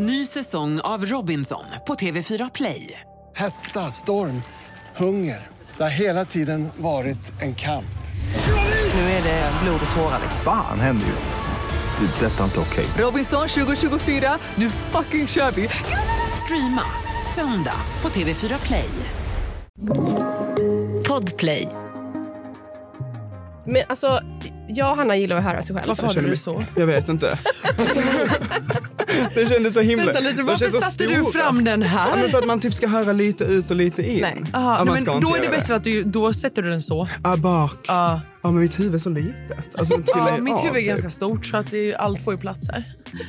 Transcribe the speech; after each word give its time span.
Ny 0.00 0.26
säsong 0.26 0.80
av 0.80 1.04
Robinson 1.04 1.64
på 1.86 1.94
TV4 1.94 2.50
Play. 2.54 3.00
Hetta, 3.36 3.80
storm, 3.80 4.42
hunger. 4.96 5.46
Det 5.76 5.82
har 5.82 5.90
hela 5.90 6.24
tiden 6.24 6.68
varit 6.76 7.42
en 7.42 7.54
kamp. 7.54 7.98
Nu 8.94 9.00
är 9.00 9.22
det 9.22 9.52
blod 9.62 9.80
och 9.90 9.96
tårar. 9.96 10.20
Fan 10.44 10.80
händer 10.80 11.06
just 11.06 11.28
nu. 11.28 12.06
Det. 12.06 12.26
är 12.26 12.30
Detta 12.30 12.40
är 12.40 12.44
inte 12.44 12.60
okej. 12.60 12.86
Robinson 12.98 13.48
2024, 13.48 14.38
nu 14.54 14.70
fucking 14.70 15.26
kör 15.26 15.50
vi! 15.50 15.68
Streama 16.44 16.82
söndag 17.34 17.80
på 18.00 18.08
TV4 18.08 18.66
Play. 18.66 18.90
Podplay. 21.08 21.68
Men 23.66 23.82
alltså, 23.88 24.20
jag 24.68 24.90
och 24.90 24.96
Hanna 24.96 25.16
gillar 25.16 25.36
att 25.36 25.44
höra 25.44 25.62
sig 25.62 25.76
själv. 25.76 25.88
Varför 25.88 26.06
hade 26.06 26.20
du 26.20 26.36
så? 26.36 26.64
Jag 26.76 26.86
vet 26.86 27.08
inte. 27.08 27.38
det 29.34 29.48
kändes 29.48 29.74
så 29.74 29.80
himla... 29.80 30.04
Vänta 30.04 30.20
lite, 30.20 30.42
varför 30.42 30.66
satte 30.70 31.06
du 31.06 31.14
stora. 31.14 31.32
fram 31.32 31.64
den 31.64 31.82
här? 31.82 32.08
Ja, 32.10 32.16
men 32.16 32.30
för 32.30 32.38
att 32.38 32.46
man 32.46 32.60
typ 32.60 32.74
ska 32.74 32.86
höra 32.86 33.12
lite 33.12 33.44
ut 33.44 33.70
och 33.70 33.76
lite 33.76 34.02
in. 34.10 34.20
Nej. 34.20 34.44
Aha, 34.54 34.76
Ja, 34.78 34.84
nej, 34.84 35.02
men 35.06 35.20
då 35.20 35.34
är 35.34 35.38
det 35.40 35.46
göra 35.46 35.56
bättre 35.58 35.74
att 35.76 35.84
du 35.84 36.02
då 36.04 36.32
sätter 36.32 36.62
du 36.62 36.70
den 36.70 36.80
så. 36.80 37.08
Ah, 37.22 37.36
bak. 37.36 37.76
Ja. 37.88 38.20
Ja, 38.42 38.50
men 38.50 38.60
mitt 38.62 38.80
huvud 38.80 38.94
är 38.94 38.98
så 38.98 39.10
litet. 39.10 39.74
Alltså, 39.78 39.94
Ja, 40.06 40.36
mitt 40.40 40.52
av, 40.54 40.60
huvud 40.60 40.76
är 40.76 40.80
typ. 40.80 40.88
ganska 40.88 41.10
stort 41.10 41.46
så 41.46 41.56
att 41.56 41.70
det, 41.70 41.94
allt 41.94 42.24
får 42.24 42.34
ju 42.34 42.40
plats 42.40 42.68
här. 42.72 42.84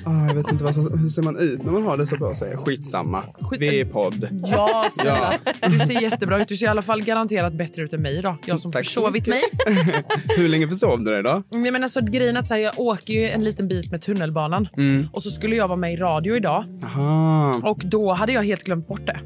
Ah, 0.06 0.28
jag 0.28 0.34
vet 0.36 0.52
inte 0.52 0.64
vad 0.64 0.76
så, 0.76 0.82
hur 0.98 1.10
ser 1.10 1.22
man 1.22 1.38
ut 1.40 1.64
när 1.64 1.72
man 1.72 1.84
har 1.84 1.98
det 1.98 2.08
så 2.08 2.16
på 2.18 2.36
sig. 2.36 2.58
Skitsamma. 2.58 3.24
Skit- 3.42 3.62
Vi 3.62 3.82
är 3.82 3.86
podd. 3.86 4.28
Ja, 4.44 4.86
snälla. 4.92 5.34
Du 5.68 5.80
ser 5.80 6.02
jättebra 6.02 6.42
ut. 6.42 6.48
Du 6.48 6.58
ser 6.58 6.66
i 6.66 6.70
alla 6.70 6.82
fall 6.82 7.02
garanterat 7.04 7.54
bättre 7.54 7.82
ut 7.84 7.94
än 7.94 8.02
mig 8.02 8.22
då. 8.22 8.38
Jag 8.46 8.60
som 8.60 8.72
Tack 8.72 8.86
så 8.86 9.02
försovit 9.02 9.28
mig. 9.28 9.42
Hur 10.38 10.50
länge 10.50 10.68
försov 10.68 11.04
du 11.04 11.12
dig 11.12 11.24
då? 11.24 11.44
Nej, 11.52 11.72
men 11.72 11.84
alltså, 11.84 12.02
grejen 12.02 12.36
är 12.36 12.40
att 12.40 12.48
så 12.48 12.54
här, 12.54 12.62
jag 12.62 12.80
åker 12.80 13.14
ju 13.14 13.30
en 13.30 13.44
liten 13.44 13.68
bit 13.68 13.92
med 13.92 14.02
tunnelbanan. 14.02 14.68
Och 15.14 15.24
så 15.24 15.30
skulle 15.30 15.56
jag 15.56 15.68
vara 15.68 15.78
med 15.78 15.94
i 15.94 15.98
radio 15.98 16.36
idag. 16.36 16.66
Aha. 16.84 17.62
Och 17.64 17.82
då 17.86 18.14
hade 18.14 18.32
jag 18.34 18.44
helt 18.44 18.64
glömt 18.64 18.88
bort 18.88 19.06
det. 19.06 19.20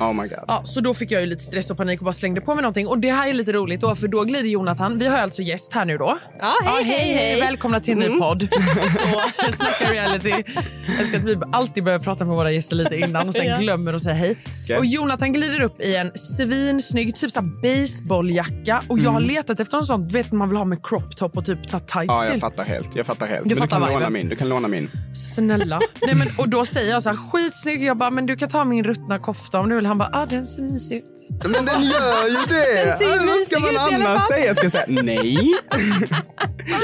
Oh 0.00 0.12
my 0.12 0.28
god. 0.28 0.38
Ja, 0.48 0.60
så 0.64 0.80
då 0.80 0.94
fick 0.94 1.10
jag 1.10 1.20
ju 1.20 1.26
lite 1.26 1.42
stress 1.44 1.70
och 1.70 1.76
panik 1.76 2.00
och 2.00 2.04
bara 2.04 2.12
slängde 2.12 2.40
på 2.40 2.54
mig 2.54 2.62
någonting. 2.62 2.86
Och 2.86 2.98
det 2.98 3.10
här 3.10 3.28
är 3.28 3.32
lite 3.34 3.52
roligt 3.52 3.80
då, 3.80 3.94
för 3.94 4.08
då 4.08 4.24
glider 4.24 4.48
Jonathan. 4.48 4.98
Vi 4.98 5.06
har 5.06 5.18
alltså 5.18 5.42
gäst 5.42 5.72
här 5.72 5.84
nu 5.84 5.98
då. 5.98 6.18
Ja, 6.40 6.52
hej, 6.64 6.84
hej, 6.84 7.12
hej. 7.12 7.40
Välkomna 7.40 7.80
till 7.80 7.92
en 7.92 7.98
ny 7.98 8.18
podd. 8.18 8.48
Så, 9.46 9.52
snacka 9.52 9.92
reality. 9.92 10.28
Jag 10.28 11.00
älskar 11.00 11.18
att 11.18 11.24
vi 11.24 11.36
alltid 11.52 11.84
börjar 11.84 11.98
prata 11.98 12.24
med 12.24 12.36
våra 12.36 12.50
gäster 12.50 12.76
lite 12.76 12.96
innan 12.96 13.28
och 13.28 13.34
sen 13.34 13.46
Ja. 13.46 13.58
glömmer 13.58 13.92
att 13.94 14.02
säga 14.02 14.14
hej. 14.14 14.36
Okej. 14.64 14.78
Och 14.78 14.86
Jonathan 14.86 15.32
glider 15.32 15.60
upp 15.60 15.80
i 15.80 15.96
en 15.96 16.10
svinsnygg 16.14 17.16
typ 17.16 17.30
så 17.30 17.42
baseballjacka. 17.42 18.82
Och 18.88 18.98
jag 18.98 19.10
har 19.10 19.20
letat 19.20 19.60
efter 19.60 19.78
en 19.78 19.84
sån, 19.84 20.08
du 20.08 20.12
vet 20.12 20.32
man 20.32 20.48
vill 20.48 20.58
ha 20.58 20.64
med 20.64 20.78
crop 20.86 21.16
top 21.16 21.36
och 21.36 21.44
typ 21.44 21.70
så 21.70 21.76
här 21.76 21.84
tight 21.84 22.04
Ja, 22.08 22.26
jag 22.26 22.40
fattar 22.40 22.64
helt. 22.64 22.96
Jag 22.96 23.06
fattar 23.06 23.26
helt. 23.26 23.42
Du 23.48 23.48
men 23.48 23.54
du 23.54 23.60
fattar 23.68 23.80
kan 23.86 23.92
låna 23.92 24.10
min. 24.10 24.28
Du 24.28 24.36
kan 24.36 24.48
låna 24.48 24.68
min. 24.68 24.90
Snälla. 25.14 25.80
Nej, 26.06 26.14
men, 26.14 26.28
och 26.38 26.48
då 26.48 26.64
säger 26.64 26.90
jag 26.90 27.02
så 27.02 27.08
här, 27.08 27.16
skitsnygg. 27.16 27.82
Jag 27.82 27.96
bara, 27.96 28.10
men 28.10 28.26
du 28.26 28.36
kan 28.36 28.48
ta 28.48 28.64
min 28.64 28.84
ruttna 28.84 29.18
kofta 29.18 29.60
om 29.60 29.68
du 29.68 29.76
vill. 29.76 29.86
Han 29.88 29.98
bara, 29.98 30.10
ah, 30.12 30.26
den 30.26 30.46
ser 30.46 30.62
mysig 30.62 30.96
ut. 30.96 31.28
Men 31.44 31.64
den 31.64 31.82
gör 31.82 32.28
ju 32.28 32.36
det! 32.48 32.84
Den 32.84 32.98
ser 32.98 33.06
Ah, 33.06 33.26
Vad 33.26 33.46
ska 33.46 33.58
man 33.60 33.76
annars 34.04 34.22
säga? 34.28 34.54
Ska 34.54 34.64
jag 34.64 34.72
säga 34.72 34.84
nej? 34.88 35.36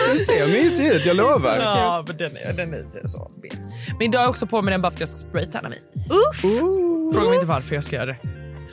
den 0.08 0.26
ser 0.26 0.46
mysig 0.46 0.86
ut, 0.86 1.06
jag 1.06 1.16
lovar. 1.16 1.56
Ja, 1.58 2.04
men 2.06 2.16
den 2.16 2.36
är, 2.36 2.52
den 2.52 2.74
är 2.74 2.78
inte 2.80 3.08
så 3.08 3.30
B. 3.42 3.48
Men 3.98 4.02
idag 4.02 4.18
har 4.18 4.24
jag 4.24 4.30
också 4.30 4.46
på 4.46 4.62
mig 4.62 4.72
den 4.72 4.82
bara 4.82 4.90
för 4.90 4.96
att 4.96 5.00
jag 5.00 5.08
ska 5.08 5.18
spraytanna 5.28 5.68
mig. 5.68 5.78
Fråga 7.14 7.26
mig 7.28 7.34
inte 7.34 7.46
varför 7.46 7.74
jag 7.74 7.84
ska 7.84 7.96
göra 7.96 8.06
det. 8.06 8.16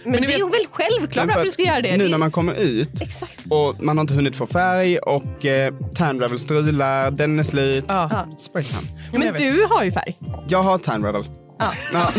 Men, 0.03 0.11
ni 0.11 0.19
det 0.19 0.23
är 0.25 0.27
vet- 0.27 0.39
ju 0.39 0.49
väl 0.49 0.66
självklart 0.71 1.25
Men 1.25 1.33
för 1.33 1.39
varför 1.39 1.39
att 1.39 1.45
du 1.45 1.51
ska 1.51 1.63
göra 1.63 1.81
det. 1.81 1.97
Nu 1.97 2.09
när 2.09 2.17
man 2.17 2.31
kommer 2.31 2.53
ut 2.53 3.01
Exakt. 3.01 3.38
och 3.49 3.83
man 3.83 3.97
har 3.97 4.01
inte 4.01 4.13
hunnit 4.13 4.35
få 4.35 4.47
färg 4.47 4.97
och 4.97 5.45
eh, 5.45 5.73
tan 5.95 6.19
revel 6.19 6.39
strular, 6.39 7.11
den 7.11 7.39
är 7.39 7.43
slut. 7.43 7.85
Ja. 7.88 8.25
Spraytan. 8.38 8.81
Men 9.11 9.21
Men 9.21 9.33
du 9.33 9.66
har 9.69 9.83
ju 9.83 9.91
färg. 9.91 10.17
Jag 10.47 10.63
har 10.63 10.77
tan 10.77 11.05
revel. 11.05 11.25
Ja. 11.59 11.71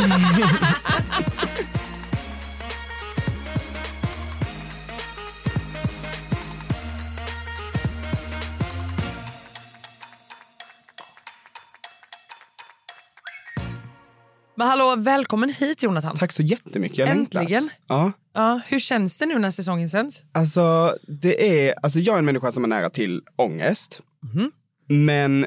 Men 14.54 14.68
hallå, 14.68 14.94
välkommen 14.98 15.50
hit 15.50 15.82
Jonathan. 15.82 16.16
Tack 16.16 16.32
så 16.32 16.42
jättemycket, 16.42 16.98
jag 16.98 17.08
Äntligen. 17.08 17.48
längtat. 17.50 17.70
Ja. 17.86 18.12
Ja, 18.34 18.60
hur 18.66 18.78
känns 18.78 19.18
det 19.18 19.26
nu 19.26 19.38
när 19.38 19.50
säsongen 19.50 19.88
sänds? 19.88 20.22
Alltså, 20.32 20.96
det 21.22 21.68
är, 21.68 21.74
alltså 21.82 21.98
jag 21.98 22.14
är 22.14 22.18
en 22.18 22.24
människa 22.24 22.52
som 22.52 22.64
är 22.64 22.68
nära 22.68 22.90
till 22.90 23.22
ångest. 23.36 24.00
Mhm. 24.22 24.50
Men, 24.88 25.46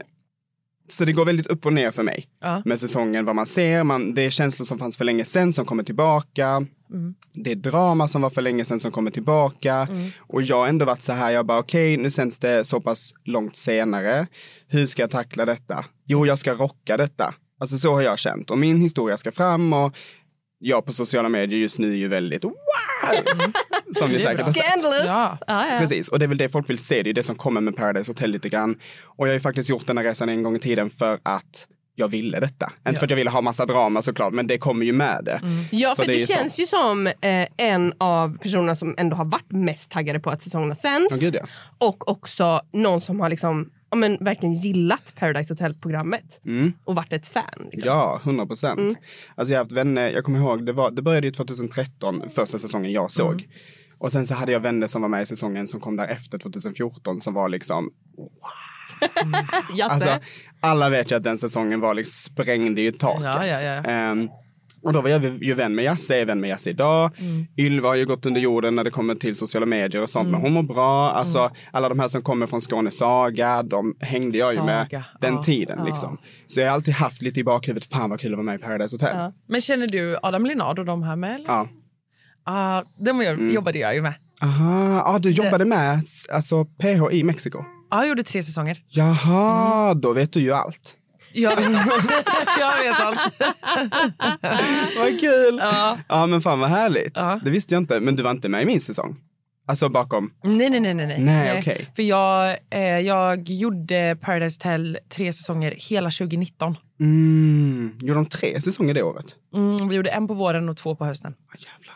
så 0.88 1.05
det 1.05 1.11
går 1.13 1.25
väldigt 1.25 1.47
upp 1.47 1.66
och 1.66 1.73
ner 1.73 1.91
för 1.91 2.03
mig. 2.03 2.25
Ja. 2.41 2.61
Med 2.66 2.79
säsongen, 2.79 3.25
vad 3.25 3.35
man 3.35 3.45
ser, 3.45 3.83
man, 3.83 4.13
det 4.13 4.21
är 4.21 4.29
känslor 4.29 4.66
som 4.66 4.79
fanns 4.79 4.97
för 4.97 5.05
länge 5.05 5.25
sedan 5.25 5.53
som 5.53 5.66
kommer 5.66 5.83
tillbaka. 5.83 6.47
Mm. 6.91 7.16
Det 7.33 7.51
är 7.51 7.55
drama 7.55 8.07
som 8.07 8.22
var 8.22 8.29
för 8.29 8.41
länge 8.41 8.66
sedan 8.66 8.79
som 8.79 8.91
kommer 8.91 9.11
tillbaka. 9.11 9.87
Och 10.19 10.41
jag 10.41 10.57
har 10.57 10.67
ändå 10.67 10.85
varit 10.85 11.01
så 11.01 11.13
här, 11.13 11.31
jag 11.31 11.45
bara 11.45 11.59
okej, 11.59 11.97
nu 11.97 12.09
sänds 12.11 12.37
det 12.37 12.66
så 12.66 12.81
pass 12.81 13.13
långt 13.25 13.55
senare. 13.55 14.27
Hur 14.67 14.85
ska 14.85 15.03
jag 15.03 15.11
tackla 15.11 15.45
detta? 15.45 15.85
Jo, 16.07 16.25
jag 16.25 16.39
ska 16.39 16.53
rocka 16.53 16.97
detta. 16.97 17.33
Alltså 17.59 17.77
så 17.77 17.93
har 17.93 18.01
jag 18.01 18.19
känt. 18.19 18.51
Och 18.51 18.57
min 18.57 18.81
historia 18.81 19.17
ska 19.17 19.31
fram 19.31 19.73
och 19.73 19.97
jag 20.59 20.85
på 20.85 20.93
sociala 20.93 21.29
medier 21.29 21.59
just 21.59 21.79
nu 21.79 21.91
är 21.91 21.95
ju 21.97 22.07
väldigt 22.07 22.43
wow! 22.43 22.53
Som 23.93 24.11
ni 24.11 24.19
säkert 24.19 24.45
har 24.45 24.51
sett. 24.51 24.63
Scandalous. 24.63 25.05
Ja. 25.05 25.38
Ja, 25.47 25.67
ja. 25.71 25.79
Precis, 25.79 26.07
och 26.09 26.19
det 26.19 26.25
är 26.25 26.27
väl 26.27 26.38
det 26.38 26.49
folk 26.49 26.69
vill 26.69 26.77
se. 26.77 27.03
Det 27.03 27.09
är 27.09 27.13
det 27.13 27.23
som 27.23 27.35
kommer 27.35 27.61
med 27.61 27.75
Paradise 27.75 28.11
Hotel 28.11 28.31
lite 28.31 28.49
grann. 28.49 28.75
Och 29.17 29.27
jag 29.27 29.31
har 29.31 29.33
ju 29.33 29.39
faktiskt 29.39 29.69
gjort 29.69 29.88
den 29.88 29.97
här 29.97 30.03
resan 30.03 30.29
en 30.29 30.43
gång 30.43 30.55
i 30.55 30.59
tiden 30.59 30.89
för 30.89 31.19
att 31.23 31.67
jag 31.95 32.07
ville 32.07 32.39
detta. 32.39 32.71
Inte 32.88 32.99
för 32.99 33.05
att 33.07 33.09
jag 33.09 33.17
ville 33.17 33.29
ha 33.29 33.41
massa 33.41 33.66
drama 33.66 34.01
såklart, 34.01 34.33
men 34.33 34.47
det 34.47 34.57
kommer 34.57 34.85
ju 34.85 34.91
med 34.93 35.22
det. 35.25 35.41
Ja, 35.72 35.89
Så 35.89 35.95
för 35.95 36.11
du 36.11 36.17
ju 36.17 36.25
så. 36.25 36.33
känns 36.33 36.59
ju 36.59 36.66
som 36.66 37.07
eh, 37.07 37.47
en 37.57 37.93
av 37.97 38.37
personerna 38.37 38.75
som 38.75 38.95
ändå 38.97 39.16
har 39.16 39.25
varit 39.25 39.51
mest 39.51 39.91
taggade 39.91 40.19
på 40.19 40.29
att 40.29 40.41
säsongerna 40.41 40.75
sänds. 40.75 41.11
Ja, 41.11 41.17
gud, 41.17 41.35
ja. 41.35 41.47
Och 41.77 42.09
också 42.09 42.61
någon 42.73 43.01
som 43.01 43.19
har 43.19 43.29
liksom, 43.29 43.69
ja, 43.95 44.00
men, 44.00 44.17
verkligen 44.25 44.53
gillat 44.53 45.13
Paradise 45.19 45.53
Hotel-programmet 45.53 46.41
och 46.83 46.95
varit 46.95 47.13
ett 47.13 47.28
fan. 47.28 47.67
Liksom. 47.72 47.81
Ja, 47.91 48.22
100 48.23 48.45
procent. 48.45 49.00
Alltså 49.35 49.53
jag 49.53 49.59
har 49.59 49.63
haft 49.63 49.72
vänner, 49.72 50.09
jag 50.09 50.23
kommer 50.23 50.39
ihåg, 50.39 50.66
det, 50.66 50.73
var, 50.73 50.91
det 50.91 51.01
började 51.01 51.28
ju 51.28 51.33
2013, 51.33 52.29
första 52.29 52.57
säsongen 52.57 52.91
jag 52.91 53.11
såg. 53.11 53.47
Och 53.97 54.11
sen 54.11 54.25
så 54.25 54.34
hade 54.34 54.51
jag 54.51 54.59
vänner 54.59 54.88
som 54.88 55.01
var 55.01 55.09
med 55.09 55.22
i 55.22 55.25
säsongen 55.25 55.67
som 55.67 55.79
kom 55.79 55.95
där 55.95 56.07
efter 56.07 56.38
2014 56.38 57.19
som 57.19 57.34
var 57.34 57.50
liksom, 57.50 57.89
Jasse. 59.75 59.94
alltså 59.94 60.19
alla 60.59 60.89
vet 60.89 61.11
ju 61.11 61.16
att 61.16 61.23
den 61.23 61.38
säsongen 61.38 61.79
var 61.79 61.94
liksom, 61.94 62.34
sprängde 62.34 62.81
ju 62.81 62.91
taket. 62.91 63.23
Ja, 63.23 63.47
ja, 63.47 63.61
ja. 63.61 63.84
Ehm, 63.84 64.29
och 64.85 64.94
då 64.94 65.01
var 65.01 65.09
jag 65.09 65.44
ju 65.44 65.53
vän 65.53 65.75
med 65.75 65.85
Jasse, 65.85 66.22
är 66.22 66.25
vän 66.25 66.40
med 66.41 66.50
Jasse 66.50 66.69
idag. 66.69 67.12
Mm. 67.19 67.46
Ylva 67.57 67.88
har 67.88 67.96
ju 67.96 68.06
gått 68.06 68.25
under 68.25 68.41
jorden 68.41 68.75
när 68.75 68.84
det 68.84 68.91
kommer 68.91 69.16
till 69.16 69.35
sociala 69.35 69.66
medier 69.66 70.01
och 70.01 70.09
sånt, 70.09 70.29
men 70.29 70.41
hon 70.41 70.53
mår 70.53 70.63
bra. 70.63 71.12
Alltså 71.12 71.40
Mm. 71.40 71.51
alla 71.72 71.90
de 71.90 72.00
här 72.00 72.07
som 72.07 72.22
kommer 72.22 72.47
från 72.47 72.62
Skåne 72.62 72.91
Saga, 72.91 73.63
de 73.63 73.96
hängde 74.00 74.38
jag 74.38 74.53
ju 74.53 74.63
med 74.63 74.84
Saga, 74.85 75.06
den 75.22 75.34
ja, 75.34 75.44
tiden 75.44 75.75
ja. 75.79 75.85
liksom. 75.85 76.18
Så 76.47 76.59
jag 76.59 76.68
har 76.68 76.73
alltid 76.73 76.94
haft 76.94 77.22
lite 77.22 77.40
i 77.40 77.44
bakhuvudet, 77.44 77.90
fan 77.90 78.09
vad 78.09 78.19
kul 78.19 78.31
att 78.34 78.38
vara 78.38 78.46
med 78.46 78.56
i 78.56 78.57
Paradise 78.63 78.94
Hotel. 78.96 79.31
Men 79.47 79.62
känner 79.62 79.88
du 79.88 80.18
Adam 80.23 80.46
Linard 80.46 80.79
och 80.79 80.85
de 80.85 81.03
här 81.03 81.16
med? 81.16 81.35
Eller? 81.35 81.46
Ja. 81.47 81.67
Ah, 82.46 82.84
de 83.06 83.22
gör- 83.22 83.52
jobbade 83.53 83.79
jag 83.79 83.96
ju 83.96 84.02
med. 84.02 84.13
Aha, 84.41 85.02
ah, 85.06 85.19
du 85.19 85.31
jobbade 85.31 85.66
med 85.66 86.02
alltså, 86.31 86.66
PH 86.66 87.12
i 87.12 87.23
Mexiko? 87.23 87.59
Ja, 87.91 87.97
jag 88.00 88.07
gjorde 88.09 88.23
tre 88.23 88.44
säsonger. 88.44 88.78
Jaha, 88.90 89.94
då 89.94 90.13
vet 90.13 90.34
du 90.34 90.40
ju 90.40 90.52
allt. 90.53 90.96
Jag 91.41 91.56
vet 91.56 91.66
allt. 91.66 92.06
jag 92.59 92.84
vet 92.84 93.00
allt. 93.00 93.19
Vad 94.97 95.19
kul! 95.19 95.57
Ja. 95.62 95.97
Ja 96.07 96.25
men 96.25 96.41
fan 96.41 96.59
vad 96.59 96.69
härligt. 96.69 97.13
Ja. 97.16 97.40
Det 97.44 97.50
visste 97.50 97.75
jag 97.75 97.81
inte, 97.81 98.00
men 98.00 98.16
du 98.16 98.23
var 98.23 98.31
inte 98.31 98.50
med 98.50 98.62
i 98.62 98.66
min 98.66 98.81
säsong? 98.81 99.16
Alltså 99.68 99.90
bakom? 99.90 100.31
Nej, 100.44 100.69
nej, 100.69 100.79
nej. 100.79 100.94
nej, 100.94 101.07
nej. 101.07 101.19
Nej, 101.19 101.59
okej. 101.59 101.88
För 101.96 102.03
jag, 102.03 102.57
eh, 102.69 102.81
jag 102.81 103.50
gjorde 103.50 104.18
Paradise 104.22 104.59
Hotel 104.63 104.97
tre 105.09 105.34
säsonger 105.34 105.75
hela 105.78 106.09
2019. 106.09 106.78
Mm, 107.00 107.97
gjorde 108.02 108.19
de 108.19 108.25
tre 108.25 108.62
säsonger 108.62 108.94
det 108.94 109.03
året? 109.03 109.35
Mm, 109.53 109.90
vi 109.90 109.96
gjorde 109.96 110.09
en 110.09 110.28
på 110.28 110.34
våren 110.34 110.70
och 110.70 110.78
två 110.78 110.96
på 110.96 111.05
hösten. 111.05 111.34
Åh, 111.37 111.61
jävlar. 111.61 111.96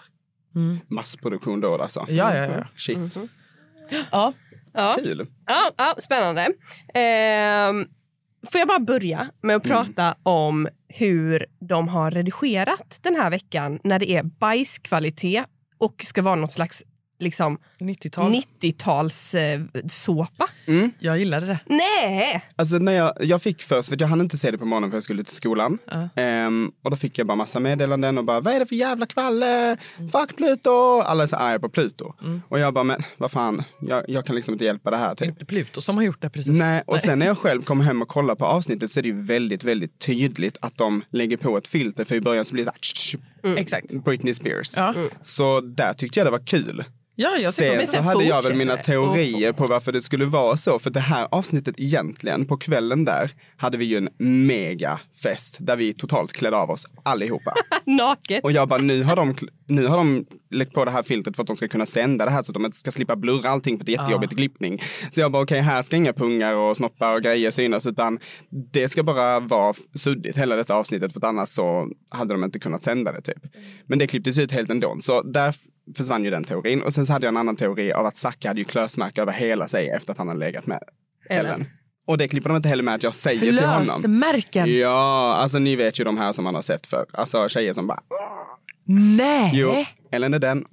Massproduktion 0.87 1.61
då 1.61 1.81
alltså. 1.81 2.05
Ja, 2.09 2.35
ja, 2.35 2.45
ja. 2.45 2.65
Shit. 2.75 3.17
ja. 4.11 4.33
ja. 4.73 4.95
Kul. 5.03 5.27
Ja, 5.45 5.71
ja, 5.77 5.95
spännande. 5.97 6.47
Ehm, 6.93 7.85
får 8.47 8.59
jag 8.59 8.67
bara 8.67 8.79
börja 8.79 9.29
med 9.41 9.55
att 9.55 9.63
prata 9.63 10.15
om 10.23 10.67
hur 10.87 11.45
de 11.59 11.87
har 11.87 12.11
redigerat 12.11 12.99
den 13.01 13.15
här 13.15 13.29
veckan 13.29 13.79
när 13.83 13.99
det 13.99 14.11
är 14.11 14.23
bajskvalitet 14.23 15.45
och 15.77 16.03
ska 16.05 16.21
vara 16.21 16.35
något 16.35 16.51
slags 16.51 16.83
liksom 17.19 17.57
90-tal. 17.79 18.31
90-tals 18.61 19.35
eh, 19.35 19.61
såpa. 19.87 20.49
Jag 20.99 21.19
gillade 21.19 21.45
det. 21.45 21.59
Nej! 21.65 22.43
Alltså 22.55 22.77
när 22.77 22.91
jag, 22.91 23.13
jag 23.19 23.41
fick 23.41 23.61
först, 23.61 23.89
för 23.89 23.97
jag 23.99 24.07
hann 24.07 24.21
inte 24.21 24.37
se 24.37 24.51
det 24.51 24.57
på 24.57 24.65
morgonen 24.65 24.91
för 24.91 24.95
jag 24.97 25.03
skulle 25.03 25.23
till 25.23 25.35
skolan. 25.35 25.77
Ehm, 26.15 26.71
och 26.83 26.91
då 26.91 26.97
fick 26.97 27.17
jag 27.17 27.27
bara 27.27 27.35
massa 27.35 27.59
meddelanden 27.59 28.17
och 28.17 28.25
bara, 28.25 28.41
vad 28.41 28.53
är 28.53 28.59
det 28.59 28.65
för 28.65 28.75
jävla 28.75 29.05
kvalle? 29.05 29.77
Fuck 29.97 30.35
Pluto! 30.37 30.99
Alla 31.01 31.23
är 31.23 31.27
så 31.27 31.35
arga 31.35 31.59
på 31.59 31.69
Pluto. 31.69 32.13
Och 32.49 32.59
jag 32.59 32.73
bara, 32.73 32.83
men 32.83 33.03
vad 33.17 33.31
fan, 33.31 33.63
jag, 33.81 34.03
jag 34.07 34.25
kan 34.25 34.35
liksom 34.35 34.53
inte 34.53 34.65
hjälpa 34.65 34.91
det 34.91 34.97
här. 34.97 35.15
Typ. 35.15 35.47
Pluto 35.47 35.81
som 35.81 35.97
har 35.97 36.03
gjort 36.03 36.21
det 36.21 36.29
precis. 36.29 36.59
Nej, 36.59 36.83
och 36.85 36.99
sen 36.99 37.19
när 37.19 37.25
jag 37.25 37.37
själv 37.37 37.61
kommer 37.61 37.83
hem 37.83 38.01
och 38.01 38.07
kollar 38.07 38.35
på 38.35 38.45
avsnittet 38.45 38.91
så 38.91 38.99
är 38.99 39.01
det 39.01 39.07
ju 39.07 39.21
väldigt, 39.21 39.63
väldigt 39.63 39.99
tydligt 39.99 40.57
att 40.61 40.77
de 40.77 41.03
lägger 41.09 41.37
på 41.37 41.57
ett 41.57 41.67
filter 41.67 42.05
för 42.05 42.15
i 42.15 42.21
början 42.21 42.45
så 42.45 42.53
blir 42.53 42.65
det 42.65 42.71
så 42.71 43.17
här, 43.17 43.23
Exakt. 43.57 43.91
Britney 43.91 44.33
Spears. 44.33 44.77
Ja. 44.77 44.93
Så 45.21 45.61
där 45.61 45.93
tyckte 45.93 46.19
jag 46.19 46.27
det 46.27 46.31
var 46.31 46.45
kul. 46.45 46.83
Ja, 47.21 47.31
jag 47.37 47.53
Sen 47.53 47.87
så 47.87 47.99
hade 48.01 48.23
jag 48.23 48.43
väl 48.43 48.55
mina 48.55 48.77
teorier 48.77 49.51
på 49.53 49.67
varför 49.67 49.91
det 49.91 50.01
skulle 50.01 50.25
vara 50.25 50.57
så. 50.57 50.79
För 50.79 50.89
det 50.89 50.99
här 50.99 51.27
avsnittet 51.31 51.75
egentligen, 51.79 52.45
på 52.45 52.57
kvällen 52.57 53.05
där, 53.05 53.31
hade 53.57 53.77
vi 53.77 53.85
ju 53.85 53.97
en 53.97 54.09
mega 54.47 54.99
fest 55.23 55.57
där 55.59 55.75
vi 55.75 55.93
totalt 55.93 56.33
klädde 56.33 56.57
av 56.57 56.69
oss 56.69 56.87
allihopa. 57.03 57.53
Naket. 57.85 58.43
Och 58.43 58.51
jag 58.51 58.67
bara, 58.67 58.81
nu 58.81 59.03
har 59.03 59.15
de, 59.15 59.35
nu 59.67 59.87
har 59.87 59.97
de 59.97 60.25
lagt 60.51 60.73
på 60.73 60.85
det 60.85 60.91
här 60.91 61.03
filtret 61.03 61.35
för 61.35 61.43
att 61.43 61.47
de 61.47 61.55
ska 61.55 61.67
kunna 61.67 61.85
sända 61.85 62.25
det 62.25 62.31
här 62.31 62.41
så 62.41 62.51
att 62.51 62.53
de 62.53 62.65
inte 62.65 62.77
ska 62.77 62.91
slippa 62.91 63.15
blurra 63.15 63.49
allting 63.49 63.77
för 63.77 63.85
det 63.85 63.95
är 63.95 64.01
jättejobbigt 64.01 64.33
i 64.33 64.35
klippning. 64.35 64.81
Så 65.09 65.19
jag 65.21 65.31
bara, 65.31 65.43
okej, 65.43 65.61
här 65.61 65.81
ska 65.81 65.95
inga 65.95 66.13
pungar 66.13 66.55
och 66.55 66.77
snoppar 66.77 67.15
och 67.15 67.21
grejer 67.21 67.51
synas 67.51 67.87
utan 67.87 68.19
det 68.71 68.89
ska 68.89 69.03
bara 69.03 69.39
vara 69.39 69.73
suddigt 69.93 70.37
hela 70.37 70.55
detta 70.55 70.75
avsnittet 70.75 71.13
för 71.13 71.19
att 71.19 71.23
annars 71.23 71.49
så 71.49 71.87
hade 72.09 72.33
de 72.33 72.43
inte 72.43 72.59
kunnat 72.59 72.83
sända 72.83 73.11
det 73.11 73.21
typ. 73.21 73.43
Men 73.87 73.99
det 73.99 74.07
klipptes 74.07 74.37
ut 74.37 74.51
helt 74.51 74.69
ändå. 74.69 74.97
Så 74.99 75.21
där 75.21 75.55
försvann 75.97 76.23
ju 76.23 76.29
den 76.29 76.43
teorin. 76.43 76.81
Och 76.81 76.93
sen 76.93 77.05
så 77.05 77.13
hade 77.13 77.25
jag 77.25 77.31
en 77.31 77.37
annan 77.37 77.55
teori 77.55 77.93
av 77.93 78.05
att 78.05 78.17
Zacke 78.17 78.47
hade 78.47 78.61
ju 78.61 78.65
klösmärke 78.65 79.21
över 79.21 79.33
hela 79.33 79.67
sig 79.67 79.89
efter 79.89 80.11
att 80.11 80.17
han 80.17 80.27
hade 80.27 80.39
legat 80.39 80.67
med 80.67 80.79
Ellen. 81.29 81.51
Ellen. 81.51 81.65
Och 82.07 82.17
det 82.17 82.27
klipper 82.27 82.49
de 82.49 82.55
inte 82.55 82.69
heller 82.69 82.83
med 82.83 82.95
att 82.95 83.03
jag 83.03 83.13
säger 83.13 83.39
till 83.39 83.65
honom. 83.65 83.85
Lösmärken. 83.85 84.79
Ja, 84.79 85.35
alltså 85.35 85.59
ni 85.59 85.75
vet 85.75 85.99
ju 85.99 86.03
de 86.03 86.17
här 86.17 86.33
som 86.33 86.43
man 86.43 86.55
har 86.55 86.61
sett 86.61 86.87
för. 86.87 87.05
Alltså 87.13 87.49
tjejer 87.49 87.73
som 87.73 87.87
bara, 87.87 87.99
Nej. 89.17 89.51
jo, 89.53 89.85
Ellen 90.11 90.33
är 90.33 90.39
den. 90.39 90.65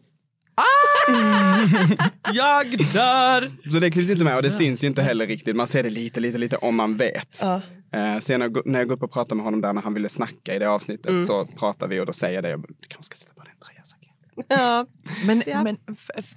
Jag 2.34 2.66
dör. 2.78 3.70
Så 3.70 3.78
det 3.78 3.90
klipps 3.90 4.10
inte 4.10 4.24
med 4.24 4.36
och 4.36 4.42
det 4.42 4.50
syns 4.50 4.84
ju 4.84 4.88
inte 4.88 5.02
heller 5.02 5.26
riktigt. 5.26 5.56
Man 5.56 5.66
ser 5.66 5.82
det 5.82 5.90
lite, 5.90 6.20
lite, 6.20 6.38
lite 6.38 6.56
om 6.56 6.76
man 6.76 6.96
vet. 6.96 7.42
Eh, 7.42 8.18
sen 8.18 8.40
när 8.40 8.46
jag, 8.48 8.66
när 8.66 8.78
jag 8.78 8.88
går 8.88 8.94
upp 8.94 9.02
och 9.02 9.12
pratar 9.12 9.36
med 9.36 9.44
honom 9.44 9.60
där 9.60 9.72
när 9.72 9.82
han 9.82 9.94
ville 9.94 10.08
snacka 10.08 10.54
i 10.54 10.58
det 10.58 10.68
avsnittet 10.70 11.24
så 11.26 11.44
pratar 11.46 11.88
vi 11.88 12.00
och 12.00 12.06
då 12.06 12.12
säger 12.12 12.34
jag 12.34 12.44
det. 12.44 12.50
Jag 12.50 12.60
Du 12.60 12.74
kanske 12.88 13.02
ska 13.02 13.16
sätta 13.16 13.34
på 13.34 13.42
dig 13.42 13.52
en 13.54 13.66
tröja, 13.66 13.84
Zacke. 13.84 14.62
Ja. 14.62 14.86
Men, 15.26 15.42
Ja. 15.46 15.62
men 15.62 15.76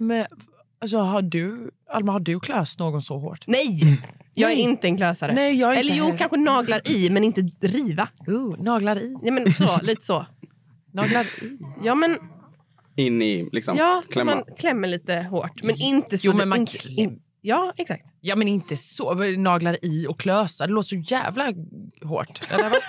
med, 0.08 0.28
alltså, 0.82 0.98
har 0.98 1.22
du, 1.22 1.72
Alma, 1.90 2.12
har 2.12 2.20
du 2.20 2.40
klöst 2.40 2.80
någon 2.80 3.02
så 3.02 3.18
hårt? 3.20 3.44
Nej! 3.48 3.80
Jag 4.34 4.52
är 4.52 4.56
Nej. 4.56 4.64
inte 4.64 4.88
en 4.88 4.98
klösare. 4.98 5.34
Nej, 5.34 5.56
jag 5.60 5.70
är 5.70 5.74
inte 5.74 5.80
Eller 5.80 5.96
jo, 5.96 6.04
heller. 6.06 6.18
kanske 6.18 6.38
naglar 6.38 6.82
i, 6.92 7.10
men 7.10 7.24
inte 7.24 7.42
riva. 7.62 8.08
Uh, 8.30 8.56
naglar 8.64 9.00
i. 9.00 9.18
Ja, 9.24 9.32
men 9.32 9.54
så, 9.54 9.80
lite 9.82 10.06
så. 10.06 10.26
Naglar 10.94 11.24
i. 11.44 11.60
Ja, 11.84 11.96
men 11.96 12.18
In 13.00 13.22
i 13.22 13.50
liksom 13.52 13.78
ja, 13.78 14.04
klämma. 14.12 14.36
man 14.36 14.44
klämmer 14.58 14.88
lite 14.88 15.16
hårt. 15.16 15.64
Men 15.64 15.76
inte 15.82 16.18
så... 16.18 16.28
Jo, 16.28 16.34
men 16.34 16.50
man 16.50 16.60
inte, 16.60 16.88
in, 16.88 17.20
Ja, 17.42 17.74
exakt. 17.78 18.06
Ja, 18.22 18.36
men 18.36 18.48
inte 18.48 18.78
så. 18.78 19.14
Naglar 19.38 19.78
i 19.82 20.08
och 20.08 20.20
klösa. 20.20 20.68
Det 20.68 20.74
låter 20.74 20.88
så 20.88 20.96
jävla 20.96 21.54
hårt. 22.04 22.42
Eller? 22.50 22.70
vad? 22.70 22.80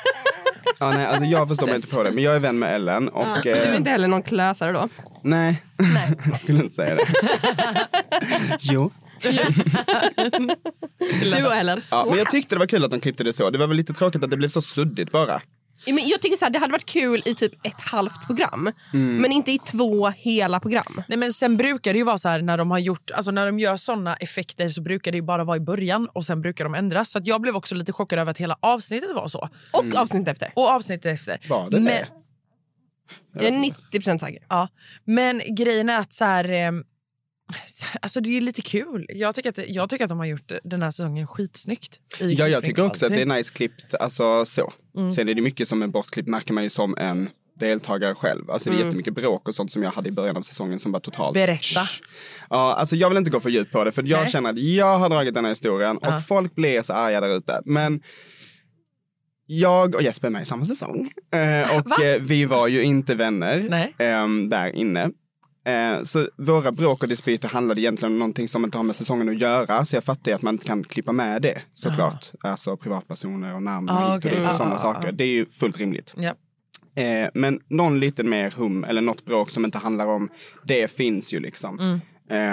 Ja, 0.78 0.90
nej, 0.90 1.06
alltså 1.06 1.24
jag 1.24 1.48
förstår 1.48 1.66
mig 1.66 1.76
inte 1.76 1.94
på 1.94 2.02
det. 2.02 2.10
Men 2.10 2.24
jag 2.24 2.34
är 2.34 2.38
vän 2.38 2.58
med 2.58 2.74
Ellen 2.74 3.08
och... 3.08 3.26
Men 3.26 3.42
du 3.42 3.50
är 3.50 3.70
eh, 3.70 3.76
inte 3.76 3.90
heller 3.90 4.08
någon 4.08 4.22
klösare 4.22 4.72
då? 4.72 4.88
Nej, 5.22 5.62
jag 6.24 6.40
skulle 6.40 6.62
inte 6.62 6.74
säga 6.74 6.94
det. 6.94 7.06
jo. 8.60 8.90
Du 11.22 11.46
och 11.46 11.54
Ellen? 11.54 11.80
Ja, 11.90 12.06
men 12.08 12.18
jag 12.18 12.30
tyckte 12.30 12.54
det 12.54 12.58
var 12.58 12.66
kul 12.66 12.84
att 12.84 12.90
de 12.90 13.00
klippte 13.00 13.24
det 13.24 13.32
så. 13.32 13.50
Det 13.50 13.58
var 13.58 13.66
väl 13.66 13.76
lite 13.76 13.92
tråkigt 13.92 14.24
att 14.24 14.30
det 14.30 14.36
blev 14.36 14.48
så 14.48 14.62
suddigt 14.62 15.12
bara. 15.12 15.42
Men 15.86 16.08
Jag 16.08 16.22
tycker 16.22 16.36
så 16.36 16.44
här, 16.44 16.52
det 16.52 16.58
hade 16.58 16.72
varit 16.72 16.86
kul 16.86 17.22
i 17.26 17.34
typ 17.34 17.66
ett 17.66 17.80
halvt 17.80 18.26
program. 18.26 18.72
Mm. 18.92 19.16
Men 19.16 19.32
inte 19.32 19.52
i 19.52 19.58
två 19.58 20.08
hela 20.08 20.60
program. 20.60 21.02
Nej, 21.08 21.18
men 21.18 21.32
sen 21.32 21.56
brukar 21.56 21.92
det 21.92 21.98
ju 21.98 22.04
vara 22.04 22.18
så 22.18 22.28
här 22.28 22.42
när 22.42 22.58
de 22.58 22.70
har 22.70 22.78
gjort, 22.78 23.10
alltså 23.10 23.30
när 23.30 23.46
de 23.46 23.58
gör 23.58 23.76
såna 23.76 24.16
effekter 24.16 24.68
så 24.68 24.82
brukar 24.82 25.12
det 25.12 25.18
ju 25.18 25.22
bara 25.22 25.44
vara 25.44 25.56
i 25.56 25.60
början 25.60 26.08
och 26.12 26.24
sen 26.24 26.42
brukar 26.42 26.64
de 26.64 26.74
ändras. 26.74 27.10
Så 27.10 27.18
att 27.18 27.26
jag 27.26 27.40
blev 27.40 27.56
också 27.56 27.74
lite 27.74 27.92
chockad 27.92 28.18
över 28.18 28.30
att 28.30 28.38
hela 28.38 28.56
avsnittet 28.60 29.10
var 29.14 29.28
så. 29.28 29.48
Och 29.72 29.94
avsnittet 29.96 30.28
efter. 30.28 30.52
Och 30.54 30.68
avsnittet 30.68 31.14
efter. 31.14 31.40
Var 31.48 31.70
det 31.70 31.80
men, 31.80 31.84
det? 31.84 32.08
Jag 33.32 33.44
är 33.44 33.50
90 33.50 34.18
säker. 34.18 34.42
Ja, 34.48 34.68
men 35.04 35.42
grejen 35.48 35.88
är 35.88 35.98
att 35.98 36.12
så 36.12 36.24
här, 36.24 36.52
eh, 36.52 36.72
alltså 38.02 38.20
det 38.20 38.36
är 38.36 38.40
lite 38.40 38.62
kul. 38.62 39.06
Jag 39.08 39.34
tycker, 39.34 39.48
att, 39.48 39.68
jag 39.68 39.90
tycker 39.90 40.04
att 40.04 40.08
de 40.08 40.18
har 40.18 40.26
gjort 40.26 40.52
den 40.64 40.82
här 40.82 40.90
säsongen 40.90 41.26
skitsnyggt. 41.26 42.00
Ja, 42.20 42.48
jag 42.48 42.64
tycker 42.64 42.86
också 42.86 43.06
att 43.06 43.12
det 43.12 43.22
är 43.22 43.26
nice 43.26 43.54
klippt. 43.54 43.94
Alltså 43.94 44.44
så. 44.44 44.72
Sen 45.14 45.28
är 45.28 45.34
det 45.34 45.42
mycket 45.42 45.68
som 45.68 45.82
är 45.82 45.86
bortklippt 45.86 46.28
märker 46.28 46.52
man 46.52 46.64
ju 46.64 46.70
som 46.70 46.96
en 46.98 47.30
deltagare 47.60 48.14
själv. 48.14 48.50
Alltså 48.50 48.70
det 48.70 48.76
är 48.76 48.84
jättemycket 48.84 49.14
bråk 49.14 49.48
och 49.48 49.54
sånt 49.54 49.72
som 49.72 49.82
jag 49.82 49.90
hade 49.90 50.08
i 50.08 50.12
början 50.12 50.36
av 50.36 50.42
säsongen 50.42 50.80
som 50.80 50.92
var 50.92 51.00
totalt... 51.00 51.34
Berätta. 51.34 51.80
Ja, 52.50 52.74
alltså 52.74 52.96
jag 52.96 53.08
vill 53.08 53.18
inte 53.18 53.30
gå 53.30 53.40
för 53.40 53.50
djupt 53.50 53.72
på 53.72 53.84
det 53.84 53.92
för 53.92 54.02
jag 54.02 54.20
Nej. 54.20 54.30
känner 54.30 54.50
att 54.50 54.58
jag 54.58 54.98
har 54.98 55.08
dragit 55.08 55.34
den 55.34 55.44
här 55.44 55.50
historien 55.50 55.98
Ja. 56.02 56.14
och 56.14 56.26
folk 56.26 56.54
blir 56.54 56.82
så 56.82 56.92
arga 56.92 57.20
där 57.20 57.36
ute. 57.36 57.62
Men 57.64 58.02
jag 59.46 59.94
och 59.94 60.02
Jesper 60.02 60.28
är 60.28 60.32
med 60.32 60.42
i 60.42 60.44
samma 60.44 60.64
säsong 60.64 61.10
eh, 61.34 61.78
och 61.78 62.02
eh, 62.02 62.22
vi 62.22 62.44
var 62.44 62.68
ju 62.68 62.82
inte 62.82 63.14
vänner 63.14 63.88
ehm, 63.98 64.48
där 64.48 64.76
inne. 64.76 65.10
Eh, 65.64 66.02
så 66.02 66.28
våra 66.36 66.72
bråk 66.72 67.02
och 67.02 67.08
dispyter 67.08 67.48
handlade 67.48 67.80
egentligen 67.80 68.12
om 68.12 68.18
någonting 68.18 68.48
som 68.48 68.64
inte 68.64 68.78
har 68.78 68.82
med 68.84 68.96
säsongen 68.96 69.28
att 69.28 69.40
göra. 69.40 69.84
Så 69.84 69.96
jag 69.96 70.04
fattar 70.04 70.32
att 70.32 70.42
man 70.42 70.54
inte 70.54 70.66
kan 70.66 70.84
klippa 70.84 71.12
med 71.12 71.42
det 71.42 71.62
såklart. 71.72 72.26
Alltså 72.40 72.76
privatpersoner 72.76 73.54
och 73.54 73.62
namn 73.62 73.88
och 73.88 73.96
Ah, 73.96 74.10
och 74.12 74.16
okej. 74.16 74.30
dit 74.30 74.40
och 74.40 74.46
Ah, 74.46 74.52
sådana 74.52 74.74
ah, 74.74 74.78
saker. 74.78 75.08
ah. 75.08 75.12
Det 75.12 75.24
är 75.24 75.28
ju 75.28 75.46
fullt 75.50 75.78
rimligt. 75.78 76.14
Ja. 76.16 76.34
Eh, 77.02 77.28
men 77.34 77.60
någon 77.68 78.00
lite 78.00 78.24
mer 78.24 78.50
hum 78.50 78.84
eller 78.84 79.00
något 79.00 79.24
bråk 79.24 79.50
som 79.50 79.64
inte 79.64 79.78
handlar 79.78 80.06
om 80.06 80.28
det 80.64 80.90
finns 80.90 81.34
ju 81.34 81.40
liksom. 81.40 81.78
Mm. 81.78 82.00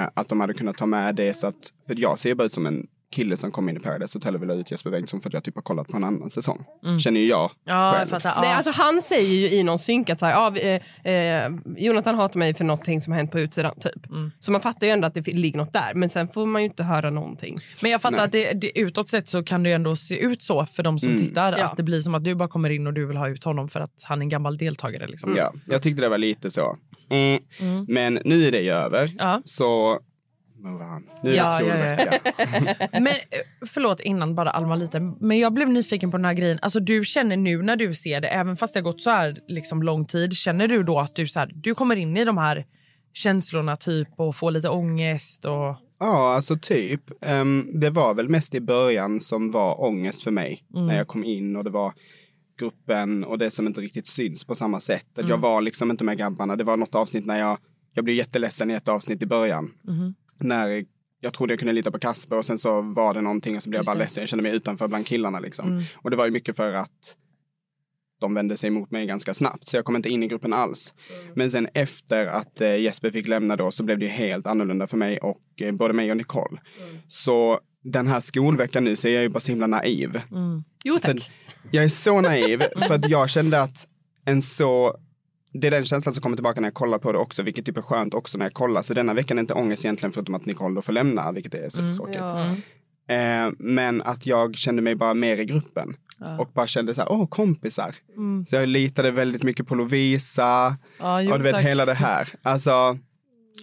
Eh, 0.03 0.09
att 0.13 0.29
de 0.29 0.39
hade 0.39 0.53
kunnat 0.53 0.77
ta 0.77 0.85
med 0.85 1.15
det 1.15 1.33
så 1.33 1.47
att, 1.47 1.73
för 1.87 1.95
jag 1.99 2.19
ser 2.19 2.35
bara 2.35 2.43
ut 2.43 2.53
som 2.53 2.65
en 2.65 2.87
kille 3.11 3.37
som 3.37 3.51
kom 3.51 3.69
in 3.69 3.77
i 3.77 3.79
Paradise 3.79 4.17
Hotel 4.17 4.35
och 4.35 4.41
ville 4.41 4.53
ha 4.53 4.59
ut 4.59 4.71
Jesper 4.71 4.89
Bengtsson 4.89 5.21
för 5.21 5.29
att 5.29 5.33
jag 5.33 5.43
typ 5.43 5.55
har 5.55 5.61
kollat 5.61 5.87
på 5.87 5.97
en 5.97 6.03
annan 6.03 6.29
säsong. 6.29 6.65
Känner 6.99 7.19
ju 7.19 7.27
jag 7.27 7.37
Mm. 7.37 7.51
Ja, 7.79 7.91
själv. 7.91 7.99
jag 7.99 8.09
fattar. 8.09 8.29
Ja. 8.35 8.41
Nej, 8.41 8.53
alltså 8.53 8.71
han 8.71 9.01
säger 9.01 9.35
ju 9.49 9.57
i 9.57 9.63
någon 9.63 9.79
synk 9.79 10.09
att 10.09 10.19
så 10.19 10.25
här, 10.25 10.33
ja, 10.33 10.49
vi, 10.49 10.81
eh, 11.03 11.13
eh, 11.13 11.51
Jonathan 11.77 12.15
hatar 12.15 12.39
mig 12.39 12.53
för 12.53 12.63
någonting 12.63 13.01
som 13.01 13.13
har 13.13 13.17
hänt 13.17 13.31
på 13.31 13.39
utsidan. 13.39 13.79
Typ. 13.79 14.09
Mm. 14.09 14.31
Så 14.39 14.51
man 14.51 14.61
fattar 14.61 14.87
ju 14.87 14.93
ändå 14.93 15.07
att 15.07 15.13
det 15.13 15.27
ligger 15.27 15.57
något 15.57 15.73
där. 15.73 15.93
Men 15.93 16.09
sen 16.09 16.27
får 16.27 16.45
man 16.45 16.61
ju 16.61 16.67
inte 16.67 16.83
höra 16.83 17.09
någonting. 17.09 17.57
Men 17.81 17.91
jag 17.91 18.01
fattar 18.01 18.23
att 18.23 18.31
det, 18.31 18.53
det, 18.53 18.79
utåt 18.79 19.09
sett 19.09 19.27
så 19.29 19.43
kan 19.43 19.63
det 19.63 19.69
ju 19.69 19.75
ändå 19.75 19.95
se 19.95 20.17
ut 20.19 20.43
så 20.43 20.65
för 20.65 20.83
de 20.83 20.99
som 20.99 21.17
tittar. 21.17 21.57
Ja. 21.57 21.65
Att 21.65 21.77
det 21.77 21.83
blir 21.83 22.01
som 22.01 22.15
att 22.15 22.23
du 22.23 22.35
bara 22.35 22.49
kommer 22.49 22.69
in 22.69 22.87
och 22.87 22.93
du 22.93 23.05
vill 23.05 23.17
ha 23.17 23.27
ut 23.29 23.43
honom 23.43 23.69
för 23.69 23.79
att 23.79 24.03
han 24.03 24.19
är 24.19 24.23
en 24.23 24.29
gammal 24.29 24.57
deltagare. 24.57 25.07
Liksom. 25.07 25.35
Ja, 25.37 25.53
jag 25.65 25.81
tyckte 25.81 26.01
det 26.01 26.09
var 26.09 26.17
lite 26.17 26.51
så. 26.51 26.77
Eh. 27.09 27.39
Men 27.87 28.19
nu 28.25 28.47
är 28.47 28.51
det 28.51 28.61
ju 28.61 28.71
över. 28.71 29.03
Mm. 29.03 29.15
Ja. 29.19 29.41
Så 29.45 29.99
move 30.57 30.83
on. 30.85 31.09
Nu 31.23 31.29
är 31.29 31.35
Ja, 31.35 31.59
det 31.59 31.65
ja, 31.65 31.77
ja. 31.77 31.95
skolvecka. 32.11 32.87
Men 32.99 33.07
eh, 33.07 33.13
förlåt 33.65 33.99
innan 33.99 34.35
bara 34.35 34.49
Alma 34.49 34.75
lite. 34.75 34.99
Men 34.99 35.39
jag 35.39 35.53
blev 35.53 35.69
nyfiken 35.69 36.11
på 36.11 36.17
den 36.17 36.25
här 36.25 36.33
grejen. 36.33 36.59
Alltså 36.61 36.79
du 36.79 37.03
känner 37.03 37.37
nu 37.37 37.61
när 37.63 37.75
du 37.75 37.93
ser 37.93 38.21
det, 38.21 38.27
även 38.27 38.57
fast 38.57 38.73
det 38.73 38.79
har 38.79 38.83
gått 38.83 39.01
så 39.01 39.09
här 39.09 39.39
liksom 39.47 39.83
lång 39.83 40.05
tid, 40.05 40.33
känner 40.33 40.67
du 40.67 40.83
då 40.83 40.99
att 40.99 41.15
du, 41.15 41.27
så 41.27 41.39
här, 41.39 41.51
du 41.55 41.75
kommer 41.75 41.95
in 41.95 42.17
i 42.17 42.25
de 42.25 42.37
här 42.37 42.65
känslorna 43.13 43.75
typ 43.75 44.07
och 44.15 44.35
får 44.35 44.51
lite 44.51 44.69
ångest 44.69 45.45
och... 45.45 45.75
Ja, 45.99 46.33
alltså 46.33 46.57
typ. 46.61 47.01
Ehm, 47.21 47.79
det 47.79 47.89
var 47.89 48.13
väl 48.13 48.29
mest 48.29 48.55
i 48.55 48.61
början 48.61 49.19
som 49.19 49.51
var 49.51 49.81
ångest 49.85 50.23
för 50.23 50.31
mig. 50.31 50.63
Mm. 50.75 50.87
När 50.87 50.97
jag 50.97 51.07
kom 51.07 51.23
in 51.23 51.55
och 51.55 51.63
det 51.63 51.69
var 51.69 51.93
gruppen 52.59 53.23
och 53.23 53.37
det 53.37 53.51
som 53.51 53.67
inte 53.67 53.81
riktigt 53.81 54.07
syns 54.07 54.45
på 54.45 54.55
samma 54.55 54.79
sätt. 54.79 55.05
Att 55.13 55.17
Mm. 55.19 55.29
jag 55.29 55.37
var 55.37 55.61
liksom 55.61 55.91
inte 55.91 56.03
med 56.03 56.17
grabbarna. 56.17 56.55
Det 56.55 56.63
var 56.63 56.77
något 56.77 56.95
avsnitt 56.95 57.25
när 57.25 57.39
jag, 57.39 57.57
jag 57.93 58.03
blev 58.05 58.17
jätteledsen 58.17 58.71
i 58.71 58.73
ett 58.73 58.87
avsnitt 58.87 59.23
i 59.23 59.25
början. 59.25 59.71
Mm-hmm. 59.87 60.13
När 60.39 60.85
jag 61.21 61.33
trodde 61.33 61.53
jag 61.53 61.59
kunde 61.59 61.73
lita 61.73 61.91
på 61.91 61.99
Kasper 61.99 62.37
och 62.37 62.45
sen 62.45 62.57
så 62.57 62.81
var 62.81 63.13
det 63.13 63.21
någonting 63.21 63.57
och 63.57 63.63
så 63.63 63.69
blev 63.69 63.79
jag 63.79 63.85
bara 63.85 63.91
det. 63.91 63.95
Mm. 63.95 64.05
ledsen. 64.05 64.21
Jag 64.21 64.29
kände 64.29 64.43
mig 64.43 64.55
utanför 64.55 64.87
bland 64.87 65.07
killarna 65.07 65.39
liksom. 65.39 65.83
Och 65.95 66.11
det 66.11 66.17
var 66.17 66.25
ju 66.25 66.31
mycket 66.31 66.55
för 66.55 66.73
att 66.73 67.15
de 68.19 68.33
vände 68.33 68.57
sig 68.57 68.67
emot 68.67 68.91
mig 68.91 69.05
ganska 69.05 69.33
snabbt. 69.33 69.67
Så 69.67 69.77
jag 69.77 69.85
kom 69.85 69.95
inte 69.95 70.09
in 70.09 70.23
i 70.23 70.27
gruppen 70.27 70.53
alls. 70.53 70.93
Men 71.35 71.51
sen 71.51 71.67
efter 71.73 72.25
att 72.25 72.61
eh, 72.61 72.75
Jesper 72.77 73.11
fick 73.11 73.27
lämna 73.27 73.55
då 73.55 73.71
så 73.71 73.83
blev 73.83 73.99
det 73.99 74.05
ju 74.05 74.11
helt 74.11 74.45
annorlunda 74.45 74.87
för 74.87 74.97
mig 74.97 75.17
och 75.17 75.61
eh, 75.61 75.71
både 75.71 75.93
mig 75.93 76.11
och 76.11 76.17
Nicole. 76.17 76.61
Så 77.07 77.59
den 77.83 78.07
här 78.07 78.19
skolveckan 78.19 78.83
nu 78.83 78.95
så 78.95 79.07
är 79.07 79.11
jag 79.13 79.23
ju 79.23 79.29
bara 79.29 79.39
så 79.39 79.51
himla 79.51 79.67
naiv. 79.67 80.21
Jo 80.83 80.99
För 80.99 81.13
tack. 81.13 81.31
jag 81.71 81.83
är 81.83 81.89
så 81.89 82.21
naiv 82.21 82.63
för 82.87 82.95
att 82.95 83.09
jag 83.09 83.29
kände 83.29 83.61
att 83.61 83.87
en 84.25 84.41
så 84.41 84.95
det 85.53 85.67
är 85.67 85.71
den 85.71 85.85
känslan 85.85 86.13
som 86.13 86.21
kommer 86.21 86.35
tillbaka 86.37 86.61
när 86.61 86.67
jag 86.67 86.73
kollar 86.73 86.97
på 86.97 87.11
det 87.11 87.17
också, 87.17 87.43
vilket 87.43 87.65
typ 87.65 87.77
är 87.77 87.81
skönt 87.81 88.13
också 88.13 88.37
när 88.37 88.45
jag 88.45 88.53
kollar. 88.53 88.81
Så 88.81 88.93
denna 88.93 89.13
veckan 89.13 89.37
är 89.37 89.41
inte 89.41 89.53
ångest 89.53 89.85
egentligen 89.85 90.11
förutom 90.11 90.35
att 90.35 90.45
Nicole 90.45 90.75
då 90.75 90.81
får 90.81 90.93
lämna, 90.93 91.31
vilket 91.31 91.53
är 91.53 91.69
supertråkigt. 91.69 92.17
Ja. 92.17 92.55
Eh, 93.15 93.51
men 93.59 94.01
att 94.01 94.25
jag 94.25 94.55
kände 94.55 94.81
mig 94.81 94.95
bara 94.95 95.13
mer 95.13 95.37
i 95.37 95.45
gruppen. 95.45 95.95
Och 96.39 96.51
bara 96.53 96.67
kände 96.67 96.95
så 96.95 97.01
här, 97.01 97.11
åh 97.11 97.27
kompisar. 97.27 97.95
Så 98.47 98.55
jag 98.55 98.69
litade 98.69 99.11
väldigt 99.11 99.43
mycket 99.43 99.67
på 99.67 99.75
Lovisa. 99.75 100.77
Ja, 100.99 101.21
jo, 101.21 101.31
och 101.31 101.37
du 101.37 101.43
vet 101.43 101.53
tack. 101.53 101.65
hela 101.65 101.85
det 101.85 101.93
här. 101.93 102.29
Alltså, 102.41 102.97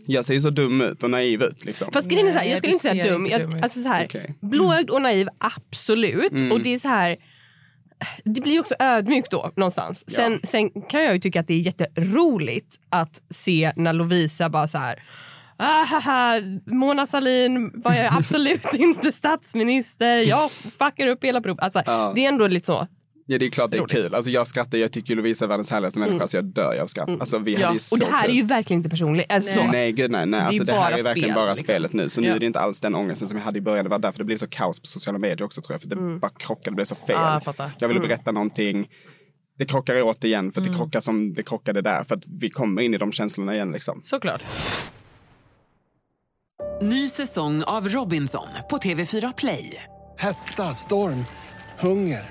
Jag 0.06 0.24
ser 0.24 0.34
ju 0.34 0.40
så 0.40 0.50
dum 0.50 0.80
ut 0.80 1.02
och 1.02 1.10
naiv 1.10 1.42
ut. 1.42 1.64
Liksom. 1.64 1.92
Fast 1.92 2.08
grejen 2.08 2.26
är 2.26 2.32
så 2.32 2.38
här, 2.38 2.46
jag 2.46 2.58
skulle 2.58 2.72
inte 2.72 2.86
säga 2.88 3.04
dum. 3.04 3.26
inte 3.26 3.38
dum 3.38 3.58
alltså 3.62 3.80
så 3.80 3.88
här, 3.88 4.04
Okej. 4.04 4.34
Blåögd 4.40 4.90
och 4.90 5.02
naiv, 5.02 5.28
absolut. 5.38 6.32
Mm. 6.32 6.52
Och 6.52 6.60
det 6.60 6.74
är 6.74 6.78
så 6.78 6.88
här... 6.88 7.16
Det 8.24 8.40
blir 8.40 8.60
också 8.60 8.74
ödmjukt 8.78 9.30
då 9.30 9.50
någonstans. 9.56 10.04
Sen, 10.10 10.40
sen 10.44 10.70
kan 10.70 11.04
jag 11.04 11.12
ju 11.14 11.20
tycka 11.20 11.40
att 11.40 11.46
det 11.46 11.54
är 11.54 11.58
jätteroligt 11.58 12.76
att 12.90 13.20
se 13.30 13.72
när 13.76 13.92
Lovisa 13.92 14.48
bara 14.48 14.68
så 14.68 14.78
här... 14.78 15.02
Ah, 15.56 15.84
haha, 15.84 16.40
Mona 16.66 17.06
Sahlin 17.06 17.70
var 17.74 17.94
jag 17.94 18.14
absolut 18.18 18.66
inte 18.74 19.12
statsminister. 19.12 20.16
Jag 20.16 20.50
fuckar 20.50 21.06
upp 21.06 21.24
hela 21.24 21.40
provet. 21.40 21.64
Alltså, 21.64 21.82
Det 22.14 22.24
är 22.24 22.28
ändå 22.28 22.46
lite 22.46 22.66
så. 22.66 22.86
Ja, 23.26 23.38
det 23.38 23.46
är 23.46 23.50
klart 23.50 23.70
det 23.70 23.76
är 23.76 23.86
kul. 23.86 24.14
Alltså, 24.14 24.30
jag 24.30 24.46
skrattar, 24.46 24.78
jag 24.78 24.92
tycker 24.92 25.16
Lovisa 25.16 25.44
är 25.44 25.48
världens 25.48 25.70
härligaste 25.70 25.98
människa 26.00 26.28
så 26.28 26.36
jag 26.36 26.44
dör 26.44 26.78
av 26.82 26.86
skratt. 26.86 27.08
Alltså, 27.20 27.38
vi 27.38 27.62
hade 27.62 27.72
ju 27.74 27.78
så 27.78 27.94
Mm. 27.96 28.04
Och 28.06 28.10
det 28.10 28.16
här 28.16 28.24
kul. 28.26 28.30
är 28.32 28.36
ju 28.36 28.42
verkligen 28.42 28.78
inte 28.80 28.90
personligt. 28.90 29.32
Alltså, 29.32 29.54
så. 29.54 29.64
Nej 29.64 29.92
gud 29.92 30.10
nej, 30.10 30.26
nej. 30.26 30.40
Alltså, 30.40 30.64
det, 30.64 30.72
här 30.72 30.90
bara 30.90 30.98
är 30.98 31.02
verkligen 31.02 31.28
spel, 31.28 31.34
bara 31.34 31.50
liksom. 31.50 31.64
spelet 31.64 31.92
nu. 31.92 32.08
Så 32.08 32.20
nu 32.20 32.28
Ja. 32.28 32.34
är 32.34 32.38
det 32.38 32.46
inte 32.46 32.60
alls 32.60 32.80
den 32.80 32.94
ångesten 32.94 33.28
som 33.28 33.36
jag 33.36 33.44
hade 33.44 33.58
i 33.58 33.60
början. 33.62 33.84
Det 33.84 33.90
var 33.90 33.98
därför 33.98 34.18
det 34.18 34.24
blev 34.24 34.36
så 34.36 34.46
kaos 34.48 34.80
på 34.80 34.86
sociala 34.86 35.18
medier 35.18 35.42
också 35.42 35.62
tror 35.62 35.74
jag. 35.74 35.80
För 35.82 35.88
det 35.88 35.96
Mm. 35.96 36.18
bara 36.18 36.30
krockade, 36.38 36.70
det 36.70 36.74
blev 36.74 36.84
så 36.84 36.94
fel. 36.94 37.16
Ja, 37.16 37.40
jag 37.58 37.70
jag 37.78 37.88
ville 37.88 38.00
berätta 38.00 38.32
någonting. 38.32 38.88
Det 39.58 39.64
krockar 39.64 40.02
återigen 40.02 40.52
för 40.52 40.60
att 40.60 40.66
Mm. 40.66 40.72
det 40.72 40.78
krockar 40.84 41.00
som 41.00 41.34
det 41.34 41.42
krockade 41.42 41.82
där. 41.82 42.04
För 42.04 42.14
att 42.14 42.24
vi 42.40 42.50
kommer 42.50 42.82
in 42.82 42.94
i 42.94 42.98
de 42.98 43.12
känslorna 43.12 43.54
igen 43.54 43.72
liksom. 43.72 44.00
Såklart. 44.02 44.42
Ny 46.82 47.08
säsong 47.08 47.62
av 47.62 47.88
Robinson 47.88 48.46
på 48.70 48.76
TV4 48.78 49.32
Play. 49.36 49.82
Hetta, 50.18 50.62
storm, 50.74 51.24
hunger. 51.80 52.30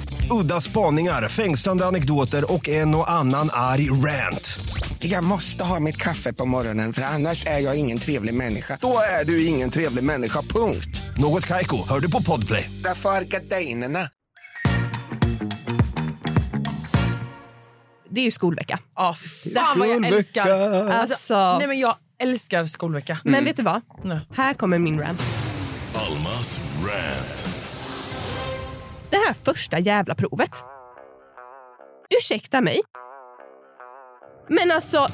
Udda 0.31 0.61
spaningar, 0.61 1.29
fängslande 1.29 1.85
anekdoter 1.85 2.53
och 2.53 2.69
en 2.69 2.95
och 2.95 3.11
annan 3.11 3.49
arg 3.53 3.91
rant. 3.91 4.59
Jag 4.99 5.23
måste 5.23 5.63
ha 5.63 5.79
mitt 5.79 5.97
kaffe 5.97 6.33
på 6.33 6.45
morgonen 6.45 6.93
för 6.93 7.01
annars 7.01 7.45
är 7.45 7.59
jag 7.59 7.75
ingen 7.75 7.99
trevlig 7.99 8.33
människa. 8.33 8.77
Då 8.81 8.99
är 9.21 9.25
du 9.25 9.45
ingen 9.45 9.69
trevlig 9.69 10.03
människa, 10.03 10.41
punkt. 10.41 11.01
Något 11.17 11.47
Kaiko, 11.47 11.87
hör 11.89 11.99
du 11.99 12.11
på 12.11 12.21
Podplay. 12.21 12.71
Därför 12.83 13.09
är 13.09 13.21
gardinerna. 13.21 14.09
Det 18.09 18.19
är 18.21 18.25
ju 18.25 18.31
skolvecka. 18.31 18.79
Ja, 18.95 19.15
fy 19.23 19.53
fan 19.53 19.79
vad 19.79 19.87
jag 19.87 20.05
älskar... 20.05 20.49
Alltså, 20.91 21.57
Nej, 21.57 21.67
men 21.67 21.79
jag 21.79 21.95
älskar 22.23 22.65
skolvecka. 22.65 23.19
Men 23.23 23.45
vet 23.45 23.57
du 23.57 23.63
vad? 23.63 23.81
Nej. 24.03 24.19
Här 24.35 24.53
kommer 24.53 24.79
min 24.79 24.99
rant. 24.99 25.21
Almas 25.93 26.59
rant. 26.83 27.60
Det 29.11 29.17
här 29.17 29.33
första 29.33 29.79
jävla 29.79 30.15
provet. 30.15 30.51
Ursäkta 32.19 32.61
mig. 32.61 32.81
Men 34.49 34.71
alltså, 34.71 35.07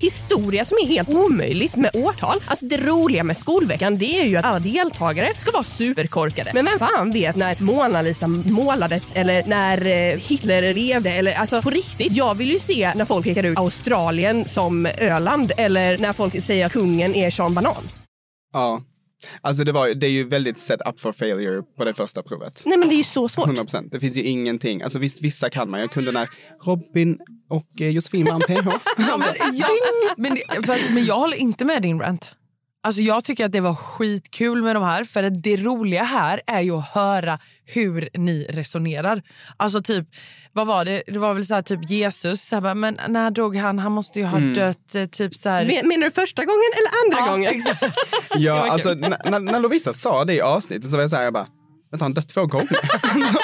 historia 0.00 0.64
som 0.64 0.78
är 0.82 0.86
helt 0.86 1.08
omöjligt 1.08 1.76
med 1.76 1.90
årtal. 1.94 2.36
Alltså 2.46 2.66
det 2.66 2.76
roliga 2.76 3.24
med 3.24 3.36
skolveckan 3.36 3.98
det 3.98 4.20
är 4.20 4.24
ju 4.24 4.36
att 4.36 4.44
alla 4.44 4.58
deltagare 4.58 5.34
ska 5.36 5.50
vara 5.50 5.62
superkorkade. 5.62 6.50
Men 6.54 6.64
vem 6.64 6.78
fan 6.78 7.10
vet 7.10 7.36
när 7.36 7.62
Mona 7.62 8.02
Lisa 8.02 8.26
målades 8.26 9.12
eller 9.14 9.44
när 9.46 9.86
eh, 9.86 10.18
Hitler 10.18 10.74
levde? 10.74 11.10
eller 11.10 11.32
alltså 11.32 11.62
på 11.62 11.70
riktigt. 11.70 12.16
Jag 12.16 12.34
vill 12.34 12.50
ju 12.52 12.58
se 12.58 12.92
när 12.94 13.04
folk 13.04 13.26
pekar 13.26 13.42
ut 13.42 13.58
Australien 13.58 14.48
som 14.48 14.86
Öland 14.86 15.52
eller 15.56 15.98
när 15.98 16.12
folk 16.12 16.42
säger 16.42 16.66
att 16.66 16.72
kungen 16.72 17.14
är 17.14 17.30
Sean 17.30 17.54
Banan. 17.54 17.88
Ja. 18.52 18.82
Alltså 19.40 19.64
det, 19.64 19.72
var, 19.72 19.88
det 19.88 20.06
är 20.06 20.10
ju 20.10 20.24
väldigt 20.28 20.58
set 20.58 20.80
up 20.88 21.00
for 21.00 21.12
failure 21.12 21.62
på 21.78 21.84
det 21.84 21.94
första 21.94 22.22
provet. 22.22 22.62
Nej 22.66 22.78
men 22.78 22.88
det 22.88 22.94
är 22.94 22.96
ju 22.96 23.04
så 23.04 23.28
svårt. 23.28 23.46
100 23.46 23.62
procent. 23.62 23.92
Det 23.92 24.00
finns 24.00 24.16
ju 24.16 24.22
ingenting. 24.22 24.82
Alltså 24.82 24.98
visst, 24.98 25.22
vissa 25.22 25.50
kan 25.50 25.70
man. 25.70 25.80
Jag 25.80 25.90
kunde 25.90 26.12
när 26.12 26.28
Robin 26.64 27.18
och 27.50 27.80
eh, 27.80 27.88
Josefin 27.88 28.24
vann 28.26 28.40
PH. 28.40 28.52
Ja, 28.96 29.16
men, 29.18 29.56
jag, 29.56 29.68
men, 30.16 30.34
det- 30.34 30.66
för, 30.66 30.94
men 30.94 31.04
jag 31.04 31.18
håller 31.18 31.36
inte 31.36 31.64
med 31.64 31.82
din 31.82 32.00
rant. 32.00 32.28
Alltså 32.84 33.00
jag 33.00 33.24
tycker 33.24 33.44
att 33.46 33.52
det 33.52 33.60
var 33.60 33.74
skitkul 33.74 34.62
med 34.62 34.76
de 34.76 34.82
här 34.84 35.04
för 35.04 35.22
att 35.22 35.42
det 35.42 35.56
roliga 35.56 36.02
här 36.02 36.40
är 36.46 36.60
ju 36.60 36.76
att 36.78 36.88
höra 36.94 37.38
hur 37.64 38.08
ni 38.18 38.46
resonerar. 38.50 39.22
Alltså 39.56 39.82
typ, 39.82 40.08
vad 40.52 40.66
var 40.66 40.84
det? 40.84 41.02
Det 41.06 41.18
var 41.18 41.34
väl 41.34 41.46
så 41.46 41.54
här 41.54 41.62
typ 41.62 41.90
Jesus, 41.90 42.42
så 42.42 42.56
här, 42.56 42.60
bara, 42.60 42.74
men 42.74 42.98
när 43.08 43.30
dog 43.30 43.56
han? 43.56 43.78
Han 43.78 43.92
måste 43.92 44.18
ju 44.20 44.24
ha 44.26 44.38
dött 44.38 44.94
eh, 44.94 45.04
typ 45.06 45.34
så 45.34 45.48
här. 45.48 45.64
Men- 45.66 45.88
Menar 45.88 46.04
du 46.04 46.10
första 46.10 46.44
gången 46.44 46.70
eller 46.76 46.90
andra 47.04 47.26
Ja, 47.30 47.32
gången? 47.36 47.50
exakt. 47.54 47.96
Ja, 48.36 48.70
alltså 48.70 48.94
när, 48.94 49.30
när- 49.30 49.40
när 49.40 49.60
Lovisa 49.60 49.92
sa 49.92 50.24
det 50.24 50.34
i 50.34 50.40
avsnittet 50.40 50.90
så 50.90 50.96
var 50.96 51.02
jag 51.02 51.10
så 51.10 51.16
här, 51.16 51.22
jag 51.24 51.32
bara, 51.32 51.46
vänta, 51.90 52.04
har 52.04 52.08
han 52.08 52.14
dött 52.14 52.28
två 52.28 52.46
gånger? 52.46 52.68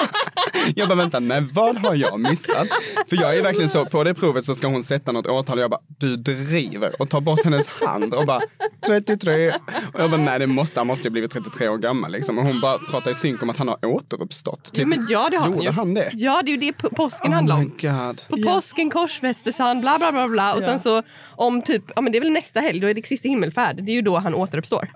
jag 0.75 0.87
bara, 0.87 0.95
vänta, 0.95 1.19
nej, 1.19 1.41
vad 1.53 1.77
har 1.77 1.95
jag 1.95 2.19
missat? 2.19 2.67
För 3.09 3.15
jag 3.21 3.37
är 3.37 3.43
verkligen 3.43 3.69
så, 3.69 3.85
på 3.85 4.03
det 4.03 4.13
provet 4.13 4.45
så 4.45 4.55
ska 4.55 4.67
hon 4.67 4.83
sätta 4.83 5.11
något 5.11 5.27
årtal 5.27 5.57
och 5.57 5.63
jag 5.63 5.71
bara, 5.71 5.81
du 5.99 6.15
driver 6.15 7.01
och 7.01 7.09
tar 7.09 7.21
bort 7.21 7.43
hennes 7.43 7.67
hand 7.67 8.13
och 8.13 8.25
bara, 8.25 8.41
33. 8.87 9.49
Och 9.93 9.99
jag 10.01 10.11
bara, 10.11 10.21
nej, 10.21 10.39
det 10.39 10.47
måste, 10.47 10.79
han 10.79 10.87
måste 10.87 11.07
ju 11.07 11.11
blivit 11.11 11.31
33 11.31 11.69
år 11.69 11.77
gammal 11.77 12.11
liksom. 12.11 12.37
Och 12.37 12.45
hon 12.45 12.61
bara 12.61 12.77
pratar 12.77 13.11
i 13.11 13.15
synk 13.15 13.43
om 13.43 13.49
att 13.49 13.57
han 13.57 13.67
har 13.67 13.85
återuppstått. 13.85 14.63
Typ, 14.73 14.77
Ja, 14.81 14.85
men 14.87 15.07
ja, 15.09 15.27
det 15.31 15.37
har 15.37 15.43
han 15.43 15.51
Gjorde 15.53 15.65
ju. 15.65 15.71
han 15.71 15.93
det? 15.93 16.09
Ja, 16.13 16.41
det 16.45 16.51
är 16.51 16.53
ju 16.53 16.57
det 16.59 16.73
på- 16.73 16.89
påsken 16.89 17.31
Oh 17.31 17.35
handlar 17.35 17.55
om. 17.55 17.63
god. 17.81 18.21
På 18.29 18.49
påsken 18.53 18.89
korsfästes 18.89 19.59
han, 19.59 19.81
bla 19.81 19.97
bla 19.97 20.11
bla. 20.11 20.27
bla. 20.27 20.53
Och 20.53 20.63
sen 20.63 20.79
så 20.79 21.03
om 21.35 21.61
typ, 21.61 21.83
ja 21.95 22.01
men 22.01 22.11
det 22.11 22.17
är 22.17 22.21
väl 22.21 22.31
nästa 22.31 22.59
helg, 22.59 22.79
då 22.79 22.87
är 22.87 22.93
det 22.93 23.01
Kristi 23.01 23.27
himmelfärd. 23.29 23.75
Det 23.85 23.91
är 23.91 23.95
ju 23.95 24.01
då 24.01 24.17
han 24.19 24.33
återuppstår. 24.33 24.91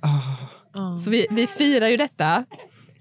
Så 1.04 1.10
vi, 1.10 1.28
vi 1.30 1.48
firar 1.48 1.88
ju 1.88 1.98
detta. 1.98 2.46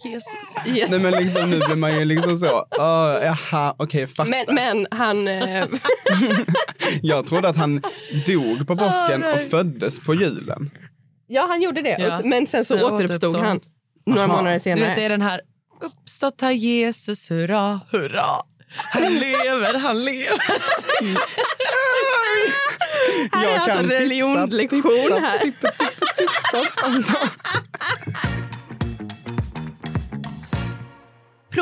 Jesus. 0.04 0.66
Yes. 0.76 0.90
Nej 0.90 1.00
men 1.00 1.12
liksom 1.12 1.50
nu 1.50 1.58
blir 1.58 1.76
man 1.76 1.98
ju 1.98 2.04
liksom 2.04 2.36
så, 2.38 2.46
oh, 2.78 3.24
jaha, 3.24 3.74
okej, 3.78 4.06
fattar. 4.06 4.30
Men, 4.30 4.54
men 4.54 4.86
han... 4.90 5.28
Eh, 5.28 5.66
Jag 7.02 7.26
trodde 7.26 7.48
att 7.48 7.56
han 7.56 7.82
dog 8.26 8.66
på 8.66 8.76
påsken 8.76 9.24
och 9.24 9.40
föddes 9.50 10.00
på 10.00 10.14
julen. 10.14 10.70
ja, 11.26 11.46
han 11.48 11.62
gjorde 11.62 11.82
det. 11.82 11.96
Ja. 11.98 12.20
Men 12.24 12.46
sen 12.46 12.64
så 12.64 12.74
Sen 12.74 12.84
återuppstod 12.84 13.10
återuppstod 13.10 13.36
han 13.46 13.60
några 14.06 14.24
Aha. 14.24 14.36
månader 14.36 14.54
Du 14.54 14.60
senare. 14.60 14.86
vet, 14.86 14.96
det 14.96 15.04
är 15.04 15.08
den 15.08 15.22
här 15.22 15.40
uppstått 15.80 16.40
har 16.40 16.50
Jesus, 16.50 17.30
hurra, 17.30 17.80
hurra. 17.90 18.26
Han 18.76 19.02
lever, 19.18 19.78
han 19.78 20.04
lever. 20.04 20.38
Här 23.32 23.46
är 23.48 23.54
alltså 23.54 23.82
titta, 23.82 23.94
religionslektion 23.94 24.82
här. 25.22 25.38
titta, 25.38 25.68
titta. 26.16 26.58
Alltså. 26.82 27.12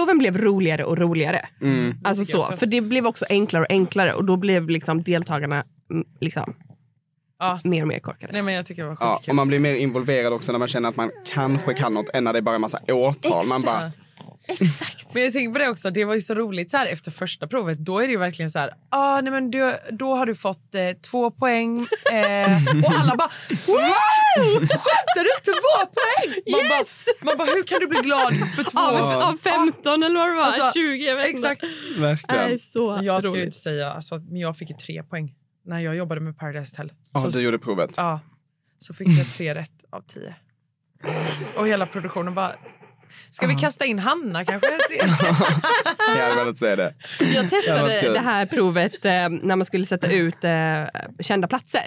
Proven 0.02 0.18
blev 0.18 0.38
roligare 0.38 0.84
och 0.84 0.98
roligare. 0.98 1.48
Mm. 1.60 1.94
Alltså 2.04 2.24
så, 2.24 2.44
för 2.44 2.66
det 2.66 2.80
blev 2.80 3.06
också 3.06 3.24
enklare 3.28 3.64
och 3.64 3.70
enklare 3.70 4.14
och 4.14 4.24
då 4.24 4.36
blev 4.36 4.68
liksom 4.70 5.02
deltagarna 5.02 5.64
mm, 5.90 6.06
liksom, 6.20 6.54
Ja. 7.38 7.60
mer 7.64 7.82
och 7.82 7.88
mer 7.88 7.98
korkade. 7.98 8.32
Nej, 8.32 8.42
men 8.42 8.54
jag 8.54 8.66
tycker 8.66 8.82
det 8.82 8.88
var 8.88 8.96
Ja, 9.00 9.20
och 9.28 9.34
man 9.34 9.48
blir 9.48 9.58
mer 9.58 9.74
involverad 9.74 10.32
också 10.32 10.52
när 10.52 10.58
man 10.58 10.68
känner 10.68 10.88
att 10.88 10.96
man 10.96 11.10
kanske 11.32 11.74
kan 11.74 11.94
något 11.94 12.10
än 12.14 12.24
när 12.24 12.32
det 12.32 12.38
är 12.38 12.42
bara 12.42 12.54
är 12.54 12.58
massa 12.58 12.78
årtal. 12.88 13.46
Man 13.46 13.62
bara, 13.62 13.90
Exakt. 14.48 15.14
Men 15.14 15.22
jag 15.22 15.32
tänker 15.32 15.52
på 15.52 15.58
det 15.58 15.68
också, 15.68 15.90
det 15.90 16.04
var 16.04 16.14
ju 16.14 16.20
så 16.20 16.34
roligt 16.34 16.70
så 16.70 16.76
här 16.76 16.86
efter 16.86 17.10
första 17.10 17.46
provet. 17.46 17.78
Då 17.78 17.98
är 17.98 18.06
det 18.06 18.12
ju 18.12 18.18
verkligen 18.18 18.50
så 18.50 18.58
här, 18.58 18.74
ah, 18.90 19.20
nej 19.20 19.32
men 19.32 19.50
du, 19.50 19.74
då 19.90 20.14
har 20.14 20.26
du 20.26 20.34
fått 20.34 20.74
eh, 20.74 20.96
två 21.10 21.30
poäng. 21.30 21.86
Eh, 22.12 22.56
och 22.84 22.98
alla 23.00 23.16
bara, 23.16 23.28
wow! 24.36 24.60
Skämtar 24.60 25.22
du? 25.24 25.30
Två 25.52 25.78
poäng! 25.96 26.42
Man, 26.52 26.60
Yes! 26.60 27.04
bara, 27.20 27.26
man 27.30 27.38
bara, 27.38 27.54
hur 27.54 27.62
kan 27.62 27.80
du 27.80 27.86
bli 27.86 27.98
glad 28.00 28.34
för 28.56 28.64
två? 28.64 28.78
Av, 28.80 29.22
av 29.28 29.36
15 29.36 30.02
eller 30.02 30.18
vad 30.20 30.28
det 30.28 30.34
var, 30.34 30.42
Alltså, 30.42 30.72
20, 30.72 31.04
jag 31.06 31.16
vet 31.16 31.26
Exakt. 31.28 31.62
inte. 31.62 32.00
verkligen. 32.00 32.48
Nej, 32.48 32.58
så 32.58 32.98
Jag 33.02 33.22
skulle 33.22 33.44
inte 33.44 33.56
säga, 33.56 33.92
alltså, 33.92 34.18
men 34.18 34.36
jag 34.36 34.56
fick 34.56 34.70
ju 34.70 34.76
tre 34.76 35.02
poäng 35.02 35.34
när 35.64 35.78
jag 35.80 35.96
jobbade 35.96 36.20
med 36.20 36.38
Paradise 36.38 36.72
Hotel. 36.76 36.92
Ja, 37.12 37.20
så, 37.20 37.28
du 37.28 37.42
gjorde 37.44 37.58
provet. 37.58 37.90
ja, 37.96 38.20
så 38.78 38.94
fick 38.94 39.08
jag 39.08 39.26
tre 39.26 39.54
rätt 39.54 39.84
av 39.90 40.00
tio. 40.00 40.34
Och 41.58 41.66
hela 41.66 41.86
produktionen 41.86 42.34
bara, 42.34 42.50
Ska 43.32 43.46
vi 43.46 43.54
kasta 43.54 43.84
in 43.84 43.98
Hanna 43.98 44.44
kanske? 44.44 44.66
Jag 46.16 46.24
hade 46.24 46.34
velat 46.36 46.58
säga 46.58 46.76
det. 46.76 46.94
Jag 47.34 47.44
Ja, 47.44 47.48
testade 47.50 48.00
kul. 48.00 48.12
det 48.14 48.20
här 48.20 48.46
provet 48.46 49.04
eh, 49.04 49.12
när 49.42 49.56
man 49.56 49.64
skulle 49.66 49.84
sätta 49.86 50.12
ut 50.12 50.44
eh, 50.44 50.50
kända 51.20 51.48
platser. 51.48 51.82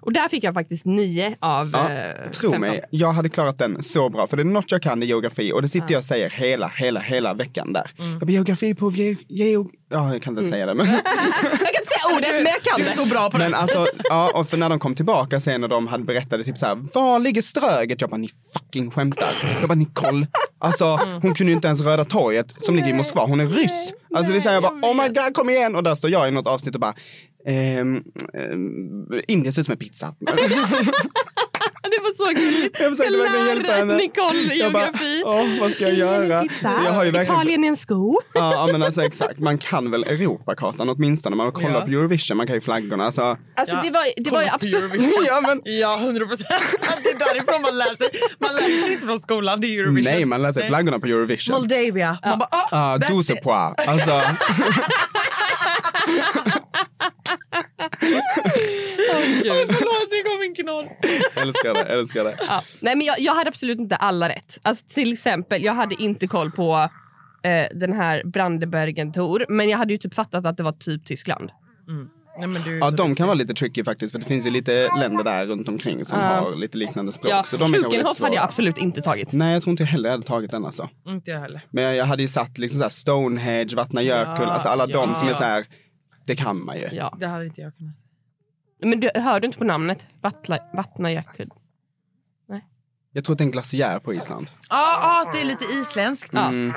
Och 0.00 0.12
där 0.12 0.28
fick 0.28 0.44
jag 0.44 0.54
faktiskt 0.54 0.84
nio 0.84 1.36
av 1.40 1.70
Ja, 1.72 1.90
eh, 1.90 2.30
tro 2.30 2.50
15. 2.50 2.60
mig, 2.60 2.84
jag 2.90 3.12
hade 3.12 3.28
klarat 3.28 3.58
den 3.58 3.82
så 3.82 4.08
bra. 4.10 4.26
För 4.26 4.36
det 4.36 4.42
är 4.42 4.44
något 4.44 4.70
jag 4.70 4.82
kan 4.82 5.02
i 5.02 5.06
geografi 5.06 5.52
och 5.52 5.62
det 5.62 5.68
sitter 5.68 5.92
jag 5.92 5.98
och 5.98 6.04
säger 6.04 6.30
hela, 6.30 6.68
hela, 6.68 7.00
hela 7.00 7.34
veckan 7.34 7.72
där. 7.72 7.90
Jag 7.96 8.18
bara, 8.20 8.30
geografi 8.30 8.74
på 8.74 8.90
ge, 8.90 9.16
geo... 9.28 9.70
Ja, 9.90 10.12
jag 10.12 10.22
kan 10.22 10.38
inte 10.38 10.50
säga 10.50 10.66
det. 10.66 10.74
Men, 10.74 10.86
Jag 10.86 11.04
kan 11.04 11.80
inte 11.80 11.92
säga 11.92 12.16
ordet, 12.16 12.28
men 12.32 12.44
jag 12.44 12.62
kan 12.62 12.76
Du 12.76 12.82
är 12.82 12.88
det. 12.90 12.96
så 12.96 13.06
bra 13.06 13.30
på 13.30 13.38
det. 13.38 13.44
men 13.44 13.54
alltså, 13.54 13.86
ja, 14.08 14.30
och 14.34 14.48
för 14.48 14.56
när 14.56 14.68
de 14.68 14.78
kom 14.78 14.94
tillbaka 14.94 15.40
sen 15.40 15.60
när 15.60 15.68
de 15.68 15.86
hade 15.86 16.04
berättade 16.04 16.44
typ 16.44 16.58
så 16.58 16.66
här, 16.66 16.76
var 16.94 17.18
ligger 17.18 17.42
Ströget? 17.42 18.00
Jag 18.00 18.10
bara, 18.10 18.16
ni 18.16 18.30
fucking 18.52 18.90
skämtar. 18.90 19.28
Jag 19.60 19.68
bara, 19.68 19.74
Nicole, 19.74 20.26
alltså 20.62 20.84
hon 21.22 21.34
kunde 21.34 21.50
ju 21.50 21.52
inte 21.52 21.68
ens 21.68 21.80
Röda 21.80 22.04
torget 22.04 22.54
som 22.64 22.76
ligger 22.76 22.88
i 22.88 22.92
Moskva, 22.92 23.24
hon 23.24 23.40
är 23.40 23.46
ryss. 23.46 23.92
Alltså 24.14 24.32
det 24.32 24.38
är 24.38 24.40
så 24.40 24.48
här, 24.48 24.56
jag 24.56 24.62
bara, 24.62 24.92
oh 24.92 25.02
my 25.02 25.08
god, 25.08 25.34
kom 25.34 25.50
igen. 25.50 25.76
Och 25.76 25.82
där 25.82 25.94
står 25.94 26.10
jag 26.10 26.28
i 26.28 26.30
något 26.30 26.46
avsnitt 26.46 26.74
och 26.74 26.80
bara, 26.80 26.94
ehm, 27.46 28.02
ehm, 28.34 29.20
Indien 29.28 29.52
ser 29.52 29.60
ut 29.60 29.66
som 29.66 29.72
en 29.72 29.78
pizza. 29.78 30.14
Det 31.82 31.98
var 32.02 32.14
så 32.14 32.34
gulligt. 32.40 32.80
Jag 32.80 32.90
försökte 32.96 33.16
verkligen 33.18 33.46
hjälpa 33.46 33.72
henne. 33.72 33.96
Nicole 33.96 34.54
Jag 34.54 34.72
bara, 34.72 34.82
geografi. 34.82 35.22
åh, 35.26 35.60
vad 35.60 35.70
ska 35.70 35.84
jag 35.88 35.94
göra? 35.94 36.44
Så 36.50 36.68
jag 36.84 36.92
har 36.92 37.04
ju 37.04 37.10
verkligen... 37.10 37.40
Italien 37.40 37.64
i 37.64 37.66
en 37.66 37.76
sko. 37.76 38.20
Ja, 38.34 38.68
men 38.72 38.82
alltså 38.82 39.02
exakt. 39.02 39.38
Man 39.38 39.58
kan 39.58 39.90
väl 39.90 40.04
Europakartan 40.04 40.88
åtminstone. 40.88 41.36
Man 41.36 41.52
kollar 41.52 41.70
Ja. 41.74 41.80
på 41.80 41.86
Eurovision, 41.90 42.36
man 42.36 42.46
kan 42.46 42.54
ju 42.54 42.60
flaggorna. 42.60 43.04
Alltså, 43.04 43.22
Alltså 43.56 43.76
Ja, 43.76 43.82
det 43.82 43.90
var, 43.90 44.22
det 44.24 44.30
var 44.30 44.42
ju 44.42 44.48
absolut... 44.48 44.92
Ja, 45.26 45.40
men, 45.40 45.60
Ja, 45.64 45.96
hundra 45.96 46.26
procent. 46.26 46.48
Det 47.02 47.10
är 47.10 47.18
därifrån 47.18 47.62
man 47.62 47.78
lär 47.78 47.96
sig. 47.96 48.08
Man 48.38 48.52
lär 48.54 48.82
sig 48.82 48.92
inte 48.92 49.06
från 49.06 49.18
skolan, 49.18 49.60
det 49.60 49.66
är 49.66 49.80
Eurovision. 49.80 50.12
nej, 50.12 50.24
man 50.24 50.42
läser 50.42 50.66
flaggorna 50.66 50.98
på 50.98 51.06
Eurovision. 51.06 51.54
Moldavia. 51.54 52.18
Man 52.24 52.38
bara, 52.38 52.48
oh, 52.52 52.68
Ja, 52.70 52.98
that's 53.00 53.08
douze 53.10 53.32
it. 53.32 53.42
pois. 53.42 53.74
Alltså, 59.14 59.74
Förlåt, 59.78 60.10
det 60.10 60.22
kom 60.22 60.42
en 60.42 60.54
knorr. 60.54 60.86
älskar 61.42 61.74
det, 61.74 61.94
älskar 61.94 62.24
det. 62.24 62.36
Ja. 62.48 62.62
Nej, 62.80 62.96
men 62.96 63.06
jag, 63.06 63.20
jag 63.20 63.34
hade 63.34 63.48
absolut 63.48 63.78
inte 63.78 63.96
alla 63.96 64.28
rätt. 64.28 64.58
Alltså, 64.62 64.86
till 64.88 65.12
exempel, 65.12 65.62
jag 65.62 65.74
hade 65.74 66.02
inte 66.02 66.26
koll 66.26 66.50
på 66.50 66.88
eh, 67.42 67.66
den 67.74 67.92
här 67.92 68.22
Brandenbergen 68.24 69.12
Tor 69.12 69.46
men 69.48 69.68
jag 69.68 69.78
hade 69.78 69.92
ju 69.92 69.98
typ 69.98 70.14
fattat 70.14 70.46
att 70.46 70.56
det 70.56 70.62
var 70.62 70.72
typ 70.72 71.06
Tyskland. 71.06 71.50
Nej, 72.38 72.48
men 72.48 72.62
du 72.62 72.76
är 72.76 72.80
Ja, 72.80 72.90
de 72.90 73.14
kan 73.14 73.26
vara 73.26 73.34
lite 73.34 73.54
tricky 73.54 73.84
faktiskt, 73.84 74.12
för 74.12 74.18
det 74.18 74.26
finns 74.26 74.46
ju 74.46 74.50
lite 74.50 74.88
länder 74.98 75.24
där 75.24 75.46
runt 75.46 75.68
omkring 75.68 76.04
som 76.04 76.18
har 76.20 76.56
lite 76.56 76.78
liknande 76.78 77.12
språk. 77.12 77.32
Ja, 77.32 77.42
så 77.42 77.56
de 77.56 77.62
är 77.62 77.66
kanske 77.66 77.78
rätt 77.78 77.92
Kukenhof 77.92 78.20
hade 78.20 78.34
jag 78.34 78.44
absolut 78.44 78.78
inte 78.78 79.02
tagit. 79.02 79.32
Nej, 79.32 79.52
jag 79.52 79.62
tror 79.62 79.70
inte 79.70 79.82
jag 79.82 79.88
heller 79.88 80.10
hade 80.10 80.22
tagit 80.22 80.50
den 80.50 80.64
alltså. 80.64 80.88
Inte 81.08 81.30
jag 81.30 81.40
heller. 81.40 81.66
Men 81.70 81.96
jag 81.96 82.04
hade 82.04 82.22
ju 82.22 82.28
satt 82.28 82.58
liksom 82.58 82.80
så 82.80 82.90
Stonehenge, 82.90 83.74
Vatnajökull, 83.76 84.48
alltså 84.48 84.68
alla 84.68 84.86
ja, 84.88 85.06
de 85.06 85.14
som 85.14 85.26
är 85.26 85.30
ja. 85.30 85.36
så 85.36 85.44
här, 85.44 85.64
det 86.26 86.36
kan 86.36 86.64
man 86.64 86.76
ju. 86.76 86.88
Ja. 86.92 87.16
Det 87.20 87.26
hade 87.26 87.44
inte 87.46 87.60
jag 87.60 87.76
kunnat. 87.76 87.94
Men 88.84 89.00
du, 89.00 89.10
hör 89.14 89.40
du 89.40 89.46
inte 89.46 89.58
på 89.58 89.64
namnet? 89.64 90.06
Vatla, 90.20 90.58
Vatnajökull. 90.72 91.50
Jag 93.12 93.24
tror 93.24 93.34
att 93.34 93.38
det 93.38 93.42
är 93.42 93.46
en 93.46 93.50
glaciär 93.50 93.98
på 93.98 94.14
Island. 94.14 94.50
Ja, 94.70 94.98
ah, 95.02 95.32
det 95.32 95.40
är 95.40 95.44
lite 95.44 95.64
isländskt. 95.64 96.30
Ja. 96.32 96.48
Mm. 96.48 96.72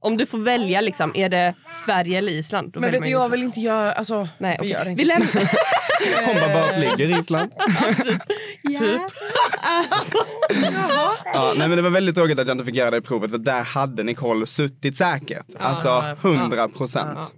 Om 0.00 0.16
du 0.16 0.26
får 0.26 0.38
välja, 0.38 0.80
liksom, 0.80 1.12
är 1.14 1.28
det 1.28 1.54
Sverige 1.84 2.18
eller 2.18 2.32
Island? 2.32 2.72
Då 2.72 2.80
Men 2.80 2.90
vet 2.92 3.02
du, 3.02 3.08
jag 3.08 3.28
vill 3.28 3.42
inte 3.42 3.60
göra... 3.60 3.92
Alltså, 3.92 4.28
Nej, 4.38 4.58
vi 4.60 4.66
okej. 4.66 4.70
gör 4.70 4.88
inte. 4.88 5.02
Vi 5.02 5.04
lämnar. 5.04 5.26
Hon 6.26 6.34
bara, 6.34 6.66
vart 6.66 6.78
ligger 6.78 7.18
Island? 7.18 7.50
Typ. 8.78 9.02
Ja, 11.24 11.54
nej, 11.56 11.68
men 11.68 11.76
det 11.76 11.82
var 11.82 11.90
väldigt 11.90 12.14
tråkigt 12.14 12.38
att 12.38 12.46
jag 12.46 12.54
inte 12.54 12.64
fick 12.64 12.74
göra 12.74 12.90
det 12.90 13.02
provet 13.02 13.30
för 13.30 13.38
där 13.38 13.62
hade 13.62 14.02
Nicole 14.02 14.46
suttit 14.46 14.96
säkert. 14.96 15.46
Alltså 15.58 15.88
ja, 15.88 16.16
100 16.22 16.68
procent. 16.68 17.32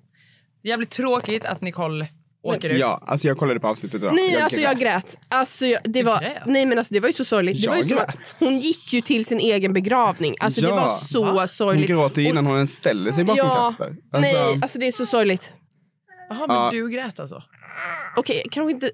Jävligt 0.62 0.90
tråkigt 0.90 1.45
att 1.45 1.61
Nicole 1.61 2.09
åker 2.43 2.69
ut. 2.71 2.79
Ja, 2.81 3.02
alltså 3.07 3.29
jag 3.29 3.38
kollade 3.38 3.61
på 3.61 3.69
avsnittet 3.69 4.02
idag. 4.02 4.14
Nej, 4.14 4.40
alltså 4.40 4.61
jag 4.61 4.79
grät. 4.79 5.19
Alltså, 5.29 5.67
jag, 5.67 5.81
det, 5.85 6.02
var, 6.02 6.21
grät? 6.21 6.43
nej, 6.47 6.67
men 6.67 6.79
alltså, 6.79 6.95
det 6.95 7.00
var 7.00 7.09
ju 7.09 7.12
så 7.12 7.25
sorgligt. 7.25 7.62
Det 7.62 7.69
var 7.69 7.76
ju 7.76 7.83
Jag 7.83 7.88
grät. 7.88 8.37
hon 8.38 8.59
gick 8.59 8.93
ju 8.93 9.00
till 9.00 9.25
sin 9.25 9.40
egen 9.40 9.73
begravning. 9.73 10.35
Alltså, 10.40 10.61
Det 10.61 10.67
Ja. 10.67 10.75
var 10.76 10.88
så 10.90 11.25
Hon 11.33 11.49
sorgligt. 11.49 11.90
gråter 11.90 12.23
ju 12.23 12.29
innan 12.29 12.47
hon 12.47 12.57
ens 12.57 12.73
ställer 12.75 13.12
sig 13.12 13.25
bakom 13.25 13.38
ja, 13.47 13.64
Kasper. 13.69 13.85
Alltså, 13.87 14.21
Nej, 14.21 14.59
alltså 14.62 14.79
det 14.79 14.87
är 14.87 14.93
så 14.93 15.07
sorgligt. 15.07 15.52
Jaha, 16.29 16.47
men 16.47 16.57
Ja. 16.57 16.69
du 16.73 16.90
grät 16.90 17.21
alltså? 17.21 17.43
Okej, 18.17 18.47
kanske 18.50 18.71
inte... 18.73 18.90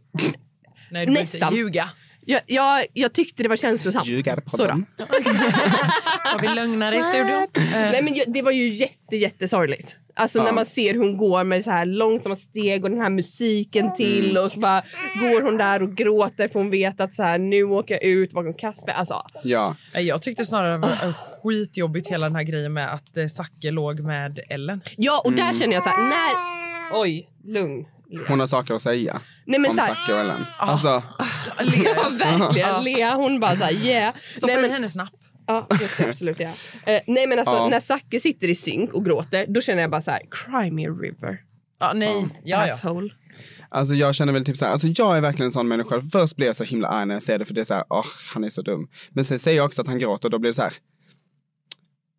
Nej, 0.90 1.06
du 1.06 1.12
Nästan. 1.12 1.42
inte 1.48 1.56
ljuga. 1.56 1.88
Jag, 2.28 2.40
jag, 2.46 2.84
jag 2.92 3.12
tyckte 3.12 3.42
det 3.42 3.48
var 3.48 3.56
känslosamt. 3.56 4.06
Ljugar 4.06 4.36
på 4.36 4.50
Så 4.50 4.56
då. 4.56 4.66
dem. 4.66 4.86
Har 6.24 6.38
vi 6.40 6.48
lögnare 6.48 6.96
i 6.96 7.02
studion? 7.02 7.46
Nej, 7.72 8.02
men 8.02 8.14
jag- 8.14 8.32
det 8.32 8.42
var 8.42 8.50
ju 8.52 8.68
jätte, 8.68 9.16
jättesorgligt. 9.16 9.96
Alltså 10.18 10.42
när 10.42 10.52
man 10.52 10.66
ser 10.66 10.92
hur 10.94 11.00
hon 11.00 11.16
går 11.16 11.44
med 11.44 11.64
så 11.64 11.70
här 11.70 11.86
långsamma 11.86 12.36
steg 12.36 12.84
och 12.84 12.90
den 12.90 13.00
här 13.00 13.10
musiken 13.10 13.94
till 13.94 14.38
och 14.38 14.52
så 14.52 14.60
bara 14.60 14.82
går 15.20 15.42
hon 15.42 15.56
där 15.56 15.82
och 15.82 15.96
gråter 15.96 16.48
för 16.48 16.58
hon 16.60 16.70
vet 16.70 17.00
att 17.00 17.14
så 17.14 17.22
här 17.22 17.38
nu 17.38 17.62
åker 17.64 17.94
jag 17.94 18.02
ut 18.04 18.32
bakom 18.32 18.54
Kasper. 18.54 18.92
Alltså, 18.92 19.22
Ja, 19.42 19.76
Jag 19.94 20.22
tyckte 20.22 20.44
snarare 20.44 20.72
det 20.72 20.78
var 20.78 20.88
eh, 20.88 21.14
skitjobbigt 21.42 22.08
hela 22.08 22.26
den 22.26 22.36
här 22.36 22.42
grejen 22.42 22.72
med 22.72 22.94
att 22.94 23.16
eh, 23.16 23.26
Zacke 23.26 23.70
låg 23.70 24.00
med 24.00 24.40
Ellen. 24.50 24.80
ja, 24.96 25.20
och 25.24 25.32
Mm. 25.32 25.46
där 25.46 25.52
känner 25.60 25.74
jag 25.74 25.82
så 25.82 25.88
här, 25.88 26.02
när... 26.08 27.00
Oj, 27.02 27.28
lugn. 27.44 27.84
Hon 28.28 28.40
har 28.40 28.46
saker 28.46 28.74
att 28.74 28.82
säga. 28.82 29.20
Nej, 29.46 29.60
men 29.60 29.70
om 29.70 29.76
så 29.76 29.82
här- 29.82 29.94
Zacke 29.94 30.12
och 30.12 30.18
Ellen. 30.20 30.36
Alltså, 30.58 30.88
Ja, 31.84 32.08
verkligen. 32.10 32.84
Lea 32.84 33.14
hon 33.14 33.40
bara 33.40 33.56
så 33.56 33.64
här, 33.64 33.72
yeah. 33.72 34.14
Stoppa 34.20 34.46
Nej, 34.46 34.58
i 34.58 34.62
men, 34.62 34.70
hennes 34.70 34.94
napp. 34.94 35.10
ja, 35.46 35.66
det 35.98 36.08
absolut 36.08 36.40
göra. 36.40 36.50
Eh, 36.86 37.00
nej 37.06 37.26
men 37.26 37.38
alltså 37.38 37.54
Ja. 37.54 37.68
när 37.68 37.80
Zacke 37.80 38.20
sitter 38.20 38.48
i 38.48 38.54
synk 38.54 38.92
och 38.94 39.04
gråter 39.04 39.46
då 39.48 39.60
känner 39.60 39.82
jag 39.82 39.90
bara 39.90 40.00
så 40.00 40.10
här, 40.10 40.20
cry 40.30 40.70
me 40.70 40.86
a 40.88 40.90
river. 41.02 41.38
Ja, 41.80 41.92
nej. 41.94 42.26
Ja, 42.44 42.66
ja. 42.66 42.74
Asshole. 42.74 43.10
alltså 43.68 43.94
jag 43.94 44.14
känner 44.14 44.32
väl 44.32 44.44
typ 44.44 44.56
så 44.56 44.64
här, 44.64 44.72
alltså 44.72 44.86
jag 44.86 45.16
är 45.16 45.20
verkligen 45.20 45.46
en 45.46 45.52
sån 45.52 45.68
människa. 45.68 46.02
Först 46.12 46.36
blir 46.36 46.46
jag 46.46 46.56
så 46.56 46.64
himla 46.64 46.88
arg 46.88 47.06
när 47.06 47.14
jag 47.14 47.22
ser 47.22 47.38
det 47.38 47.44
för 47.44 47.54
det 47.54 47.60
är 47.60 47.64
så 47.64 47.74
här, 47.74 47.84
åh, 47.88 48.04
han 48.34 48.44
är 48.44 48.48
så 48.48 48.62
dum. 48.62 48.88
Men 49.10 49.24
sen 49.24 49.38
säger 49.38 49.56
jag 49.56 49.66
också 49.66 49.82
att 49.82 49.88
han 49.88 49.98
gråter 49.98 50.26
och 50.28 50.30
då 50.30 50.38
blir 50.38 50.50
det 50.50 50.54
så 50.54 50.62
här, 50.62 50.72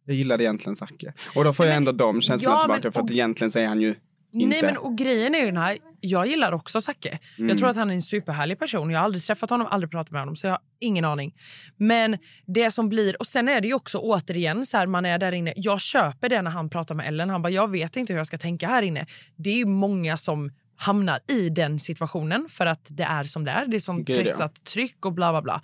jag 0.06 0.16
gillade 0.16 0.44
egentligen 0.44 0.76
Zacke. 0.76 1.14
Och 1.36 1.44
då 1.44 1.54
får 1.54 1.66
jag 1.66 1.76
ändå 1.76 1.92
de 1.92 2.22
känslorna 2.22 2.56
ja, 2.56 2.62
tillbaka 2.62 2.82
men- 2.84 2.92
för 2.92 3.02
att 3.02 3.12
egentligen 3.12 3.52
säger 3.52 3.68
han 3.68 3.82
ju 3.82 3.96
inte. 4.32 4.48
Nej, 4.48 4.62
men 4.62 4.78
och 4.78 4.98
grejen 4.98 5.36
är 5.36 5.40
ju 5.40 5.46
den 5.46 5.58
här, 5.58 5.78
jag 6.02 6.28
gillar 6.28 6.52
också 6.52 6.82
Zacke. 6.82 7.20
Jag 7.38 7.58
tror 7.58 7.70
att 7.70 7.76
han 7.76 7.90
är 7.90 7.94
en 7.94 8.02
superhärlig 8.02 8.60
person. 8.60 8.90
Jag 8.90 9.00
har 9.00 9.06
aldrig 9.06 9.24
träffat 9.24 9.50
honom, 9.50 9.68
aldrig 9.68 9.92
pratat 9.92 10.12
med 10.12 10.22
honom, 10.22 10.36
så 10.36 10.48
jag 10.48 10.52
har 10.52 10.60
ingen 10.80 11.06
aning. 11.06 11.36
Men 11.78 12.18
det 12.46 12.72
som 12.72 12.90
blir, 12.90 13.20
och 13.20 13.28
sen 13.28 13.50
är 13.50 13.62
det 13.62 13.68
ju 13.68 13.74
också 13.74 13.98
återigen 13.98 14.66
så 14.66 14.78
här, 14.78 14.88
man 14.88 15.06
är 15.06 15.18
där 15.18 15.32
inne. 15.32 15.54
Jag 15.56 15.82
köper 15.82 16.30
det 16.30 16.42
när 16.42 16.52
han 16.52 16.70
pratar 16.70 16.96
med 16.96 17.08
Ellen. 17.08 17.30
Han 17.30 17.42
bara, 17.42 17.50
jag 17.50 17.72
vet 17.72 17.98
inte 17.98 18.14
hur 18.14 18.20
jag 18.20 18.28
ska 18.28 18.38
tänka 18.38 18.68
här 18.68 18.82
inne. 18.82 19.06
Det 19.36 19.50
är 19.50 19.58
ju 19.58 19.66
många 19.66 20.18
som 20.18 20.52
hamnar 20.78 21.20
i 21.28 21.50
den 21.50 21.80
situationen 21.80 22.48
för 22.50 22.66
att 22.66 22.88
det 22.90 23.04
är 23.04 23.24
som 23.24 23.46
det 23.46 23.52
är. 23.52 23.66
Det 23.66 23.78
är 23.78 23.80
som 23.80 24.04
ja. 24.08 24.16
pressat 24.16 24.64
tryck 24.66 25.06
och 25.06 25.14
bla 25.14 25.32
bla 25.32 25.42
bla. 25.42 25.62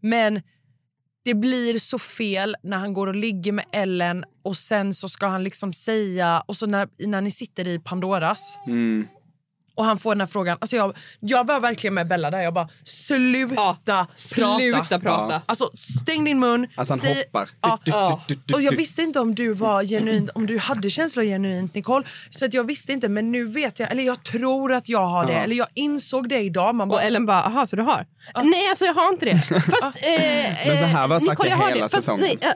Men 0.00 0.42
det 1.24 1.34
blir 1.34 1.78
så 1.78 1.98
fel 1.98 2.56
när 2.62 2.76
han 2.76 2.92
går 2.92 3.06
och 3.06 3.14
ligger 3.14 3.52
med 3.52 3.64
Ellen 3.72 4.24
och 4.42 4.56
sen 4.56 4.94
så 4.94 5.08
ska 5.08 5.26
han 5.26 5.44
liksom 5.44 5.72
säga... 5.72 6.42
Och 6.46 6.56
så 6.56 6.66
när, 6.66 6.88
när 7.06 7.20
ni 7.20 7.30
sitter 7.30 7.68
i 7.68 7.78
Pandoras 7.78 8.58
Mm 8.66 9.06
och 9.80 9.86
han 9.86 9.98
får 9.98 10.14
den 10.14 10.20
här 10.20 10.26
frågan. 10.28 10.58
Alltså 10.60 10.76
jag, 10.76 10.96
jag 11.20 11.46
var 11.46 11.60
verkligen 11.60 11.94
med 11.94 12.08
Bella 12.08 12.30
där. 12.30 12.40
Jag 12.42 12.54
bara, 12.54 12.68
sluta 12.84 13.54
prata. 13.54 14.06
Sluta 14.14 14.98
prata. 14.98 15.42
Alltså 15.46 15.70
stäng 15.74 16.24
din 16.24 16.38
mun. 16.40 16.66
Alltså 16.74 16.92
han 16.92 17.00
säg- 17.00 17.14
hoppar. 17.16 17.48
Ja. 17.60 17.78
Du, 17.84 17.90
du, 17.92 17.98
du, 18.28 18.34
du, 18.34 18.40
du, 18.46 18.54
Och 18.54 18.62
jag 18.62 18.76
visste 18.76 19.02
inte 19.02 19.20
om 19.20 19.34
du 19.34 19.52
var 19.52 19.82
genuint, 19.84 20.30
om 20.34 20.46
du 20.46 20.58
hade 20.58 20.90
känslor 20.90 21.24
genuint 21.24 21.74
Nicole. 21.74 22.04
Så 22.30 22.44
att 22.44 22.54
jag 22.54 22.64
visste 22.64 22.92
inte 22.92 23.08
men 23.08 23.32
nu 23.32 23.44
vet 23.44 23.78
jag, 23.80 23.90
eller 23.92 24.02
jag 24.02 24.24
tror 24.24 24.72
att 24.72 24.88
jag 24.88 25.06
har 25.06 25.26
det. 25.26 25.32
Eller 25.32 25.56
jag 25.56 25.66
insåg 25.74 26.28
det 26.28 26.38
idag. 26.40 26.74
Man 26.74 26.88
bara, 26.88 26.94
Och 27.00 27.02
Ellen 27.02 27.26
bara, 27.26 27.42
aha 27.42 27.66
så 27.66 27.76
du 27.76 27.82
har? 27.82 28.06
Nej 28.34 28.68
alltså 28.68 28.84
jag 28.84 28.94
har 28.94 29.12
inte 29.12 29.24
det. 29.24 29.38
Fast, 29.48 29.62
eh, 30.06 30.66
Men 30.66 30.76
så 30.78 30.84
här 30.84 31.08
var 31.08 31.16
eh, 31.16 31.22
Nicole, 31.22 31.48
jag 31.48 31.56
har 31.56 31.68
hela 31.68 31.74
det. 31.74 31.80
Fast, 31.80 31.94
säsongen. 31.94 32.20
Nej, 32.20 32.38
eh, 32.40 32.52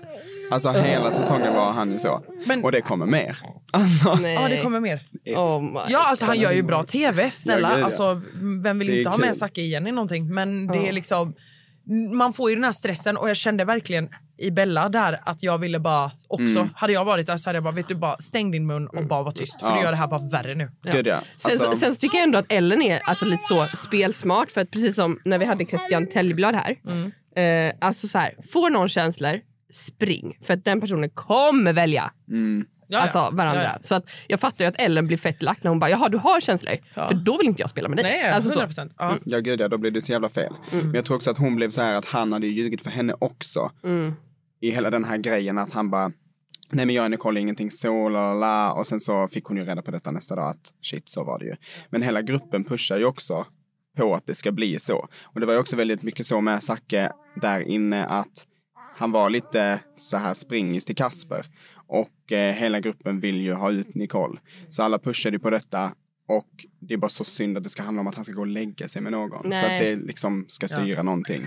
Alltså 0.50 0.70
hela 0.70 1.11
säsongen 1.11 1.54
var 1.54 1.72
han 1.72 1.92
ju 1.92 1.98
så. 1.98 2.24
Men- 2.46 2.64
och 2.64 2.72
det 2.72 2.80
kommer 2.80 3.07
mer. 3.07 3.37
Alltså, 3.72 4.14
nej. 4.22 4.35
ja 4.35 4.48
det 4.48 4.61
kommer 4.62 4.80
mer. 4.80 5.02
Oh 5.37 5.62
my 5.62 5.80
Ja, 5.88 5.98
alltså 6.09 6.24
han 6.24 6.40
gör 6.40 6.52
ju 6.52 6.62
bra 6.62 6.83
tv, 6.83 7.30
snälla. 7.30 7.70
Ja, 7.72 7.78
ja. 7.78 7.85
alltså, 7.85 8.20
vem 8.62 8.78
vill 8.78 8.90
inte 8.90 9.11
ha 9.11 9.16
med 9.16 9.26
kul. 9.28 9.35
Zacke 9.35 9.61
igen 9.61 9.87
i 9.87 9.92
någonting? 9.92 10.35
Men 10.35 10.66
det 10.66 10.88
är 10.88 10.92
liksom... 10.92 11.35
Man 12.12 12.33
får 12.33 12.50
ju 12.50 12.57
den 12.57 12.64
här 12.64 12.72
stressen 12.72 13.16
och 13.16 13.28
jag 13.28 13.37
kände 13.37 13.64
verkligen 13.64 14.09
i 14.38 14.50
Bella 14.50 14.88
där 14.88 15.20
att 15.24 15.42
jag 15.42 15.59
ville 15.59 15.78
bara 15.80 16.11
också, 16.28 16.59
Mm. 16.59 16.68
hade 16.74 16.92
jag 16.92 17.04
varit 17.04 17.26
där 17.26 17.37
så 17.37 17.48
hade 17.48 17.57
jag 17.57 17.64
bara, 17.64 17.74
vet 17.74 17.88
du 17.88 17.94
bara 17.94 18.16
stäng 18.18 18.50
din 18.50 18.66
mun 18.66 18.87
och 18.87 19.04
bara 19.07 19.22
var 19.22 19.30
tyst 19.30 19.61
för 19.61 19.68
Ja. 19.68 19.76
du 19.76 19.83
gör 19.83 19.90
det 19.90 19.96
här 19.96 20.07
bara 20.07 20.20
värre 20.33 20.54
nu. 20.54 20.70
Gud 20.92 21.07
ja. 21.07 21.18
Sen, 21.37 21.50
Alltså, 21.52 21.70
så, 21.72 21.76
sen 21.78 21.94
så 21.94 21.98
tycker 22.00 22.16
jag 22.18 22.24
ändå 22.24 22.38
att 22.38 22.52
Ellen 22.52 22.83
är 22.83 23.00
alltså, 23.04 23.24
lite 23.24 23.42
så 23.42 23.66
spelsmart. 23.74 24.50
För 24.52 24.61
att 24.61 24.70
precis 24.70 24.96
som 24.96 25.18
när 25.24 25.38
vi 25.38 25.44
hade 25.44 25.64
Christian 25.64 26.07
Tellblad 26.07 26.54
här. 26.54 26.76
Mm. 26.87 27.12
Eh, 27.37 27.74
alltså 27.80 28.09
så 28.09 28.18
här, 28.18 28.35
får 28.52 28.70
någon 28.70 28.88
känslor, 28.88 29.40
spring. 29.70 30.38
För 30.42 30.55
att 30.55 30.64
den 30.64 30.81
personen 30.81 31.11
kommer 31.11 31.72
välja 31.72 32.12
Ja, 32.87 32.98
alltså, 32.98 33.18
ja. 33.18 33.31
varandra. 33.33 33.62
Ja, 33.62 33.70
ja. 33.72 33.79
Så 33.81 33.94
att 33.94 34.11
jag 34.27 34.40
fattar 34.40 34.64
ju 34.64 34.68
att 34.68 34.81
Ellen 34.81 35.07
blir 35.07 35.16
fett 35.16 35.42
lack 35.42 35.62
när 35.62 35.68
hon 35.68 35.79
bara, 35.79 35.90
jaha 35.90 36.09
du 36.09 36.18
har 36.18 36.40
känslor. 36.40 36.74
För 36.94 37.14
då 37.14 37.37
vill 37.37 37.46
inte 37.46 37.62
jag 37.62 37.70
spela 37.70 37.88
med 37.88 37.98
dig. 37.98 38.05
Nej, 38.05 38.31
alltså, 38.31 38.50
100 38.50 38.61
så. 38.61 38.66
procent. 38.66 38.92
Ja. 38.98 39.16
Ja 39.24 39.38
gud 39.38 39.61
ja, 39.61 39.68
då 39.68 39.79
blir 39.79 39.90
det 39.90 40.03
så 40.03 40.12
jävla 40.12 40.29
fel. 40.29 40.53
Mm. 40.72 40.87
Men 40.87 40.94
jag 40.94 41.05
tror 41.05 41.16
också 41.16 41.31
att 41.31 41.38
hon 41.38 41.55
blev 41.57 41.70
så 41.70 41.83
här 41.83 41.94
att 41.94 42.05
han 42.05 42.33
hade 42.33 42.46
ju 42.46 42.53
ljugit 42.53 42.83
för 42.83 42.90
henne 42.90 43.14
också. 43.18 43.70
Mm. 43.85 44.14
i 44.61 44.70
hela 44.70 44.90
den 44.90 45.05
här 45.05 45.16
grejen 45.16 45.59
att 45.59 45.72
han 45.72 45.90
bara 45.90 46.12
Nej 46.70 46.87
men 46.87 46.94
jag 46.94 47.05
och 47.05 47.11
Nicole 47.11 47.40
är 47.40 47.42
ingenting 47.42 47.70
så, 47.70 48.09
la, 48.09 48.33
la, 48.33 48.35
la. 48.35 48.72
Och 48.72 48.87
sen 48.87 49.00
så 49.00 49.29
fick 49.29 49.44
hon 49.44 49.57
ju 49.57 49.64
reda 49.64 49.83
på 49.83 49.90
detta 49.90 50.11
nästa 50.11 50.37
dag 50.37 50.50
att 50.50 50.72
shit, 50.83 51.09
så 51.09 51.24
var 51.24 51.38
det 51.38 51.44
ju. 51.44 51.55
Men 51.90 52.03
hela 52.03 52.22
gruppen 52.22 52.64
pushar 52.64 52.98
ju 52.98 53.05
också 53.05 53.46
på 53.96 54.14
att 54.14 54.27
det 54.27 54.35
ska 54.35 54.53
bli 54.53 54.79
så. 54.79 55.09
Och 55.24 55.40
det 55.40 55.46
var 55.46 55.53
ju 55.53 55.59
också 55.59 55.77
väldigt 55.77 56.03
mycket 56.03 56.27
så 56.27 56.40
med 56.40 56.62
Zacke 56.62 57.12
där 57.42 57.61
inne 57.61 58.05
att 58.05 58.46
han 58.96 59.12
var 59.12 59.30
lite 59.30 59.80
så 59.96 60.16
här 60.16 60.35
springis 60.35 60.85
till 60.85 60.96
Kasper. 60.96 61.46
Och 61.87 62.33
eh, 62.33 62.54
hela 62.54 62.80
gruppen 62.80 63.20
vill 63.20 63.40
ju 63.40 63.52
ha 63.52 63.70
ut 63.70 63.94
Nicole. 63.94 64.40
Så 64.68 64.83
alla 64.83 64.98
pushade 64.98 65.38
på 65.38 65.50
detta. 65.50 65.92
Och 66.28 66.48
det 66.80 66.94
är 66.94 66.98
bara 66.98 67.09
så 67.09 67.24
synd 67.24 67.57
att 67.57 67.64
det 67.64 67.70
ska 67.70 67.83
handla 67.83 68.00
om 68.00 68.07
att 68.07 68.14
han 68.14 68.24
ska 68.24 68.35
gå 68.35 68.40
och 68.40 68.46
lägga 68.46 68.88
sig 68.88 69.02
med 69.02 69.12
någon. 69.12 69.42
För 69.42 69.48
Nej. 69.48 69.74
att 69.74 69.78
det 69.78 69.96
liksom 69.96 70.44
ska 70.48 70.68
styra 70.68 71.02
någonting. 71.02 71.46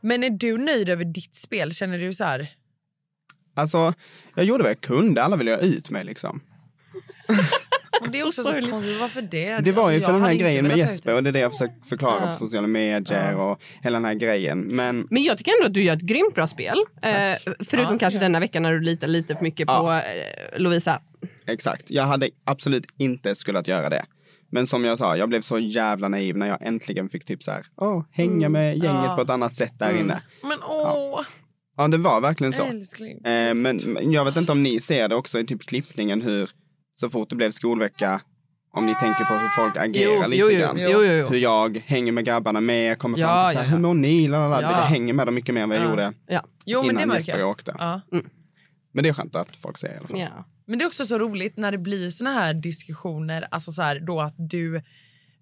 Men 0.00 0.24
är 0.24 0.30
du 0.30 0.58
nöjd 0.58 0.88
över 0.88 1.04
ditt 1.04 1.34
spel? 1.34 1.72
Känner 1.72 1.98
du 1.98 2.12
så 2.12 2.24
här? 2.24 2.48
Alltså, 3.54 3.94
jag 4.34 4.44
gjorde 4.44 4.62
vad 4.62 4.70
jag 4.70 4.80
kunde. 4.80 5.22
Alla 5.22 5.36
ville 5.36 5.50
ha 5.50 5.58
ut 5.58 5.90
mig 5.90 6.04
liksom. 6.04 6.40
Det 8.10 8.18
är 8.18 8.26
också 8.26 8.42
så 8.42 8.52
konstigt. 8.52 9.00
Varför 9.00 9.22
det? 9.22 9.58
Det 9.58 9.72
var 9.72 9.90
ju 9.90 9.96
Alltså, 9.96 10.06
för 10.08 10.12
den 10.12 10.22
här 10.22 10.34
grejen 10.34 10.66
med 10.66 10.78
Jesper 10.78 11.14
och 11.14 11.22
det 11.22 11.30
är 11.30 11.32
det 11.32 11.38
jag 11.38 11.52
försökt 11.52 11.86
förklara 11.88 12.20
Ja. 12.20 12.26
på 12.28 12.34
sociala 12.34 12.66
medier 12.66 13.34
och 13.36 13.60
hela 13.82 13.96
den 13.96 14.04
här 14.04 14.14
grejen. 14.14 14.60
Men 14.60 15.06
Men 15.10 15.22
jag 15.22 15.38
tycker 15.38 15.52
ändå 15.58 15.66
att 15.66 15.74
du 15.74 15.82
gör 15.84 15.96
ett 15.96 16.02
grymt 16.02 16.34
bra 16.34 16.48
spel. 16.48 16.78
Eh, 17.02 17.10
förutom 17.64 17.92
Ja, 17.92 17.98
kanske 17.98 18.16
ja. 18.18 18.20
denna 18.20 18.40
vecka 18.40 18.60
när 18.60 18.72
du 18.72 18.80
litar 18.80 19.06
lite 19.06 19.36
för 19.36 19.42
mycket 19.42 19.68
på 19.68 19.92
eh, 19.92 20.60
Lovisa. 20.60 21.00
exakt, 21.46 21.90
jag 21.90 22.04
hade 22.04 22.28
absolut 22.44 22.86
inte 22.98 23.34
skulle 23.34 23.62
göra 23.66 23.88
det. 23.88 24.04
Men 24.54 24.66
som 24.66 24.84
jag 24.84 24.98
sa, 24.98 25.16
jag 25.16 25.28
blev 25.28 25.40
så 25.40 25.58
jävla 25.58 26.08
naiv 26.08 26.36
när 26.36 26.46
jag 26.46 26.66
äntligen 26.66 27.08
fick 27.08 27.24
typ 27.24 27.42
så 27.42 27.50
här, 27.50 27.66
åh, 27.76 28.04
hänga 28.10 28.48
med 28.48 28.76
gänget 28.76 29.02
Ja. 29.04 29.16
på 29.16 29.22
ett 29.22 29.30
annat 29.30 29.54
sätt 29.56 29.72
där 29.78 29.94
inne. 30.00 30.22
Men 30.42 30.58
åh, 30.62 31.20
Ja, 31.76 31.88
det 31.88 31.98
var 31.98 32.20
verkligen 32.20 32.52
så. 32.52 32.64
älskling. 32.64 33.24
Eh, 33.24 33.54
men 33.54 33.76
men 33.86 34.12
jag 34.12 34.24
vet 34.24 34.36
inte 34.36 34.52
om 34.52 34.62
ni 34.62 34.80
ser 34.80 35.08
det 35.08 35.14
också 35.14 35.38
i 35.38 35.46
typ 35.46 35.62
klippningen 35.66 36.22
hur 36.22 36.50
så 37.02 37.10
fort 37.10 37.30
det 37.30 37.36
blev 37.36 37.50
skolvecka, 37.50 38.20
om 38.70 38.86
ni 38.86 38.94
tänker 38.94 39.24
på 39.24 39.34
hur 39.34 39.48
folk 39.62 39.76
agerar 39.76 40.12
Jo, 40.22 40.28
lite 40.28 40.36
jo, 40.54 40.60
grann. 40.60 40.76
jo. 40.78 41.28
Hur 41.28 41.36
jag 41.36 41.82
hänger 41.86 42.12
med 42.12 42.24
grabbarna 42.24 42.60
mer, 42.60 42.94
kommer 42.94 43.18
Ja, 43.18 43.26
fram 43.26 43.48
till 43.48 43.56
så 43.56 43.58
här, 43.58 43.64
ja, 43.64 43.70
ja. 43.70 43.76
hur 43.76 43.82
mår 43.82 43.94
ni? 43.94 44.28
Lalala. 44.28 44.62
Ja. 44.62 44.70
Jag 44.70 44.84
hänger 44.86 45.12
med 45.12 45.26
dem 45.26 45.34
mycket 45.34 45.54
mer 45.54 45.62
än 45.62 45.68
vad 45.68 45.78
jag 45.78 45.90
gjorde 45.90 46.12
Ja. 46.26 46.44
Jo, 46.64 46.78
men 46.82 46.86
det 46.86 46.92
innan 47.02 47.08
märker 47.08 47.18
Jesper 47.20 47.38
jag. 47.38 47.50
åkte. 47.50 47.74
Ja. 47.78 48.00
Men 48.92 49.02
det 49.02 49.08
är 49.08 49.12
skönt 49.12 49.36
att 49.36 49.56
folk 49.56 49.78
säger 49.78 49.94
i 49.94 49.98
alla 49.98 50.06
fall. 50.08 50.20
Ja. 50.20 50.44
Men 50.66 50.78
det 50.78 50.84
är 50.84 50.86
också 50.86 51.06
så 51.06 51.18
roligt 51.18 51.56
när 51.56 51.72
det 51.72 51.78
blir 51.78 52.10
såna 52.10 52.32
här 52.32 52.54
diskussioner, 52.54 53.48
alltså 53.50 53.72
så 53.72 53.82
här 53.82 54.00
då 54.00 54.20
att 54.20 54.34
du, 54.36 54.82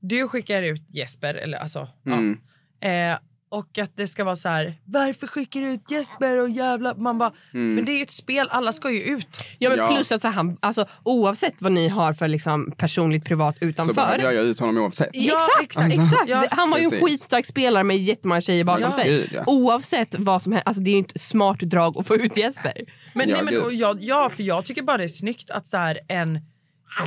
du 0.01 0.29
skickar 0.29 0.63
ut 0.63 0.87
Jesper, 0.89 1.35
eller 1.35 1.59
alltså, 1.59 1.89
Mm. 2.07 2.39
ja. 2.81 2.89
Eh, 2.89 3.19
och 3.53 3.79
att 3.79 3.97
det 3.97 4.07
ska 4.07 4.25
vara 4.25 4.35
så 4.37 4.49
här, 4.49 4.75
varför 4.85 5.27
skickar 5.27 5.61
du 5.61 5.67
ut 5.67 5.91
Jesper 5.91 6.43
och 6.43 6.49
jävla... 6.51 6.95
Man 6.95 7.19
bara, 7.19 7.33
men 7.53 7.85
det 7.85 7.93
är 7.93 7.97
ju 7.97 8.03
ett 8.03 8.11
spel, 8.11 8.49
alla 8.51 8.73
ska 8.73 8.91
ju 8.91 9.01
ut. 9.03 9.27
Ja, 9.59 9.69
men 9.71 9.79
Ja. 9.79 9.89
plus 9.95 10.13
att 10.13 10.23
så 10.23 10.29
här, 10.29 10.35
han, 10.35 10.57
alltså, 10.61 10.87
oavsett 11.03 11.55
vad 11.59 11.73
ni 11.73 11.89
har 11.89 12.13
för 12.13 12.29
liksom, 12.29 12.73
personligt 12.77 13.25
privat 13.25 13.57
Så 13.59 13.65
utanför. 13.65 13.95
behöver 13.95 14.33
jag 14.33 14.45
ut 14.45 14.61
honom 14.61 14.83
oavsett. 14.83 15.09
Ja, 15.13 15.49
exakt, 15.63 15.87
exakt. 15.93 16.13
exakt. 16.13 16.29
Ja, 16.31 16.45
han 16.51 16.71
var 16.71 16.79
ju 16.79 16.85
en 16.85 16.91
skitstark 16.91 17.47
spelare 17.47 17.85
med 17.85 17.99
jättemånga 17.99 18.41
tjejer 18.41 18.65
bakom 18.65 18.83
Ja. 18.83 18.93
sig. 18.93 19.11
Gud, 19.11 19.31
ja. 19.33 19.45
Oavsett 19.47 20.15
vad 20.19 20.43
som 20.43 20.53
händer, 20.53 20.69
alltså, 20.69 20.83
det 20.83 20.91
är 20.91 20.93
ju 20.93 20.99
inte 20.99 21.19
smart 21.19 21.61
drag 21.61 21.99
att 21.99 22.07
få 22.07 22.17
ut 22.17 22.37
Jesper. 22.37 22.73
Men, 23.15 23.29
Ja, 23.29 23.43
nej, 23.43 23.45
men, 23.61 23.79
jag, 23.79 24.03
ja, 24.05 24.31
för 24.31 24.43
jag 24.43 24.65
tycker 24.65 24.83
bara 24.83 24.97
det 24.97 25.05
är 25.05 25.09
snyggt 25.09 25.51
att 25.51 25.67
så 25.67 25.77
här, 25.77 25.99
en 26.09 26.41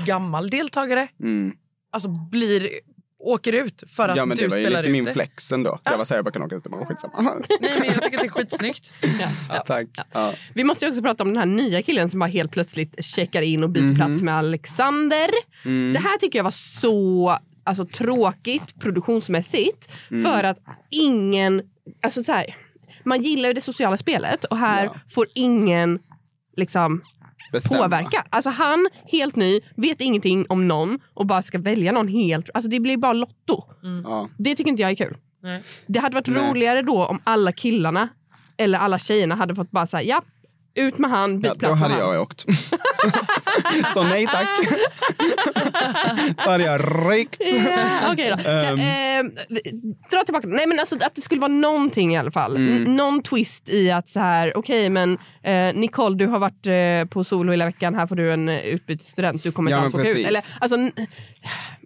gammal 0.06 0.50
deltagare 0.50 1.08
Mm. 1.20 1.52
alltså, 1.92 2.10
blir, 2.10 2.70
åker 3.24 3.54
ut 3.54 3.84
för 3.88 4.10
att 4.10 4.18
Ja 4.18 4.26
men 4.26 4.38
du 4.38 4.44
det 4.44 4.50
var 4.50 4.58
ju 4.58 4.64
spelar 4.66 4.80
lite 4.82 4.90
ut 4.90 4.94
min 4.94 5.04
det. 5.06 5.14
flex 5.14 5.52
ändå. 5.52 5.80
Jag 5.84 5.98
var 5.98 6.06
säger 6.06 6.18
jag 6.18 6.26
bara 6.26 6.32
kan 6.32 6.44
åka 6.44 6.56
ut, 6.56 6.68
men 6.70 6.86
skitsamma. 6.86 7.14
Nej, 7.62 7.72
men 7.80 7.88
jag 7.88 8.02
tycker 8.04 8.18
att 8.18 8.22
det 8.22 8.26
är 8.26 8.30
skitsnyggt. 8.30 8.94
Tack. 9.66 9.88
Ja. 10.14 10.34
Vi 10.54 10.64
måste 10.64 10.86
ju 10.86 10.90
också 10.92 11.02
prata 11.02 11.24
om 11.24 11.30
den 11.30 11.38
här 11.38 11.46
nya 11.46 11.82
killen 11.82 12.10
som 12.10 12.20
bara 12.20 12.30
helt 12.30 12.52
plötsligt 12.52 13.06
checkar 13.06 13.42
in 13.42 13.64
och 13.64 13.70
byter 13.70 13.84
Mhm. 13.84 13.96
plats 13.96 14.22
med 14.22 14.34
Alexander. 14.38 15.30
Mm. 15.66 15.94
Det 15.94 16.00
här 16.00 16.18
tycker 16.18 16.40
jag 16.40 16.44
var 16.44 16.52
så 16.82 17.38
alltså, 17.64 17.86
tråkigt 17.86 18.80
produktionsmässigt 18.80 19.92
Mm. 20.12 20.24
för 20.24 20.44
att 20.44 20.58
ingen... 20.90 21.62
Alltså 22.02 22.24
så 22.24 22.32
här, 22.32 22.56
man 23.04 23.22
gillar 23.22 23.50
ju 23.50 23.54
det 23.54 23.62
sociala 23.62 23.98
spelet 23.98 24.44
och 24.44 24.58
här 24.58 24.84
Ja. 24.86 24.96
får 25.10 25.28
ingen 25.34 26.00
liksom 26.56 27.02
Bestämma. 27.52 27.84
påverka. 27.84 28.26
Alltså 28.30 28.50
han, 28.50 28.88
helt 29.06 29.36
ny, 29.36 29.60
vet 29.76 30.02
ingenting 30.02 30.46
om 30.50 30.68
någon 30.68 31.00
och 31.14 31.26
bara 31.26 31.42
ska 31.42 31.58
välja 31.60 31.92
någon 31.92 32.08
helt... 32.08 32.50
Alltså 32.54 32.70
det 32.70 32.80
blir 32.80 32.98
bara 32.98 33.14
lotto. 33.14 33.64
Ja. 34.04 34.30
Det 34.38 34.56
tycker 34.56 34.70
inte 34.70 34.82
jag 34.82 34.92
är 34.92 34.96
kul. 34.96 35.18
Nej. 35.44 35.64
Det 35.88 36.00
hade 36.00 36.14
varit 36.16 36.28
Nej. 36.28 36.50
roligare 36.52 36.82
då 36.82 37.06
om 37.06 37.20
alla 37.24 37.52
killarna 37.52 38.10
eller 38.58 38.80
alla 38.80 39.00
tjejerna 39.00 39.36
hade 39.36 39.56
fått 39.56 39.72
bara 39.72 39.88
säga 39.88 40.04
ja, 40.04 40.22
ut 40.76 40.98
med 40.98 41.10
han, 41.12 41.40
byt 41.40 41.52
Ja, 41.52 41.56
plats 41.56 41.72
då 41.82 41.88
hade 41.88 41.98
jag 41.98 42.22
åkt. 42.22 42.46
Så 43.94 44.04
nej 44.04 44.28
tack. 44.28 44.48
då 46.46 46.52
hade 46.52 46.64
jag 46.64 46.82
ryckt. 47.12 47.38
Ja, 47.40 48.12
okej 48.12 48.30
då. 48.38 48.50
Ehm. 48.50 48.80
Eh, 48.80 49.32
dra 50.12 50.24
tillbaka. 50.26 50.48
Nej 50.48 50.68
men 50.68 50.80
alltså 50.80 50.96
att 50.96 51.16
det 51.16 51.22
skulle 51.22 51.42
vara 51.42 51.52
någonting 51.52 52.14
i 52.14 52.18
alla 52.18 52.32
fall. 52.32 52.56
Mm. 52.56 52.96
Någon 52.96 53.24
twist 53.24 53.70
i 53.70 53.92
att 53.92 54.10
så 54.10 54.20
här, 54.20 54.58
okej 54.58 54.90
men 54.90 55.18
eh, 55.44 55.76
Nicole 55.76 56.16
du 56.18 56.28
har 56.28 56.40
varit 56.40 56.68
eh, 56.68 57.10
på 57.10 57.24
solo 57.24 57.52
hela 57.52 57.66
veckan, 57.66 57.96
här 57.96 58.08
får 58.08 58.16
du 58.16 58.34
en 58.34 58.50
utbytesstudent, 58.50 59.44
du 59.44 59.52
kommer 59.52 59.72
Ja, 59.72 59.78
inte 59.86 59.98
alls 59.98 60.08
åka 60.08 60.20
ut. 60.20 60.28
Eller, 60.28 60.42
alltså, 60.60 60.78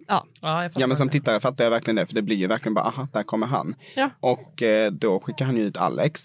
ja. 0.08 0.24
Ja, 0.40 0.70
Ja 0.76 0.86
men 0.86 0.96
som 0.96 1.06
det. 1.06 1.12
tittare 1.12 1.40
fattar 1.40 1.64
jag 1.64 1.70
verkligen 1.70 1.96
det. 1.96 2.06
För 2.06 2.14
det 2.14 2.22
blir 2.22 2.36
ju 2.36 2.46
verkligen 2.46 2.74
bara, 2.74 2.84
aha, 2.84 3.08
där 3.12 3.22
kommer 3.22 3.46
han. 3.46 3.74
Ja. 3.94 4.10
Och 4.20 4.62
eh, 4.62 4.92
då 4.92 5.20
skickar 5.20 5.44
han 5.44 5.56
ju 5.56 5.62
ut 5.62 5.76
Alex. 5.76 6.20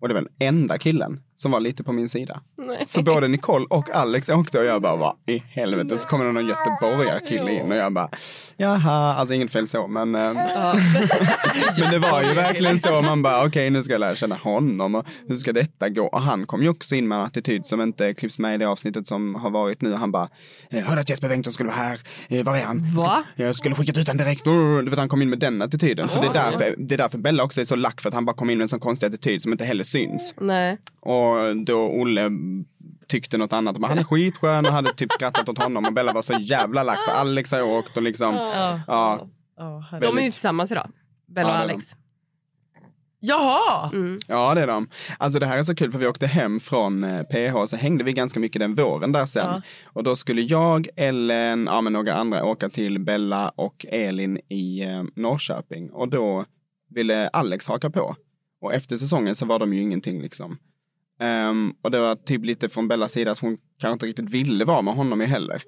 Och 0.00 0.08
det 0.08 0.14
var 0.14 0.20
den 0.20 0.48
enda 0.48 0.78
killen 0.78 1.20
som 1.42 1.50
var 1.52 1.60
lite 1.60 1.84
på 1.84 1.92
min 1.92 2.08
sida. 2.08 2.40
Nej. 2.58 2.84
Så 2.86 3.02
både 3.02 3.28
Nicole 3.28 3.66
och 3.70 3.90
Alex 3.90 4.28
åkte 4.28 4.58
och 4.58 4.64
jag 4.64 4.82
bara, 4.82 4.96
vad 4.96 5.16
i 5.26 5.38
helvete. 5.38 5.98
Så 5.98 6.08
kommer 6.08 6.24
det 6.24 6.32
någon 6.32 6.46
göteborgarkille 6.46 7.52
in 7.52 7.72
och 7.72 7.76
jag 7.76 7.92
bara, 7.92 8.08
jaha, 8.56 9.14
alltså 9.14 9.34
inget 9.34 9.52
fel 9.52 9.68
så, 9.68 9.86
men, 9.86 10.14
eh, 10.14 10.20
men 11.78 11.90
det 11.90 11.98
var 11.98 12.22
ju 12.22 12.34
verkligen 12.34 12.80
så. 12.80 13.02
Man 13.02 13.22
bara, 13.22 13.46
okej 13.46 13.70
nu 13.70 13.82
ska 13.82 13.92
jag 13.92 14.00
lära 14.00 14.14
känna 14.14 14.34
honom 14.34 14.94
och 14.94 15.06
hur 15.28 15.36
ska 15.36 15.52
detta 15.52 15.88
gå? 15.88 16.06
Och 16.06 16.20
han 16.20 16.46
kom 16.46 16.62
ju 16.62 16.68
också 16.68 16.94
in 16.94 17.08
med 17.08 17.18
en 17.18 17.24
attityd 17.24 17.66
som 17.66 17.80
inte 17.80 18.14
klipps 18.14 18.38
med 18.38 18.54
i 18.54 18.58
det 18.58 18.68
avsnittet 18.68 19.06
som 19.06 19.34
har 19.34 19.50
varit 19.50 19.80
nu. 19.80 19.94
Han 19.94 20.12
bara, 20.12 20.28
eh, 20.70 20.84
hörde 20.84 21.00
att 21.00 21.10
Jesper 21.10 21.28
Bengtsson 21.28 21.52
skulle 21.52 21.68
vara 21.68 21.78
här, 21.78 22.00
eh, 22.28 22.44
var 22.44 22.56
är 22.56 22.64
han? 22.64 22.82
Va? 22.96 23.24
Jag 23.36 23.54
skulle 23.54 23.74
skickat 23.74 23.98
ut 23.98 24.08
honom 24.08 24.24
direkt. 24.24 24.44
Du 24.44 24.90
vet, 24.90 24.98
han 24.98 25.08
kom 25.08 25.22
in 25.22 25.30
med 25.30 25.38
den 25.38 25.62
attityden. 25.62 26.08
Så 26.08 26.20
det 26.20 26.26
är, 26.26 26.32
därför, 26.32 26.74
det 26.78 26.94
är 26.94 26.98
därför 26.98 27.18
Bella 27.18 27.44
också 27.44 27.60
är 27.60 27.64
så 27.64 27.76
lack 27.76 28.00
för 28.00 28.08
att 28.08 28.14
han 28.14 28.24
bara 28.24 28.36
kom 28.36 28.50
in 28.50 28.58
med 28.58 28.62
en 28.62 28.68
sån 28.68 28.80
konstig 28.80 29.06
attityd 29.06 29.42
som 29.42 29.52
inte 29.52 29.64
heller 29.64 29.84
syns. 29.84 30.34
Nej. 30.40 30.78
Och 31.00 31.31
då 31.64 31.78
Olle 31.80 32.30
tyckte 33.08 33.38
något 33.38 33.52
annat. 33.52 33.78
Men 33.78 33.88
han 33.90 33.98
är 33.98 34.04
skitskön 34.04 34.66
och 34.66 34.72
hade 34.72 34.94
typ 34.94 35.12
skrattat 35.12 35.48
åt 35.48 35.58
honom 35.58 35.84
och 35.84 35.92
Bella 35.92 36.12
var 36.12 36.22
så 36.22 36.38
jävla 36.40 36.82
lack 36.82 36.98
för 37.08 37.12
Alex 37.12 37.52
har 37.52 37.62
åkt 37.62 37.96
och 37.96 38.02
liksom. 38.02 38.34
Ja. 38.34 38.80
Ja, 38.86 39.28
De 40.00 40.18
är 40.18 40.22
ju 40.22 40.30
tillsammans 40.30 40.70
idag. 40.72 40.88
Bella 41.26 41.48
Ja, 41.48 41.54
och. 41.54 41.60
Alex. 41.60 41.84
Jaha! 43.24 43.90
ja, 44.26 44.54
det 44.54 44.60
är 44.60 44.66
de. 44.66 44.88
Alltså 45.18 45.38
det 45.38 45.46
här 45.46 45.58
är 45.58 45.62
så 45.62 45.74
kul 45.74 45.92
för 45.92 45.98
vi 45.98 46.06
åkte 46.06 46.26
hem 46.26 46.60
från 46.60 47.04
eh, 47.04 47.22
PH 47.22 47.66
så 47.66 47.76
hängde 47.76 48.04
vi 48.04 48.12
ganska 48.12 48.40
mycket 48.40 48.60
den 48.60 48.74
våren 48.74 49.12
där 49.12 49.26
sen. 49.26 49.62
Och 49.84 50.02
då 50.02 50.16
skulle 50.16 50.40
jag, 50.40 50.88
Ellen, 50.96 51.66
ja 51.66 51.80
men 51.80 51.92
några 51.92 52.14
andra 52.14 52.44
åka 52.44 52.68
till 52.68 53.00
Bella 53.00 53.48
och 53.56 53.86
Elin 53.88 54.38
i 54.48 54.82
eh, 54.82 55.02
Norrköping. 55.16 55.90
Och 55.90 56.08
då 56.08 56.44
ville 56.90 57.28
Alex 57.28 57.68
haka 57.68 57.90
på. 57.90 58.16
Och 58.60 58.74
efter 58.74 58.96
säsongen 58.96 59.36
så 59.36 59.46
var 59.46 59.58
de 59.58 59.74
ju 59.74 59.80
ingenting 59.80 60.22
liksom. 60.22 60.58
Ehm, 61.20 61.74
och 61.82 61.90
det 61.90 62.00
var 62.00 62.14
typ 62.14 62.44
lite 62.44 62.68
från 62.68 62.88
Bellas 62.88 63.12
sida 63.12 63.30
att 63.30 63.38
hon 63.38 63.58
kanske 63.80 63.92
inte 63.92 64.06
riktigt 64.06 64.30
ville 64.30 64.64
vara 64.64 64.82
med 64.82 64.94
honom 64.94 65.22
i 65.22 65.26
heller. 65.26 65.62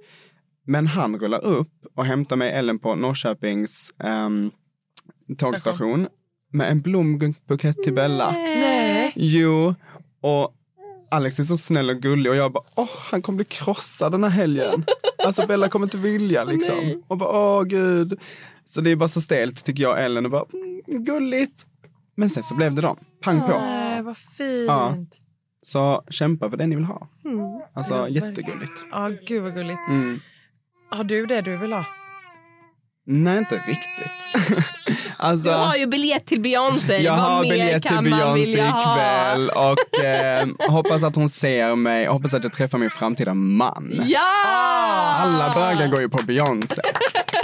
Men 0.66 0.86
han 0.86 1.18
rullar 1.18 1.44
upp 1.44 1.72
och 1.96 2.04
hämtar 2.04 2.36
mig 2.36 2.50
Ellen 2.52 2.78
på 2.78 2.94
Norrköpings 2.94 3.92
um, 4.04 4.50
tågstation 5.38 6.08
med 6.52 6.70
en 6.70 6.80
blombukett 6.80 7.82
till 7.82 7.92
Bella. 7.92 8.30
Nej. 8.30 9.12
Jo, 9.16 9.74
och 10.22 10.54
Alex 11.10 11.40
är 11.40 11.44
så 11.44 11.56
snäll 11.56 11.90
och 11.90 11.96
gullig 11.96 12.32
och 12.32 12.36
jag 12.36 12.52
bara, 12.52 12.64
åh, 12.76 12.88
han 13.10 13.22
kommer 13.22 13.36
bli 13.36 13.44
krossad 13.44 14.12
den 14.12 14.24
här 14.24 14.30
helgen. 14.30 14.84
Alltså 15.24 15.46
Bella 15.46 15.68
kommer 15.68 15.86
inte 15.86 15.96
vilja 15.96 16.44
liksom. 16.44 17.02
Och 17.08 17.18
bara, 17.18 17.30
åh 17.30 17.62
gud. 17.62 18.20
Så 18.64 18.80
det 18.80 18.90
är 18.90 18.96
bara 18.96 19.08
så 19.08 19.20
stelt 19.20 19.64
tycker 19.64 19.82
jag 19.82 20.04
Ellen 20.04 20.24
och 20.24 20.30
bara, 20.30 20.44
mm, 20.52 21.04
gulligt. 21.04 21.66
Men 22.16 22.30
sen 22.30 22.42
så 22.42 22.54
blev 22.54 22.74
det 22.74 22.82
dem, 22.82 22.96
pang 23.22 23.40
på. 23.40 23.58
Nej, 23.58 24.02
vad 24.02 24.16
fint. 24.16 24.66
Ja. 24.68 24.96
Så 25.66 26.02
kämpa 26.10 26.50
för 26.50 26.56
det 26.56 26.66
ni 26.66 26.76
vill 26.76 26.84
ha. 26.84 27.08
Mm. 27.24 27.38
Alltså 27.74 27.94
Ja, 27.94 28.08
jättegulligt. 28.08 28.84
Ja, 28.90 29.10
gud 29.26 29.42
vad 29.42 29.54
gulligt. 29.54 29.80
Mm. 29.88 30.20
Har 30.90 31.04
du 31.04 31.26
det 31.26 31.40
du 31.40 31.56
vill 31.56 31.72
ha? 31.72 31.84
Nej, 33.06 33.38
inte 33.38 33.54
riktigt. 33.54 34.66
alltså, 35.16 35.48
Du 35.48 35.54
har 35.54 35.76
ju 35.76 35.86
biljett 35.86 36.26
till 36.26 36.40
Beyoncé. 36.40 36.98
jag 37.02 37.12
Vad 37.12 37.20
har 37.20 37.42
mer 37.42 37.50
biljett 37.50 37.82
till 37.82 37.98
Beyoncé 37.98 38.50
ikväll 38.50 39.50
och 39.50 40.04
eh, 40.04 40.46
hoppas 40.70 41.02
att 41.02 41.16
hon 41.16 41.28
ser 41.28 41.76
mig. 41.76 42.06
Hoppas 42.06 42.34
att 42.34 42.44
jag 42.44 42.52
träffar 42.52 42.78
min 42.78 42.90
framtida 42.90 43.34
man. 43.34 43.92
Ja! 44.04 44.20
Alla 45.20 45.52
bögar 45.54 45.88
går 45.88 46.00
ju 46.00 46.08
på 46.08 46.22
Beyoncé. 46.22 46.82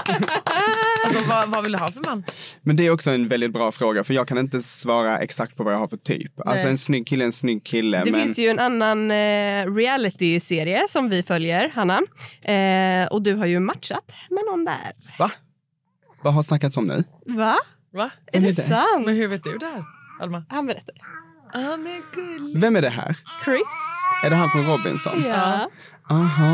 Alltså, 1.04 1.28
vad, 1.28 1.48
vad 1.48 1.62
vill 1.62 1.72
du 1.72 1.78
ha 1.78 1.88
för 1.88 2.02
man? 2.06 2.24
Men 2.62 2.76
det 2.76 2.86
är 2.86 2.90
också 2.90 3.10
en 3.10 3.28
väldigt 3.28 3.52
bra 3.52 3.72
fråga 3.72 4.04
för 4.04 4.14
jag 4.14 4.28
kan 4.28 4.38
inte 4.38 4.62
svara 4.62 5.18
exakt 5.18 5.56
på 5.56 5.64
vad 5.64 5.72
jag 5.72 5.78
har 5.78 5.88
för 5.88 5.96
typ. 5.96 6.40
Alltså 6.40 6.64
Nej. 6.64 6.70
en 6.70 6.78
snygg 6.78 7.06
kille 7.06 7.24
är 7.24 7.26
en 7.26 7.32
snygg 7.32 7.64
kille. 7.64 8.04
Det 8.04 8.10
men... 8.10 8.20
finns 8.20 8.38
ju 8.38 8.48
en 8.48 8.58
annan 8.58 9.10
eh, 9.10 9.74
reality-serie 9.74 10.88
som 10.88 11.08
vi 11.08 11.22
följer, 11.22 11.72
Hanna. 11.74 12.00
Eh, 12.42 13.12
och 13.12 13.22
du 13.22 13.34
har 13.34 13.46
ju 13.46 13.60
matchat 13.60 14.12
med 14.30 14.44
någon 14.50 14.64
där. 14.64 14.92
Va? 15.18 15.30
Vad 16.22 16.34
har 16.34 16.42
snackats 16.42 16.76
om 16.76 16.86
nu? 16.86 17.04
Va? 17.26 17.56
Va? 17.92 18.10
Är 18.26 18.40
Vem 18.40 18.42
det, 18.42 18.48
är 18.48 18.52
det? 18.52 18.62
sant? 18.62 19.06
Men 19.06 19.16
hur 19.16 19.28
vet 19.28 19.44
du 19.44 19.58
det 19.58 19.66
här, 19.66 19.84
Alma? 20.20 20.44
Han 20.48 20.66
berättar. 20.66 20.94
Han 21.52 21.86
är 21.86 22.14
gullig. 22.14 22.60
Vem 22.60 22.76
är 22.76 22.82
det 22.82 22.90
här? 22.90 23.16
Chris? 23.44 23.62
Är 24.24 24.30
det 24.30 24.36
han 24.36 24.50
från 24.50 24.66
Robinson? 24.66 25.24
Ja. 25.26 25.70
Aha. 26.10 26.50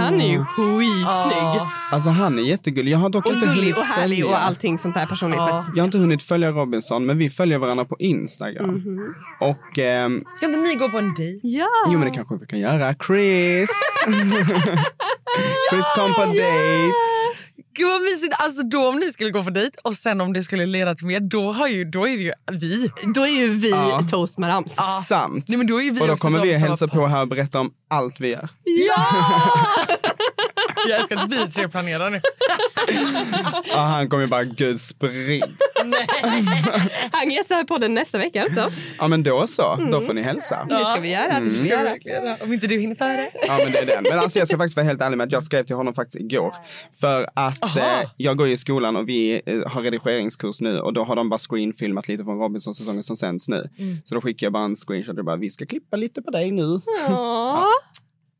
Han 0.00 0.20
är 0.20 0.32
ju 0.32 0.44
skitsnygg. 0.44 1.60
Alltså 1.92 2.10
han 2.10 2.38
är 2.38 2.42
jättegullig. 2.42 2.92
Jag 2.92 2.98
har 2.98 3.08
dock 3.08 3.26
Och 3.26 3.32
inte 3.32 3.46
gullig 3.46 3.60
hunnit 3.62 3.78
och 3.78 3.84
härlig 3.84 4.18
följa. 4.22 4.36
och 4.36 4.44
allting 4.44 4.78
sånt 4.78 4.94
där 4.94 5.06
personlighetsmässigt. 5.06 5.76
Jag 5.76 5.82
har 5.82 5.84
inte 5.86 5.98
hunnit 5.98 6.22
följa 6.22 6.50
Robinson 6.50 7.06
men 7.06 7.18
vi 7.18 7.30
följer 7.30 7.58
varandra 7.58 7.84
på 7.84 7.96
Instagram. 7.98 8.66
Mhm. 8.70 9.14
Och 9.40 9.78
ehm, 9.78 10.24
Ska 10.36 10.46
inte 10.46 10.58
ni 10.58 10.74
gå 10.74 10.88
på 10.88 10.98
en 10.98 11.14
dejt? 11.14 11.40
Ja. 11.42 11.68
jo 11.92 11.98
men 11.98 12.08
det 12.08 12.14
kanske 12.14 12.36
vi 12.40 12.46
kan 12.46 12.58
göra. 12.58 12.94
Chris! 13.06 13.70
Chris 15.70 15.84
kom 15.96 16.14
på 16.14 16.24
dejt. 16.32 16.92
Gud 17.76 17.88
vad 17.88 18.00
mysigt. 18.02 18.34
Alltså 18.38 18.62
då 18.62 18.88
om 18.88 18.96
ni 18.98 19.12
skulle 19.12 19.30
gå 19.30 19.42
på 19.42 19.50
dejt 19.50 19.78
och 19.84 19.94
sen 19.96 20.20
om 20.20 20.32
det 20.32 20.42
skulle 20.42 20.66
leda 20.66 20.94
till 20.94 21.06
mer, 21.06 21.20
då, 21.20 21.52
har 21.52 21.66
ju, 21.68 21.84
då 21.84 22.08
är 22.08 22.16
det 22.16 22.22
ju 22.22 22.32
vi. 22.52 22.90
Då 23.14 23.22
är 23.22 23.30
ju 23.40 23.48
vi 23.48 23.70
Ja. 23.70 24.00
toast 24.10 24.38
madams. 24.38 24.76
Sant. 25.06 25.44
Nej, 25.48 25.58
men 25.58 25.66
då 25.66 25.80
är 25.80 25.84
ju 25.84 25.90
vi 25.90 26.00
och 26.00 26.06
då 26.08 26.16
kommer 26.16 26.40
vi 26.40 26.52
hälsa 26.52 26.88
på- 26.88 26.94
på 26.96 27.06
här 27.06 27.20
och 27.22 27.28
berätta 27.28 27.60
om 27.60 27.70
allt 27.90 28.20
vi 28.20 28.28
gör. 28.28 28.48
Jag 30.88 31.00
älskar 31.00 31.16
att 31.16 31.32
vi 31.32 31.50
tre 31.52 31.68
planerar 31.68 32.10
nu. 32.10 32.20
Och 33.74 33.78
han 33.80 34.08
kommer 34.08 34.26
bara, 34.26 34.44
gud 34.44 34.80
spring. 34.80 35.42
Han 37.12 37.30
gästar 37.30 37.54
här 37.54 37.64
på 37.64 37.78
den 37.78 37.94
nästa 37.94 38.18
vecka 38.18 38.44
också. 38.44 38.70
Ja 38.98 39.08
men 39.08 39.22
då 39.22 39.46
så, 39.46 39.72
Mm. 39.72 39.90
då 39.90 40.00
får 40.00 40.14
ni 40.14 40.22
hälsa. 40.22 40.64
Det 40.68 40.78
ska 40.84 40.96
vi 41.00 41.10
göra. 41.12 41.40
Det 41.40 41.50
ska 41.50 41.62
vi 41.62 41.68
göra. 41.68 41.96
göra? 41.96 42.36
Om 42.40 42.52
inte 42.52 42.66
du 42.66 42.78
hinner 42.80 42.94
före. 42.94 43.30
Ja, 43.46 43.58
men 43.64 43.72
det 43.72 43.78
är 43.78 43.86
den. 43.86 44.02
Men 44.10 44.18
alltså, 44.18 44.38
jag 44.38 44.48
ska 44.48 44.56
faktiskt 44.56 44.76
vara 44.76 44.86
helt 44.86 45.02
ärlig 45.02 45.16
med 45.16 45.24
att 45.26 45.32
jag 45.32 45.44
skrev 45.44 45.64
till 45.64 45.76
honom 45.76 45.94
faktiskt 45.94 46.20
igår. 46.20 46.54
För 47.00 47.30
att 47.34 47.64
eh, 47.76 48.10
jag 48.16 48.36
går 48.36 48.48
i 48.48 48.56
skolan 48.56 48.96
och 48.96 49.08
vi 49.08 49.42
eh, 49.46 49.68
har 49.72 49.82
redigeringskurs 49.82 50.60
nu 50.60 50.78
och 50.80 50.92
då 50.92 51.04
har 51.04 51.16
de 51.16 51.28
bara 51.28 51.38
screenfilmat 51.38 52.08
lite 52.08 52.24
från 52.24 52.38
Robinson-säsongen 52.38 53.02
som 53.02 53.16
sänds 53.16 53.48
nu. 53.48 53.70
Så 54.04 54.14
då 54.14 54.20
skickar 54.20 54.46
jag 54.46 54.52
bara 54.52 54.64
en 54.64 54.76
screenshot 54.76 55.18
och 55.18 55.24
bara 55.24 55.36
vi 55.36 55.50
ska 55.50 55.66
klippa 55.66 55.96
lite 55.96 56.22
på 56.22 56.30
dig 56.30 56.50
nu. 56.50 56.80
Ja. 57.08 57.68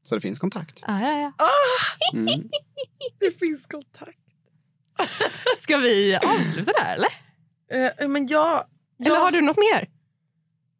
Så 0.02 0.14
det 0.14 0.20
finns 0.20 0.38
kontakt. 0.38 0.82
Ja, 0.86 1.00
ja, 1.00 1.32
ja. 1.38 1.48
Mm. 2.12 2.26
Det 3.20 3.38
finns 3.38 3.66
kontakt. 3.66 4.18
Ska 5.58 5.76
vi 5.76 6.16
avsluta 6.16 6.72
där 6.72 6.94
eller? 6.94 7.10
Eh, 8.02 8.08
men 8.08 8.26
jag... 8.26 8.64
jag 8.96 9.06
Eller 9.06 9.18
har 9.18 9.30
du 9.30 9.40
något 9.40 9.56
mer? 9.56 9.88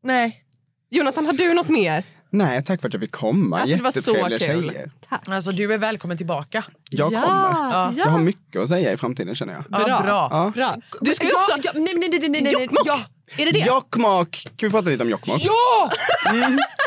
Nej. 0.03 0.43
Jonathan, 0.91 1.27
har 1.27 1.33
du 1.33 1.55
något 1.55 1.69
mer? 1.69 2.05
Nej, 2.31 2.63
tack 2.65 2.81
för 2.81 2.89
att 2.89 2.95
jag 2.95 3.01
fick 3.01 3.13
komma. 3.13 3.59
Alltså, 3.61 3.77
det 3.77 3.83
var 3.83 3.91
så 3.91 3.99
Jättetrevliga 3.99 4.39
kul. 4.39 4.71
tjejer. 4.71 4.91
Tack. 5.09 5.29
Alltså 5.29 5.53
du 5.53 5.75
är 5.75 5.79
välkommen 5.79 6.17
tillbaka. 6.17 6.65
Jag 6.91 7.13
ja, 7.13 7.21
kommer. 7.21 7.71
Ja. 7.73 7.93
Jag 7.97 8.07
har 8.07 8.19
mycket 8.19 8.63
att 8.63 8.69
säga 8.69 8.93
i 8.93 8.97
framtiden 8.97 9.35
känner 9.35 9.53
jag. 9.53 9.65
Ja, 9.71 10.03
bra. 10.03 10.29
Ja. 10.31 10.53
Bra. 10.55 10.77
Du 11.01 11.15
ska 11.15 11.27
ju 11.27 11.33
också... 11.33 11.53
ja, 11.63 11.71
nej, 11.75 11.95
nej, 11.97 12.09
nej, 12.09 12.21
nej, 12.21 12.29
nej, 12.31 12.43
nej. 12.43 12.53
Jokkmokk! 12.53 12.87
Ja. 12.87 13.01
Är 13.37 13.47
det 13.47 13.53
det? 13.53 13.59
Jokkmokk! 13.59 14.49
Kan 14.57 14.69
vi 14.69 14.71
prata 14.71 14.91
lite 14.91 15.03
om 15.03 15.11
Jokkmokk? 15.11 15.45
ja! 15.45 15.91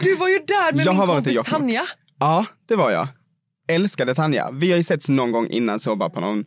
Du 0.02 0.16
var 0.16 0.28
ju 0.28 0.40
där 0.48 0.74
med 0.74 0.86
Jag 0.86 0.94
min 0.94 1.00
har 1.00 1.08
varit 1.08 1.28
i 1.28 1.34
kompis. 1.34 1.52
Tanja. 1.52 1.84
Ja, 2.20 2.46
det 2.68 2.76
var 2.76 2.92
jag. 2.92 3.08
Älskade 3.68 4.16
Tanja. 4.16 4.50
Vi 4.52 4.70
har 4.70 4.78
ju 4.78 4.84
setts 4.84 5.10
någon 5.10 5.32
gång 5.32 5.48
innan 5.48 5.80
så 5.80 5.96
bara 5.96 6.10
på 6.10 6.20
någon 6.20 6.46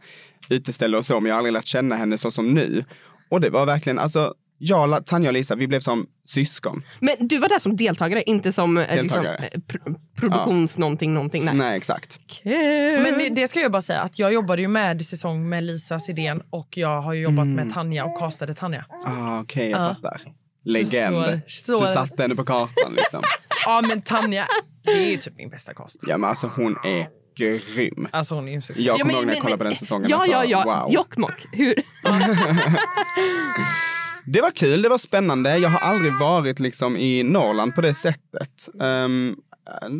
uteställe 0.48 0.96
och 0.98 1.04
så, 1.04 1.20
men 1.20 1.26
jag 1.26 1.34
har 1.34 1.38
aldrig 1.38 1.52
lärt 1.52 1.66
känna 1.66 1.96
henne 1.96 2.18
så 2.18 2.30
som 2.30 2.54
nu. 2.54 2.84
Och 3.30 3.40
det 3.40 3.50
var 3.50 3.66
verkligen, 3.66 3.98
alltså, 3.98 4.34
jag, 4.64 5.06
Tanja 5.06 5.28
och 5.30 5.34
Lisa, 5.34 5.54
vi 5.54 5.66
blev 5.68 5.80
som 5.80 6.06
syskon. 6.24 6.82
Men 7.00 7.14
du 7.20 7.38
var 7.38 7.48
där 7.48 7.58
som 7.58 7.76
deltagare, 7.76 8.22
inte 8.22 8.52
som 8.52 8.78
eh, 8.78 8.88
Deltagare. 8.94 9.48
Liksom, 9.52 9.60
eh, 9.84 9.90
pr- 9.90 9.96
produktions 10.20 10.78
någonting, 10.78 11.14
någonting. 11.14 11.44
Nej. 11.44 11.54
Nej, 11.54 11.76
exakt. 11.76 12.18
Kul. 12.42 13.02
Men 13.02 13.18
det, 13.18 13.28
det 13.28 13.48
ska 13.48 13.60
jag 13.60 13.72
bara 13.72 13.82
säga 13.82 14.00
att 14.00 14.18
jag 14.18 14.32
jobbade 14.32 14.62
ju 14.62 14.68
med 14.68 15.06
säsong 15.06 15.48
med 15.48 15.64
Lisa 15.64 16.00
Sidén 16.00 16.42
och 16.50 16.68
jag 16.76 17.00
har 17.02 17.12
ju 17.12 17.22
jobbat 17.22 17.44
Mm. 17.44 17.54
med 17.66 17.74
Tanja 17.74 18.04
och 18.04 18.18
castade 18.18 18.54
Tanja. 18.54 18.84
Ah, 19.06 19.40
Okej, 19.40 19.70
jag 19.70 19.80
Ja. 19.80 19.88
fattar. 19.94 20.20
Legend. 20.64 21.40
Så- 21.46 21.78
så- 21.78 21.80
Du 21.80 21.86
satte 21.92 22.22
henne 22.22 22.34
på 22.34 22.44
kartan 22.44 22.92
liksom. 22.96 23.22
Ja 23.66 23.82
men 23.88 24.02
Tanja, 24.02 24.46
det 24.84 24.90
är 25.06 25.10
ju 25.10 25.16
typ 25.16 25.36
min 25.36 25.50
bästa 25.50 25.74
cast. 25.74 25.96
Ja, 26.06 26.16
men 26.18 26.30
alltså 26.30 26.50
hon 26.56 26.76
är 26.84 27.08
grym. 27.36 28.08
Alltså 28.12 28.34
hon 28.34 28.44
är 28.44 28.48
ju 28.48 28.54
en 28.54 28.62
succé. 28.62 28.82
Jag 28.82 28.94
Ja, 28.94 28.98
kommer 28.98 29.06
men- 29.06 29.14
ihåg 29.16 29.26
när 29.26 29.32
jag 29.32 29.36
men- 29.36 29.42
kollade 29.42 29.58
på 29.58 29.64
den 29.64 29.74
säsongen 29.74 30.06
Ja, 30.10 30.16
och 30.16 30.22
sa 30.22 30.30
ja, 30.32 30.44
ja. 30.44 30.64
wow. 30.84 30.94
Jokkmokk. 30.94 31.46
Hur? 31.52 31.74
Det 34.26 34.40
var 34.40 34.50
kul, 34.50 34.82
det 34.82 34.88
var 34.88 34.98
spännande. 34.98 35.58
Jag 35.58 35.68
har 35.68 35.90
aldrig 35.90 36.12
varit 36.20 36.60
liksom 36.60 36.96
i 36.96 37.22
Norrland 37.22 37.74
på 37.74 37.80
det 37.80 37.94
sättet. 37.94 38.68
Um, 38.74 39.36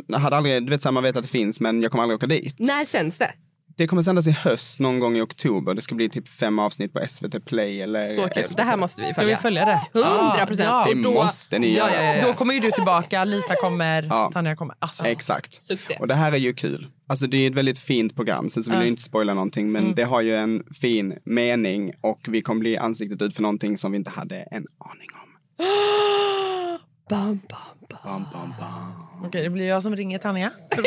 jag 0.07 0.19
hade 0.19 0.37
aldrig, 0.37 0.67
du 0.67 0.71
vet 0.71 0.83
så 0.83 0.89
här, 0.89 0.93
man 0.93 1.03
vet 1.03 1.17
att 1.17 1.23
det 1.23 1.29
finns 1.29 1.61
men 1.61 1.83
jag 1.83 1.91
kommer 1.91 2.03
aldrig 2.03 2.17
åka 2.17 2.27
dit. 2.27 2.57
När 2.59 2.85
sänds 2.85 3.19
det? 3.19 3.33
Det 3.77 3.87
kommer 3.87 4.03
sändas 4.03 4.27
i 4.27 4.31
höst 4.31 4.79
någon 4.81 4.99
gång 5.01 5.17
i 5.17 5.21
oktober. 5.21 5.75
Det 5.75 5.83
ska 5.83 5.95
bli 5.95 6.09
typ 6.09 6.29
fem 6.29 6.59
avsnitt 6.59 6.93
på 6.93 7.01
SVT 7.09 7.45
Play 7.45 7.83
eller 7.83 8.05
Så 8.05 8.29
kul. 8.29 8.45
SVT. 8.45 8.57
Det 8.57 8.63
här 8.63 8.77
måste 8.77 9.03
vi 9.03 9.13
Ska 9.13 9.25
vi 9.25 9.37
följa. 9.37 9.65
följa 9.65 9.81
det? 9.95 10.01
100 10.01 10.47
procent. 10.47 10.69
Ja, 10.69 10.85
Det 10.89 10.95
måste 10.95 11.59
ni 11.59 11.77
Ja, 11.77 11.91
göra. 11.91 12.05
ja, 12.05 12.15
ja. 12.17 12.27
Då 12.27 12.33
kommer 12.33 12.55
ju 12.55 12.61
du 12.61 12.71
tillbaka, 12.71 13.25
Lisa 13.25 13.55
kommer, 13.57 14.03
Ja. 14.03 14.31
Tanja 14.33 14.57
kommer. 14.57 14.77
Alltså, 14.79 15.05
Exakt. 15.05 15.67
Succé. 15.67 15.97
Och 16.01 16.09
det 16.09 16.15
här 16.15 16.33
är 16.33 16.37
ju 16.37 16.55
kul. 16.55 16.87
Alltså 17.09 17.27
det 17.27 17.37
är 17.37 17.47
ett 17.51 17.55
väldigt 17.57 17.79
fint 17.79 18.17
program. 18.17 18.49
Sen 18.49 18.63
så 18.63 18.71
vill 18.71 18.81
jag 18.81 18.89
inte 18.89 19.03
spoila 19.03 19.35
någonting 19.35 19.73
men 19.73 19.95
det 19.95 20.03
har 20.05 20.21
ju 20.23 20.37
en 20.37 20.63
fin 20.81 21.15
mening 21.25 21.93
och 22.01 22.21
vi 22.29 22.43
kommer 22.43 22.61
bli 22.61 22.77
ansiktet 22.79 23.23
ut 23.23 23.35
för 23.35 23.43
någonting 23.43 23.79
som 23.79 23.93
vi 23.93 23.99
inte 23.99 24.11
hade 24.11 24.37
en 24.37 24.67
aning 24.79 25.09
om. 25.23 25.29
Bam, 27.13 27.41
bam, 27.49 27.59
bam. 27.89 27.99
Bam, 28.05 28.27
bam, 28.33 28.55
bam. 28.61 29.25
Okej, 29.27 29.43
det 29.43 29.51
blir 29.51 29.67
jag 29.69 29.83
som 29.83 29.97
ringer 29.97 30.19
Tanja. 30.19 30.51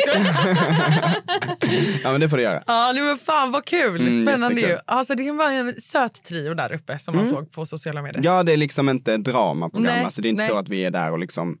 Ja 2.02 2.12
men 2.12 2.20
det 2.20 2.28
får 2.28 2.36
du 2.36 2.42
göra. 2.42 2.62
Ja, 2.66 2.92
nu 2.94 3.02
men 3.02 3.18
fan 3.18 3.52
vad 3.52 3.64
kul. 3.64 4.00
Mm, 4.08 4.26
Spännande 4.26 4.60
ju. 4.60 4.78
Alltså, 4.86 5.14
det 5.14 5.32
var 5.32 5.50
en 5.50 5.80
söt 5.80 6.22
trio 6.24 6.54
där 6.54 6.72
uppe 6.72 6.98
som 6.98 7.16
man 7.16 7.26
såg 7.26 7.52
på 7.52 7.64
sociala 7.66 8.02
medier. 8.02 8.24
Ja 8.24 8.42
det 8.42 8.52
är 8.52 8.56
liksom 8.56 8.88
inte 8.88 9.16
dramaprogram. 9.16 9.94
Nej, 9.94 10.04
Alltså 10.04 10.22
det 10.22 10.28
är 10.28 10.30
inte 10.30 10.42
nej. 10.42 10.50
så 10.50 10.56
att 10.56 10.68
vi 10.68 10.84
är 10.84 10.90
där 10.90 11.12
och 11.12 11.18
liksom 11.18 11.58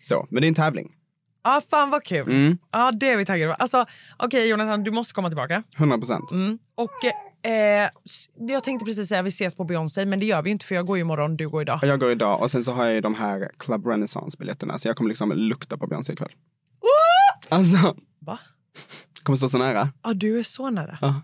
så. 0.00 0.26
Men 0.30 0.40
det 0.40 0.46
är 0.46 0.48
en 0.48 0.54
tävling. 0.54 0.88
Ja, 1.44 1.62
fan 1.70 1.90
vad 1.90 2.04
kul. 2.04 2.28
Mm. 2.30 2.58
Ja, 2.72 2.92
det 2.92 3.10
är 3.10 3.16
vi 3.16 3.26
taggade 3.26 3.52
på. 3.52 3.56
Alltså, 3.62 3.86
okej 4.16 4.48
Jonathan, 4.48 4.84
du 4.84 4.90
måste 4.90 5.14
komma 5.14 5.28
tillbaka. 5.28 5.62
100 5.76 5.98
procent. 5.98 6.30
Mm. 6.32 6.58
Och 6.74 6.90
eh, 7.42 7.90
jag 8.48 8.64
tänkte 8.64 8.84
precis 8.84 9.08
säga 9.08 9.22
vi 9.22 9.28
ses 9.28 9.56
på 9.56 9.64
Beyoncé, 9.64 10.06
men 10.06 10.20
det 10.20 10.26
gör 10.26 10.42
vi 10.42 10.50
inte 10.50 10.66
för 10.66 10.74
jag 10.74 10.86
går 10.86 10.96
ju 10.96 11.00
imorgon, 11.00 11.36
du 11.36 11.48
går 11.48 11.62
idag. 11.62 11.80
Jag 11.82 12.00
går 12.00 12.10
idag 12.10 12.42
och 12.42 12.50
sen 12.50 12.64
så 12.64 12.72
har 12.72 12.84
jag 12.84 12.94
ju 12.94 13.00
de 13.00 13.14
här 13.14 13.50
Club 13.58 13.86
Renaissance-biljetterna 13.86 14.78
så 14.78 14.88
jag 14.88 14.96
kommer 14.96 15.08
liksom 15.08 15.32
lukta 15.32 15.76
på 15.76 15.86
Beyoncé 15.86 16.12
ikväll. 16.12 16.32
Alltså, 17.48 17.96
Va? 18.18 18.38
kommer 19.22 19.36
stå 19.36 19.48
så 19.48 19.58
nära. 19.58 19.88
Ja, 20.02 20.14
du 20.14 20.38
är 20.38 20.42
så 20.42 20.70
nära. 20.70 20.98
Ja. 21.00 21.22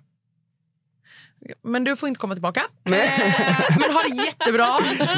Men 1.64 1.84
du 1.84 1.96
får 1.96 2.08
inte 2.08 2.18
komma 2.20 2.34
tillbaka. 2.34 2.60
Eh, 2.60 2.92
men 3.80 3.92
ha 3.94 4.02
det 4.08 4.24
jättebra. 4.24 4.68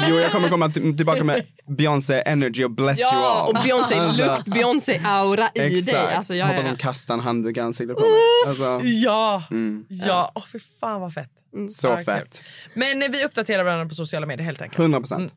Jo, 0.09 0.15
jag 0.15 0.31
kommer 0.31 0.49
komma 0.49 0.69
till- 0.69 0.97
tillbaka 0.97 1.23
med 1.23 1.43
Beyoncé 1.77 2.23
energy 2.25 2.63
och 2.63 2.71
bless 2.71 2.99
you 2.99 3.09
Ja, 3.11 3.41
all. 3.41 3.49
och 3.49 3.63
Beyoncé-lukt, 3.63 4.45
Beyoncé-aura 4.47 5.49
i 5.55 5.59
dig. 5.59 5.79
Exakt. 5.79 6.17
Alltså, 6.17 6.35
ja, 6.35 6.45
Hoppas 6.45 6.63
ja. 6.65 6.75
kastar 6.79 7.13
en 7.13 7.19
handduk 7.19 7.57
i 7.57 7.59
ansiktet 7.59 7.97
på 7.97 8.03
mig. 8.03 8.19
Alltså, 8.47 8.79
Ja, 8.83 9.43
mm, 9.51 9.85
ja. 9.89 10.31
Åh, 10.35 10.43
fy 10.51 10.59
fan 10.81 11.01
vad 11.01 11.13
fett. 11.13 11.29
så 11.69 11.87
Ja, 11.87 11.95
kul. 11.95 12.05
fett. 12.05 12.43
Men 12.73 13.03
eh, 13.03 13.09
vi 13.11 13.25
uppdaterar 13.25 13.63
varandra 13.63 13.85
på 13.85 13.95
sociala 13.95 14.25
medier 14.25 14.45
helt 14.45 14.61
enkelt. 14.61 14.79
100 14.79 14.99
procent. 14.99 15.33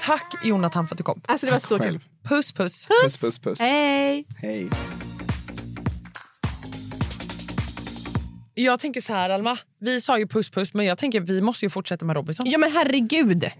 Tack 0.00 0.34
Jonathan 0.44 0.88
för 0.88 0.94
att 0.94 0.98
du 0.98 1.04
kom. 1.04 1.20
Alltså 1.28 1.46
det 1.46 1.52
var 1.52 1.58
så 1.58 1.78
Själv. 1.78 1.98
kul. 1.98 2.08
Puss 2.28 2.52
puss. 2.52 2.88
Puss, 3.04 3.16
puss, 3.20 3.38
puss. 3.38 3.60
Hej! 3.60 4.24
Hej. 4.42 4.70
Jag 8.54 8.80
tänker 8.80 9.00
så 9.00 9.12
här 9.12 9.30
Alma, 9.30 9.58
vi 9.80 10.00
sa 10.00 10.18
ju 10.18 10.26
puss 10.26 10.50
puss 10.50 10.74
men 10.74 10.86
jag 10.86 10.98
tänker 10.98 11.20
vi 11.20 11.40
måste 11.40 11.64
ju 11.64 11.70
fortsätta 11.70 12.04
med 12.04 12.16
Robinson. 12.16 12.50
Ja 12.50 12.58
men 12.58 12.72
herregud. 12.72 13.50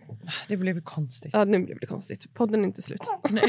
Det 0.48 0.57
blev 0.57 0.76
ju 0.76 0.83
konstigt. 0.83 1.31
Ja, 1.33 1.44
nu 1.44 1.59
blev 1.64 1.79
det 1.81 1.87
konstigt. 1.87 2.35
Podden 2.35 2.61
är 2.61 2.64
inte 2.64 2.83
slut. 2.83 3.00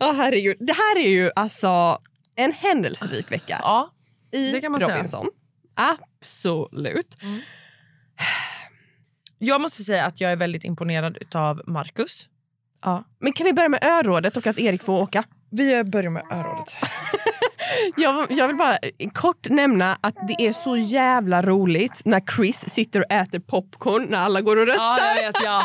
Ja, 0.00 0.12
herregud. 0.12 0.56
Det 0.60 0.72
här 0.72 0.98
är 0.98 1.08
ju 1.08 1.30
alltså 1.36 1.98
en 2.36 2.52
händelserik 2.52 3.32
vecka 3.32 3.58
Ja, 3.62 3.90
i 4.32 4.52
det 4.52 4.60
kan 4.60 4.72
man 4.72 4.80
säga. 4.80 4.96
Robinson. 4.96 5.26
Absolut. 5.74 7.16
jag 9.38 9.60
måste 9.60 9.84
säga 9.84 10.06
att 10.06 10.20
jag 10.20 10.32
är 10.32 10.36
väldigt 10.36 10.64
imponerad 10.64 11.18
av 11.34 11.62
Marcus. 11.66 12.28
Ja. 12.82 13.04
Men 13.18 13.32
kan 13.32 13.44
vi 13.44 13.52
börja 13.52 13.68
med 13.68 13.84
örådet 13.84 14.36
och 14.36 14.46
att 14.46 14.58
Erik 14.58 14.82
får 14.82 15.00
åka? 15.02 15.24
Vi 15.50 15.84
börjar 15.84 16.10
med 16.10 16.22
örådet. 16.32 16.76
Jag, 17.96 18.26
jag 18.30 18.46
vill 18.46 18.56
bara 18.56 18.78
kort 19.14 19.48
nämna 19.50 19.98
att 20.00 20.14
det 20.28 20.46
är 20.46 20.52
så 20.52 20.76
jävla 20.76 21.42
roligt 21.42 22.02
när 22.04 22.20
Chris 22.36 22.60
sitter 22.70 23.00
och 23.00 23.12
äter 23.12 23.38
popcorn 23.38 24.06
när 24.10 24.18
alla 24.18 24.40
går 24.40 24.56
och 24.56 24.66
röstar. 24.66 24.98
Ja, 24.98 25.16
jag 25.16 25.26
vet. 25.26 25.42
Ja. 25.44 25.62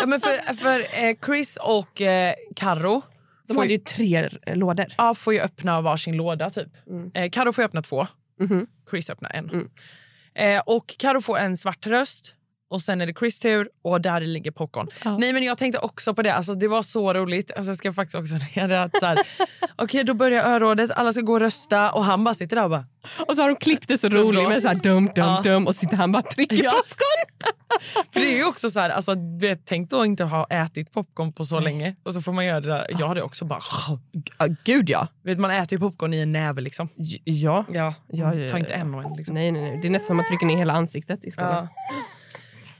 ja, 0.00 0.06
men 0.06 0.20
för 0.20 0.54
för 0.54 1.04
eh, 1.04 1.16
Chris 1.26 1.58
och 1.62 2.00
eh, 2.00 2.34
Karo 2.56 3.02
De 3.46 3.54
får 3.54 3.62
hade 3.62 3.72
ju, 3.72 3.78
tre 3.78 4.28
lådor. 4.46 4.86
ja, 4.98 5.14
får 5.14 5.34
ju 5.34 5.40
öppna 5.40 5.80
varsin 5.80 6.16
låda. 6.16 6.50
typ. 6.50 6.68
Eh, 7.14 7.30
Karo 7.30 7.52
får 7.52 7.62
öppna 7.62 7.82
två 7.82 8.06
Chris 8.90 9.10
öppnar 9.10 9.30
en. 9.34 9.50
Mm. 9.50 9.68
Eh, 10.34 10.62
och 10.66 10.94
Karo 10.98 11.20
får 11.20 11.38
en 11.38 11.56
svart 11.56 11.86
röst. 11.86 12.34
Och 12.70 12.82
sen 12.82 13.00
är 13.00 13.06
det 13.06 13.12
Chris 13.18 13.38
tur 13.38 13.68
och 13.82 14.00
där 14.00 14.20
ligger 14.20 14.50
popcorn. 14.50 14.88
Nej 15.18 15.32
men 15.32 15.42
jag 15.42 15.58
tänkte 15.58 15.78
också 15.78 16.14
på 16.14 16.22
det, 16.22 16.34
alltså, 16.34 16.54
det 16.54 16.68
var 16.68 16.82
så 16.82 17.12
roligt. 17.14 17.50
Alltså, 17.56 17.70
jag 17.70 17.76
ska 17.76 17.92
faktiskt 17.92 18.14
också 18.14 18.34
ner 18.56 18.68
det 18.68 19.24
okej 19.76 20.04
då 20.04 20.14
börjar 20.14 20.44
örådet, 20.44 20.90
alla 20.90 21.12
ska 21.12 21.20
gå 21.22 21.32
och 21.32 21.40
rösta 21.40 21.92
och 21.92 22.04
han 22.04 22.24
bara 22.24 22.34
sitter 22.34 22.56
där 22.56 22.64
och 22.64 22.70
bara 22.70 22.84
Och 23.28 23.36
så 23.36 23.42
har 23.42 23.48
de 23.48 23.56
klippt 23.56 23.88
det 23.88 23.98
så, 23.98 24.10
Så 24.10 24.16
roligt 24.16 24.48
med 24.48 24.62
så 24.62 24.68
här 24.68 24.74
dum 24.74 25.06
dum 25.06 25.12
Ja. 25.16 25.40
dum 25.44 25.66
och 25.66 25.74
sitter 25.74 25.96
han 25.96 26.12
bara 26.12 26.22
och 26.22 26.30
trycker 26.30 26.64
Ja. 26.64 26.70
popcorn. 26.70 27.54
För 28.12 28.20
det 28.20 28.32
är 28.32 28.36
ju 28.36 28.44
också 28.44 28.70
så 28.70 28.80
här, 28.80 28.90
alltså, 28.90 29.14
vet, 29.40 29.60
tänk 29.64 29.90
då 29.90 30.04
inte 30.04 30.24
ha 30.24 30.46
ätit 30.50 30.92
popcorn 30.92 31.32
på 31.32 31.44
så 31.44 31.60
länge 31.60 31.96
och 32.02 32.14
så 32.14 32.22
får 32.22 32.32
man 32.32 32.44
göra 32.46 32.60
det 32.60 32.68
där. 32.68 32.86
Jag 32.98 33.08
hade 33.08 33.22
också 33.22 33.44
bara... 33.44 33.60
Ja, 34.38 34.46
gud 34.64 34.90
ja. 34.90 35.08
Vet, 35.24 35.38
man 35.38 35.50
äter 35.50 35.72
ju 35.72 35.78
popcorn 35.80 36.14
i 36.14 36.20
en 36.20 36.32
näve 36.32 36.60
liksom. 36.60 36.88
J- 36.96 37.22
Ja. 37.24 37.64
Ja, 37.72 37.94
Ja, 38.08 38.34
ja, 38.34 38.48
ta 38.48 38.58
inte 38.58 38.72
ja. 38.72 38.78
en 38.78 38.94
och 38.94 39.04
en. 39.04 39.16
Liksom. 39.16 39.34
Nej, 39.34 39.52
nej, 39.52 39.62
nej. 39.62 39.78
Det 39.82 39.88
är 39.88 39.90
nästan 39.90 40.06
som 40.06 40.20
att 40.20 40.26
trycka 40.26 40.46
ner 40.46 40.56
hela 40.56 40.72
ansiktet 40.72 41.24
i 41.24 41.30
skolan. 41.30 41.68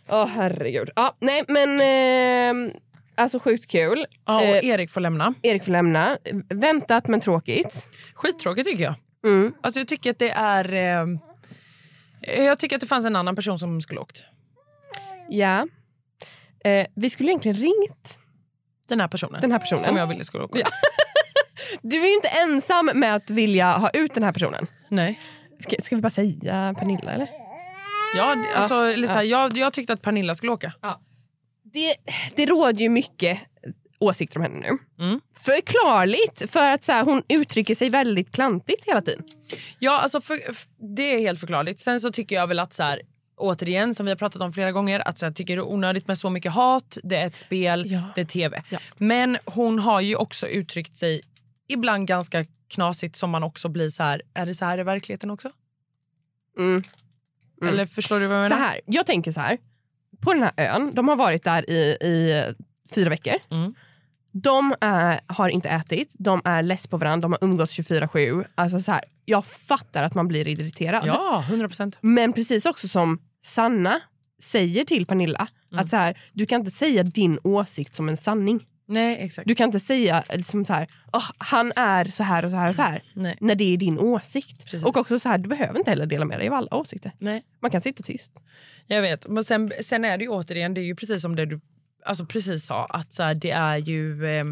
Åh 0.09 0.27
herregud. 0.27 0.91
Ja, 0.97 1.17
nej 1.21 1.43
men 1.49 1.81
ehm, 1.81 2.73
alltså 3.15 3.39
sjukt 3.41 3.71
kul. 3.71 4.07
Ja, 4.27 4.37
och 4.37 4.43
Eh, 4.43 4.65
Erik 4.65 4.91
får 4.91 5.01
lämna. 5.01 5.35
Erik 5.43 5.65
får 5.65 5.73
lämna. 5.73 6.19
Väntat 6.49 7.07
men 7.09 7.21
tråkigt. 7.21 7.89
Skittråkigt 8.15 8.69
tycker 8.69 8.85
jag. 8.85 8.95
Mm. 9.25 9.53
Alltså, 9.61 9.81
jag 9.81 9.89
tycker 9.89 10.11
att 10.11 10.19
det 10.19 10.31
är... 10.31 10.75
Eh, 10.75 12.45
jag 12.45 12.59
tycker 12.59 12.77
att 12.77 12.81
det 12.81 12.87
fanns 12.87 13.07
en 13.07 13.17
annan 13.17 13.37
person 13.37 13.59
som 13.59 13.81
skulle 13.81 14.01
åkt. 14.01 14.25
Ja. 15.29 15.67
Eh, 16.65 16.87
vi 16.95 17.11
skulle 17.11 17.31
egentligen 17.31 17.57
ringt 17.57 18.19
Den 18.89 19.01
här 19.01 19.09
personen. 19.09 19.41
den 19.41 19.53
här 19.53 19.59
personen. 19.59 19.85
Som 19.85 19.97
jag 19.97 20.07
ville 20.07 20.25
skulle 20.25 20.45
åka. 20.45 20.59
Ja. 20.59 20.67
Du 21.83 21.97
är 22.03 22.07
ju 22.07 22.15
inte 22.15 22.29
ensam 22.29 22.91
med 22.95 23.15
att 23.15 23.31
vilja 23.31 23.73
ha 23.73 23.91
ut 23.91 24.15
den 24.15 24.23
här 24.23 24.33
personen. 24.33 24.67
Nej. 24.89 25.21
Ska, 25.61 25.77
ska 25.83 25.97
vi 25.97 26.03
bara 26.03 26.11
säga 26.11 26.75
Pernilla 26.79 27.13
eller? 27.13 27.29
Ja, 28.17 28.35
det- 28.35 28.55
alltså, 28.59 28.75
eller 28.75 29.07
så 29.07 29.13
här, 29.13 29.23
jag, 29.23 29.57
jag 29.57 29.73
tyckte 29.73 29.93
att 29.93 30.03
Pernilla 30.03 30.35
skulle 30.35 30.53
åka. 30.53 30.73
Det, 31.73 31.95
det 32.37 32.47
råder 32.47 32.81
ju 32.81 32.89
mycket 32.89 33.39
åsikter 33.99 34.37
om 34.39 34.43
henne 34.43 34.59
nu. 34.61 35.05
Mm. 35.05 35.21
Förklarligt, 35.37 36.51
för 36.51 36.67
att 36.73 36.83
så 36.85 36.93
här, 36.93 37.05
hon 37.05 37.23
uttrycker 37.29 37.75
sig 37.75 37.89
väldigt 37.91 38.33
klantigt 38.33 38.85
hela 38.87 39.03
tiden. 39.03 39.25
Ja, 39.79 39.99
alltså 40.01 40.21
för, 40.21 40.41
f- 40.51 40.67
det 40.97 41.15
är 41.15 41.19
helt 41.21 41.41
förklarligt. 41.41 41.79
Sen 41.81 42.01
så 42.01 42.11
tycker 42.11 42.37
jag 42.37 42.47
väl 42.47 42.59
att 42.59 42.73
så 42.73 42.83
här, 42.83 43.01
återigen, 43.37 43.95
som 43.95 44.07
vi 44.07 44.13
har 44.13 44.17
pratat 44.17 44.43
om 44.43 44.53
flera 44.53 44.73
gånger, 44.73 45.09
att 45.09 45.19
så 45.19 45.27
här, 45.27 45.33
tycker 45.33 45.57
det 45.57 45.61
är 45.63 45.69
onödigt 45.69 46.09
med 46.09 46.19
så 46.19 46.31
mycket 46.31 46.53
hat. 46.53 46.99
Det 47.03 47.17
är 47.17 47.27
ett 47.27 47.37
spel, 47.37 47.91
Ja. 47.91 48.01
det 48.15 48.21
är 48.21 48.25
tv. 48.25 48.63
Ja. 48.71 48.79
Men 48.97 49.39
hon 49.45 49.79
har 49.79 50.01
ju 50.01 50.17
också 50.17 50.47
uttryckt 50.49 50.97
sig 50.97 51.21
ibland 51.69 52.07
ganska 52.07 52.45
knasigt 52.69 53.17
som 53.17 53.31
man 53.31 53.43
också 53.43 53.69
blir 53.69 53.89
så 53.89 54.03
här, 54.03 54.23
är 54.35 54.47
det 54.47 54.55
så 54.55 54.65
här 54.65 54.79
i 54.79 54.83
verkligheten 54.83 55.31
också? 55.31 55.51
Mm. 56.59 56.83
Mm. 57.63 57.75
Eller 57.75 57.87
förstår 57.87 58.21
du 58.21 58.27
vad 58.27 58.39
jag 58.39 58.47
Så 58.47 58.55
menar? 58.55 58.67
här, 58.69 58.81
jag 58.87 59.07
tänker 59.07 59.33
så 59.33 59.41
här. 59.41 59.59
På 60.21 60.33
den 60.35 60.43
här 60.43 60.53
ön, 60.57 60.95
de 60.95 61.09
har 61.09 61.17
varit 61.17 61.45
där 61.45 61.71
i, 61.71 61.75
i 62.01 62.45
fyra 62.95 63.11
veckor. 63.11 63.35
Mm. 63.51 63.75
De 64.33 64.75
är, 64.81 65.21
har 65.27 65.49
inte 65.49 65.69
ätit, 65.69 66.11
de 66.19 66.43
är 66.45 66.63
less 66.63 66.87
på 66.87 66.97
varandra, 66.97 67.23
de 67.29 67.33
har 67.33 67.45
umgåtts 67.45 67.79
24-7. 67.79 68.45
Alltså 68.55 68.81
så 68.81 68.93
här, 68.93 69.01
jag 69.25 69.47
fattar 69.47 70.03
att 70.03 70.15
man 70.15 70.29
blir 70.29 70.49
irriterad. 70.49 71.03
Ja, 71.07 71.45
100 71.49 71.69
procent. 71.69 71.99
Men 72.01 72.33
precis 72.33 72.67
också 72.67 72.89
som 72.89 73.19
Sanna 73.45 74.01
säger 74.43 74.85
till 74.85 75.07
Pernilla, 75.07 75.49
Mm. 75.73 75.85
att 75.85 75.91
så 75.91 75.97
här, 75.97 76.19
du 76.33 76.47
kan 76.47 76.61
inte 76.61 76.71
säga 76.71 77.03
din 77.03 77.39
åsikt 77.45 77.95
som 77.95 78.09
en 78.09 78.17
sanning. 78.17 78.67
Nej, 78.89 79.17
exakt. 79.21 79.49
Du 79.49 79.55
kan 79.55 79.65
inte 79.69 79.81
säga 79.81 80.25
liksom 80.35 80.65
så 80.65 80.73
här, 80.73 80.87
"Åh, 81.13 81.31
han 81.39 81.73
är 81.77 82.05
så 82.05 82.23
här 82.23 82.45
och 82.45 82.51
så 82.51 82.57
här 82.57 82.69
och 82.69 82.75
så 82.75 82.83
här. 82.83 83.03
Nej. 83.15 83.37
När 83.41 83.55
det 83.55 83.65
är 83.75 83.77
din 83.77 83.99
åsikt. 83.99 84.65
Precis. 84.65 84.85
Och 84.85 84.97
också 84.97 85.19
så 85.19 85.29
här, 85.29 85.39
du 85.39 85.49
behöver 85.49 85.79
inte 85.79 85.91
heller 85.91 86.07
dela 86.07 86.25
med 86.25 86.39
dig 86.39 86.49
av 86.49 86.55
alla 86.55 86.77
åsikter. 86.77 87.13
Nej. 87.19 87.43
Man 87.61 87.71
kan 87.71 87.81
sitta 87.81 88.03
tyst. 88.03 88.33
Jag 88.87 89.03
vet, 89.03 89.29
men 89.29 89.45
sen, 89.45 89.73
sen 89.83 90.05
är 90.05 90.19
det 90.19 90.25
ju 90.25 90.31
återigen, 90.31 90.75
det 90.75 90.81
är 90.81 90.85
ju 90.85 90.95
precis 90.97 91.23
som 91.23 91.37
det 91.37 91.47
du 91.47 91.61
alltså 92.05 92.27
precis 92.27 92.67
sa, 92.67 92.85
att 92.87 93.13
så 93.13 93.23
här, 93.23 93.35
det 93.35 93.51
är 93.51 93.77
ju... 93.77 94.27
Eh, 94.27 94.45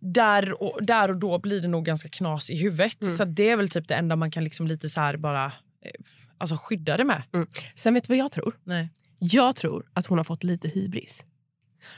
där, 0.00 0.62
och, 0.62 0.78
där 0.86 1.10
och 1.10 1.16
då 1.16 1.38
blir 1.38 1.60
det 1.60 1.68
nog 1.68 1.84
ganska 1.84 2.08
knas 2.08 2.50
i 2.50 2.56
huvudet. 2.56 3.12
Så 3.16 3.22
att 3.22 3.36
det 3.36 3.50
är 3.50 3.56
väl 3.56 3.68
typ 3.68 3.88
det 3.88 3.94
enda 3.94 4.16
man 4.16 4.30
kan 4.30 4.44
liksom 4.44 4.66
lite 4.66 4.88
så 4.88 5.00
här 5.00 5.16
bara 5.16 5.44
eh, 5.46 5.50
alltså 6.38 6.56
skydda 6.56 6.96
det 6.96 7.04
med. 7.04 7.22
Sen 7.74 7.94
vet 7.94 8.04
du 8.04 8.08
vad 8.08 8.18
jag 8.18 8.32
tror? 8.32 8.56
Nej. 8.64 8.88
Jag 9.18 9.56
tror 9.56 9.86
att 9.92 10.06
hon 10.06 10.18
har 10.18 10.24
fått 10.24 10.44
lite 10.44 10.68
hybris. 10.68 11.24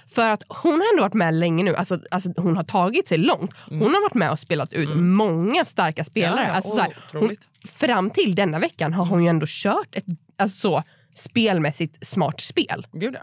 För 0.07 0.31
att 0.31 0.43
hon 0.49 0.73
har 0.73 0.93
ändå 0.95 1.03
varit 1.03 1.15
med 1.15 1.35
länge 1.35 1.65
nu. 1.65 1.75
Alltså, 1.77 2.01
alltså 2.11 2.31
hon 2.37 2.57
har 2.57 2.63
tagit 2.63 3.09
sig 3.09 3.19
långt. 3.19 3.55
Hon 3.69 3.83
har 3.83 4.03
varit 4.03 4.15
med 4.15 4.31
och 4.31 4.39
spelat 4.39 4.73
ut 4.73 4.97
många 4.97 5.65
starka 5.65 6.05
spelare. 6.05 6.45
Ja, 6.49 6.53
alltså, 6.53 6.71
så 6.71 6.81
här, 6.81 6.93
hon, 7.13 7.37
fram 7.69 8.11
till 8.11 8.35
denna 8.35 8.59
veckan 8.59 8.93
har 8.93 9.05
hon 9.05 9.23
ju 9.25 9.29
ändå 9.29 9.47
kört 9.49 9.97
ett 9.97 10.05
alltså, 10.39 10.59
så, 10.59 10.83
spelmässigt 11.15 12.07
smart 12.07 12.41
spel. 12.41 12.87
Gud 12.93 13.15
ja. 13.15 13.21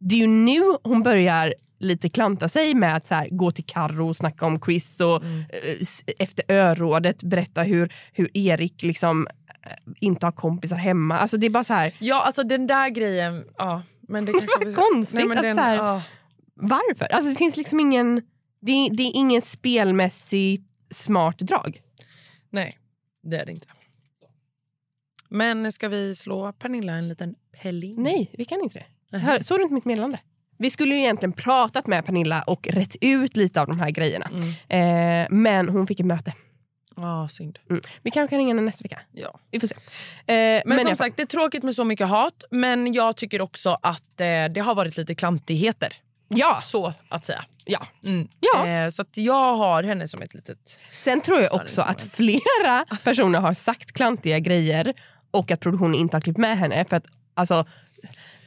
Det 0.00 0.14
är 0.14 0.18
ju 0.18 0.26
nu 0.26 0.60
hon 0.82 1.02
börjar 1.02 1.54
lite 1.78 2.08
klanta 2.08 2.48
sig 2.48 2.74
med 2.74 2.96
att 2.96 3.06
så 3.06 3.14
här, 3.14 3.28
gå 3.30 3.50
till 3.50 3.64
Karro 3.66 4.08
och 4.08 4.16
snacka 4.16 4.46
om 4.46 4.60
Chris 4.60 5.00
och 5.00 5.22
Mm. 5.22 5.40
eh, 5.40 5.86
efter 6.18 6.44
örådet 6.48 7.22
berätta 7.22 7.62
hur, 7.62 7.92
hur 8.12 8.36
Erik 8.36 8.82
liksom 8.82 9.26
eh, 9.66 9.72
inte 10.00 10.26
har 10.26 10.32
kompisar 10.32 10.76
hemma. 10.76 11.18
Alltså 11.18 11.36
det 11.36 11.46
är 11.46 11.50
bara 11.50 11.64
så 11.64 11.74
här, 11.74 11.92
Ja, 11.98 12.22
alltså 12.22 12.42
den 12.42 12.66
där 12.66 12.88
grejen... 12.88 13.44
Ja, 13.58 13.82
men 14.10 14.24
det 14.24 14.32
kanske... 14.32 14.72
Konstigt 14.72 15.18
Nej, 15.18 15.28
men 15.28 15.38
att 15.38 15.44
den, 15.44 15.56
så 15.56 15.62
här- 15.62 15.74
ja. 15.76 16.02
varför? 16.54 17.04
Alltså 17.04 17.30
det 17.30 17.36
finns 17.36 17.56
liksom 17.56 17.80
ingen, 17.80 18.14
det, 18.60 18.88
det 18.92 19.02
är 19.02 19.12
ingen 19.14 19.42
spelmässigt 19.42 20.64
smart 20.90 21.38
drag. 21.38 21.80
Nej, 22.50 22.78
det 23.22 23.36
är 23.36 23.46
det 23.46 23.52
inte. 23.52 23.66
Men 25.28 25.72
ska 25.72 25.88
vi 25.88 26.14
slå 26.14 26.52
Pernilla 26.52 26.92
en 26.92 27.08
liten 27.08 27.34
pelling? 27.62 28.02
Nej, 28.02 28.30
vi 28.32 28.44
kan 28.44 28.60
inte 28.60 28.84
det. 29.10 29.18
Hör, 29.18 29.40
såg 29.40 29.58
du 29.58 29.62
inte 29.62 29.74
mitt 29.74 29.84
meddelande? 29.84 30.18
Vi 30.58 30.70
skulle 30.70 30.94
ju 30.94 31.00
egentligen 31.00 31.32
pratat 31.32 31.86
med 31.86 32.04
Pernilla 32.06 32.42
och 32.42 32.68
rätt 32.68 32.96
ut 33.00 33.36
lite 33.36 33.60
av 33.60 33.66
de 33.66 33.80
här 33.80 33.90
grejerna. 33.90 34.26
Eh, 34.68 35.26
men 35.30 35.68
hon 35.68 35.86
fick 35.86 36.00
ett 36.00 36.06
möte. 36.06 36.34
Ja, 37.00 37.28
synd. 37.28 37.58
Mm. 37.70 37.82
Vi 38.02 38.10
kanske 38.10 38.30
kan 38.30 38.38
ringa 38.38 38.50
henne 38.54 38.62
nästa 38.62 38.82
vecka. 38.82 39.00
Ja. 39.12 39.38
Vi 39.50 39.60
får 39.60 39.66
se. 39.68 39.74
Eh, 39.74 39.82
Men, 40.26 40.62
men 40.64 40.84
som 40.84 40.96
sagt, 40.96 41.16
det 41.16 41.22
är 41.22 41.26
tråkigt 41.26 41.62
med 41.62 41.74
så 41.74 41.84
mycket 41.84 42.08
hat. 42.08 42.44
Men 42.50 42.92
jag 42.92 43.16
tycker 43.16 43.40
också 43.40 43.78
att 43.82 44.20
eh, 44.20 44.26
det 44.50 44.60
har 44.64 44.74
varit 44.74 44.96
lite 44.96 45.14
klantigheter. 45.14 45.92
Ja. 46.28 46.58
Så 46.62 46.92
att 47.08 47.24
säga. 47.24 47.44
ja. 47.64 47.86
Mm. 48.04 48.28
Ja. 48.40 48.66
Eh, 48.66 48.88
så 48.88 49.02
att 49.02 49.16
jag 49.16 49.54
har 49.54 49.82
henne 49.82 50.08
som 50.08 50.22
ett 50.22 50.34
litet... 50.34 50.80
Sen 50.90 51.20
tror 51.20 51.40
jag 51.40 51.54
också 51.54 51.80
att 51.80 52.02
flera 52.02 52.84
personer 53.04 53.40
har 53.40 53.54
sagt 53.54 53.92
klantiga 53.92 54.38
grejer 54.38 54.94
och 55.30 55.50
att 55.50 55.60
produktionen 55.60 55.94
inte 55.94 56.16
har 56.16 56.20
klippt 56.20 56.38
med 56.38 56.58
henne. 56.58 56.84
För 56.84 56.96
att 56.96 57.06
alltså, 57.34 57.64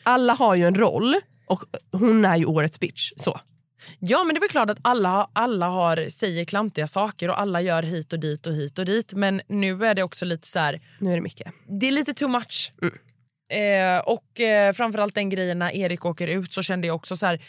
alla 0.03 0.33
har 0.33 0.55
ju 0.55 0.67
en 0.67 0.75
roll 0.75 1.15
och 1.47 1.63
hon 1.91 2.25
är 2.25 2.37
ju 2.37 2.45
årets 2.45 2.79
bitch. 2.79 3.11
Så. 3.15 3.39
Ja, 3.99 4.23
men 4.23 4.33
det 4.33 4.37
är 4.37 4.41
väl 4.41 4.49
klart 4.49 4.69
att 4.69 4.79
alla, 4.81 5.29
alla 5.33 5.69
har, 5.69 6.09
säger 6.09 6.45
klantiga 6.45 6.87
saker 6.87 7.29
och 7.29 7.41
alla 7.41 7.61
gör 7.61 7.83
hit 7.83 8.13
och 8.13 8.19
dit 8.19 8.47
och 8.47 8.53
hit 8.53 8.79
och 8.79 8.85
dit. 8.85 9.13
Men 9.13 9.41
nu 9.47 9.85
är 9.85 9.95
det 9.95 10.03
också 10.03 10.25
lite 10.25 10.47
så 10.47 10.59
här... 10.59 10.81
Nu 10.99 11.11
är 11.11 11.15
det 11.15 11.21
mycket. 11.21 11.53
Det 11.79 11.87
är 11.87 11.91
lite 11.91 12.13
too 12.13 12.27
much. 12.27 12.71
Eh, 13.53 13.99
och 13.99 14.39
eh, 14.39 14.73
framförallt 14.73 15.15
den 15.15 15.29
grejen 15.29 15.59
när 15.59 15.75
Erik 15.75 16.05
åker 16.05 16.27
ut 16.27 16.53
så 16.53 16.61
kände 16.61 16.87
jag 16.87 16.95
också 16.95 17.15
så 17.15 17.25
här... 17.25 17.41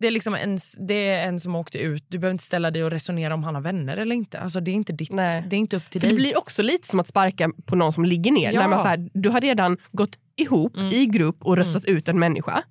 Det 0.00 0.06
är, 0.06 0.10
liksom 0.10 0.34
en, 0.34 0.58
det 0.88 1.08
är 1.08 1.28
en 1.28 1.40
som 1.40 1.54
åkte 1.54 1.78
ut. 1.78 2.04
Du 2.08 2.18
behöver 2.18 2.32
inte 2.32 2.44
ställa 2.44 2.70
dig 2.70 2.84
och 2.84 2.90
resonera 2.90 3.34
om 3.34 3.44
han 3.44 3.54
har 3.54 3.62
vänner 3.62 3.96
eller 3.96 4.14
inte. 4.14 4.40
Alltså, 4.40 4.60
det 4.60 4.70
är 4.70 4.74
inte 4.74 4.92
ditt. 4.92 5.12
Nej. 5.12 5.44
Det 5.50 5.56
är 5.56 5.58
inte 5.58 5.76
upp 5.76 5.90
till 5.90 6.00
För 6.00 6.08
dig. 6.08 6.16
det 6.16 6.22
blir 6.22 6.38
också 6.38 6.62
lite 6.62 6.88
som 6.88 7.00
att 7.00 7.06
sparka 7.06 7.50
på 7.66 7.76
någon 7.76 7.92
som 7.92 8.04
ligger 8.04 8.32
ner. 8.32 8.52
Ja. 8.52 8.60
När 8.60 8.68
man 8.68 8.80
så 8.80 8.88
här, 8.88 9.10
du 9.14 9.28
har 9.28 9.40
redan 9.40 9.78
gått 9.92 10.18
ihop 10.36 10.76
i 10.92 11.06
grupp 11.06 11.36
och 11.40 11.56
röstat 11.56 11.84
ut 11.84 12.08
en 12.08 12.18
människa. 12.18 12.62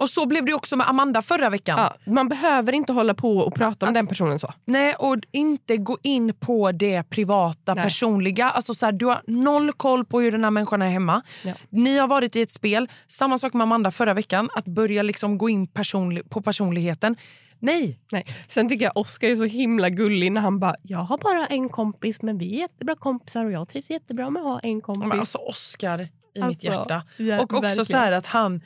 Och 0.00 0.10
så 0.10 0.26
blev 0.26 0.44
det 0.44 0.54
också 0.54 0.76
med 0.76 0.88
Amanda 0.88 1.22
förra 1.22 1.50
veckan. 1.50 1.78
Ja, 1.78 2.12
man 2.12 2.28
behöver 2.28 2.72
inte 2.72 2.92
hålla 2.92 3.14
på 3.14 3.38
och 3.38 3.54
prata 3.54 3.86
om 3.86 3.94
den 3.94 4.06
personen 4.06 4.38
så. 4.38 4.52
Nej, 4.64 4.94
och 4.94 5.16
inte 5.32 5.76
gå 5.76 5.98
in 6.02 6.34
på 6.34 6.72
det 6.72 7.02
privata, 7.10 7.74
Nej. 7.74 7.84
personliga. 7.84 8.50
Alltså 8.50 8.74
så 8.74 8.86
här, 8.86 8.92
du 8.92 9.06
har 9.06 9.22
noll 9.26 9.72
koll 9.72 10.04
på 10.04 10.20
hur 10.20 10.32
den 10.32 10.44
här 10.44 10.50
människan 10.50 10.82
är 10.82 10.90
hemma. 10.90 11.22
Ja. 11.44 11.52
Ni 11.68 11.98
har 11.98 12.08
varit 12.08 12.36
i 12.36 12.42
ett 12.42 12.50
spel. 12.50 12.88
Samma 13.08 13.38
sak 13.38 13.52
med 13.52 13.62
Amanda 13.62 13.90
förra 13.90 14.14
veckan. 14.14 14.48
Att 14.54 14.64
börja 14.64 15.02
liksom 15.02 15.38
gå 15.38 15.48
in 15.48 15.66
personli- 15.68 16.28
på 16.28 16.42
personligheten. 16.42 17.16
Nej. 17.58 17.98
Nej. 18.12 18.26
Sen 18.46 18.68
tycker 18.68 18.84
jag 18.84 18.96
Oscar 18.96 19.28
är 19.28 19.36
så 19.36 19.44
himla 19.44 19.88
gullig 19.88 20.32
när 20.32 20.40
han 20.40 20.58
bara 20.58 20.74
“jag 20.82 20.98
har 20.98 21.18
bara 21.18 21.46
en 21.46 21.68
kompis 21.68 22.22
men 22.22 22.38
vi 22.38 22.54
är 22.54 22.58
jättebra 22.58 22.94
kompisar 22.96 23.44
och 23.44 23.52
jag 23.52 23.68
trivs 23.68 23.90
jättebra 23.90 24.30
med 24.30 24.40
att 24.40 24.46
ha 24.48 24.60
en 24.60 24.80
kompis”. 24.80 25.04
Men 25.08 25.20
alltså 25.20 25.38
Oscar 25.38 26.00
i 26.00 26.08
mitt 26.34 26.42
Alltså, 26.44 26.66
hjärta. 26.66 27.02
ja, 27.16 27.36
och 27.36 27.42
också 27.42 27.60
verkligen. 27.60 27.84
så 27.84 27.96
här 27.96 28.12
att 28.12 28.26
han, 28.26 28.60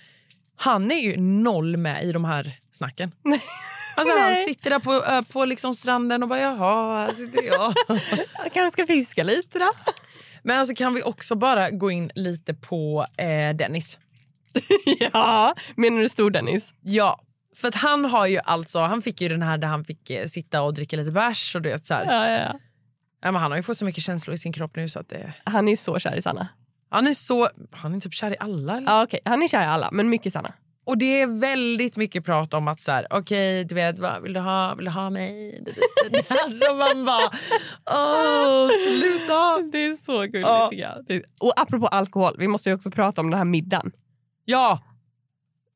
han 0.56 0.90
är 0.90 1.00
ju 1.00 1.16
noll 1.20 1.76
med 1.76 2.04
i 2.04 2.12
de 2.12 2.24
här 2.24 2.58
snacken. 2.70 3.12
Alltså 3.96 4.18
han 4.18 4.34
sitter 4.34 4.70
där 4.70 4.78
på, 4.78 4.92
ö, 4.92 5.22
på 5.22 5.44
liksom 5.44 5.74
stranden 5.74 6.22
och 6.22 6.28
bara 6.28 6.40
“jaha, 6.40 7.00
här 7.00 7.12
sitter 7.12 7.42
jag”. 7.42 7.74
jag 8.44 8.52
kanske 8.52 8.70
ska 8.72 8.86
fiska 8.86 9.24
lite 9.24 9.58
då. 9.58 9.70
Men 10.42 10.58
alltså 10.58 10.74
kan 10.74 10.94
vi 10.94 11.02
också 11.02 11.34
bara 11.34 11.70
gå 11.70 11.90
in 11.90 12.10
lite 12.14 12.54
på 12.54 13.06
eh, 13.16 13.56
Dennis? 13.56 13.98
ja, 15.00 15.54
menar 15.76 16.00
du 16.00 16.08
stor-Dennis? 16.08 16.72
Ja, 16.80 17.20
för 17.56 17.68
att 17.68 17.74
han 17.74 18.04
har 18.04 18.26
ju 18.26 18.38
alltså, 18.44 18.80
han 18.80 19.02
fick 19.02 19.20
ju 19.20 19.28
den 19.28 19.42
här 19.42 19.58
där 19.58 19.68
han 19.68 19.84
fick 19.84 20.10
eh, 20.10 20.26
sitta 20.26 20.62
och 20.62 20.74
dricka 20.74 20.96
lite 20.96 21.10
bärs 21.10 21.54
och 21.54 21.62
du 21.62 21.68
vet 21.68 21.86
så 21.86 21.94
här. 21.94 22.04
Ja, 22.04 22.30
ja, 22.30 22.38
ja. 22.38 22.58
Nej, 23.22 23.32
men 23.32 23.36
han 23.36 23.50
har 23.50 23.58
ju 23.58 23.62
fått 23.62 23.78
så 23.78 23.84
mycket 23.84 24.02
känslor 24.02 24.34
i 24.34 24.38
sin 24.38 24.52
kropp 24.52 24.76
nu 24.76 24.88
så 24.88 25.00
att 25.00 25.08
det... 25.08 25.32
Han 25.44 25.68
är 25.68 25.72
ju 25.72 25.76
så 25.76 25.98
kär 25.98 26.16
i 26.16 26.22
Sanna. 26.22 26.48
Han 26.94 27.06
är 27.06 27.14
så... 27.14 27.48
Han 27.72 27.94
är 27.94 28.00
typ 28.00 28.14
kär 28.14 28.30
i 28.32 28.36
alla. 28.40 28.76
Eller? 28.76 28.90
Ja, 28.92 29.02
okej. 29.04 29.20
Han 29.24 29.42
är 29.42 29.48
kär 29.48 29.62
i 29.62 29.66
alla, 29.66 29.88
men 29.92 30.08
mycket 30.08 30.32
Sanna. 30.32 30.52
Och 30.86 30.98
det 30.98 31.20
är 31.20 31.26
väldigt 31.40 31.96
mycket 31.96 32.24
prat 32.24 32.54
om 32.54 32.68
att 32.68 32.80
så 32.82 32.92
här, 32.92 33.06
okej, 33.10 33.64
du 33.64 33.74
vet, 33.74 33.98
vad 33.98 34.22
vill 34.22 34.32
du 34.32 34.40
ha? 34.40 34.74
Vill 34.74 34.84
du 34.84 34.90
ha 34.90 35.10
mig? 35.10 35.64
alltså 36.28 36.74
man 36.74 37.04
bara, 37.04 37.30
åh, 37.90 38.68
sluta! 38.88 39.58
Det 39.72 39.78
är 39.86 40.04
så 40.04 40.18
gulligt 40.20 40.46
Ja. 40.48 40.70
är- 41.08 41.24
Och 41.40 41.52
apropå 41.60 41.86
alkohol, 41.86 42.34
vi 42.38 42.48
måste 42.48 42.68
ju 42.68 42.74
också 42.74 42.90
prata 42.90 43.20
om 43.20 43.30
den 43.30 43.38
här 43.38 43.44
middagen. 43.44 43.92
Ja, 44.44 44.82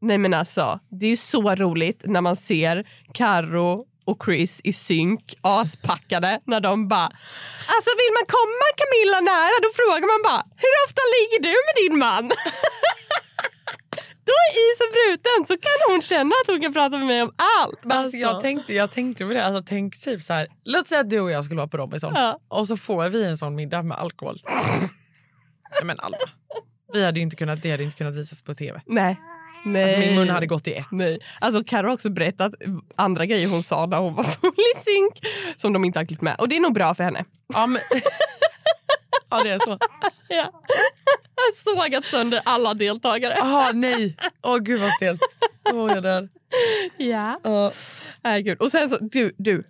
Nej 0.00 0.18
men 0.18 0.34
alltså, 0.34 0.80
det 0.90 1.06
är 1.06 1.10
ju 1.10 1.16
så 1.16 1.54
roligt 1.54 2.02
när 2.04 2.20
man 2.20 2.36
ser 2.36 2.88
Karo 3.14 3.84
och 4.06 4.22
Chris 4.24 4.60
i 4.64 4.72
synk, 4.72 5.34
aspackade, 5.40 6.40
när 6.46 6.60
de 6.60 6.88
bara 6.88 7.04
Alltså 7.74 7.90
vill 8.00 8.12
man 8.18 8.26
komma 8.36 8.66
Camilla 8.80 9.20
nära 9.32 9.56
då 9.64 9.68
frågar 9.80 10.06
man 10.14 10.22
bara 10.30 10.42
Hur 10.62 10.72
ligger 11.42 11.56
du 11.58 11.62
med 11.68 11.90
din 11.90 11.98
man? 11.98 12.28
då 14.28 14.32
är 14.46 14.50
isen 14.72 14.86
bruten 14.92 15.46
så 15.46 15.60
kan 15.60 15.92
hon 15.94 16.02
känna 16.02 16.34
att 16.44 16.50
hon 16.50 16.60
kan 16.60 16.72
prata 16.72 16.98
med 16.98 17.06
mig 17.06 17.22
om 17.22 17.32
allt. 17.62 17.78
men 17.84 17.98
alltså, 17.98 18.16
jag, 18.16 18.40
tänkte, 18.40 18.74
jag 18.74 18.90
tänkte 18.90 19.24
på 19.26 19.32
det. 19.32 19.44
Alltså, 19.44 19.62
tänk 19.66 20.00
typ 20.00 20.22
så 20.22 20.32
här, 20.32 20.46
låt 20.64 20.88
säga 20.88 21.00
att 21.00 21.10
du 21.10 21.20
och 21.20 21.30
jag 21.30 21.44
skulle 21.44 21.58
vara 21.58 21.68
på 21.68 21.76
Robinson 21.76 22.12
Ja. 22.14 22.40
och 22.48 22.68
så 22.68 22.76
får 22.76 23.08
vi 23.08 23.24
en 23.24 23.36
sån 23.36 23.54
middag 23.54 23.82
med 23.82 23.98
alkohol. 23.98 24.42
Nej, 24.46 25.84
men 25.84 26.00
Alma, 26.00 26.16
vi 26.92 27.04
hade 27.04 27.20
inte 27.20 27.36
kunnat, 27.36 27.62
det 27.62 27.70
hade 27.70 27.82
inte 27.84 27.96
kunnat 27.96 28.16
visas 28.16 28.42
på 28.42 28.54
tv. 28.54 28.80
Nej. 28.86 29.20
Nej. 29.64 29.82
Alltså, 29.82 29.98
min 29.98 30.14
mun 30.14 30.28
hade 30.28 30.46
gått 30.46 30.66
i 30.66 30.74
ett. 30.74 30.86
Nej. 30.90 31.18
Alltså 31.40 31.64
Karo 31.64 31.86
har 31.86 31.94
också 31.94 32.10
berättat 32.10 32.52
andra 32.96 33.26
grejer 33.26 33.48
hon 33.48 33.62
sa 33.62 33.86
när 33.86 33.98
hon 33.98 34.14
var 34.14 34.24
full 34.24 34.52
i 34.76 34.78
synk 34.80 35.34
som 35.56 35.72
de 35.72 35.84
inte 35.84 35.98
har 35.98 36.06
klippt 36.06 36.22
med. 36.22 36.36
Och 36.38 36.48
det 36.48 36.56
är 36.56 36.60
nog 36.60 36.74
bra 36.74 36.94
för 36.94 37.04
henne. 37.04 37.24
Ja, 37.54 37.66
men... 37.66 37.82
ja 39.30 39.42
det 39.42 39.50
är 39.50 39.58
så. 39.58 39.78
Ja. 40.28 40.52
Jag 41.46 41.74
sågat 41.74 42.04
sönder 42.04 42.40
alla 42.44 42.74
deltagare. 42.74 43.34
Jaha, 43.36 43.72
nej. 43.72 44.16
Åh 44.42 44.58
gud 44.58 44.80
vad 44.80 44.90
stelt. 44.90 45.20
Åh, 45.72 45.92
jag 45.92 46.02
dör. 46.02 46.28
Ja. 46.96 47.40
Ja. 47.44 47.72
Nej, 48.24 48.42
gud. 48.42 48.60
Och 48.60 48.70
sen 48.70 48.88
så, 48.90 48.98
du, 49.00 49.34
du. 49.38 49.64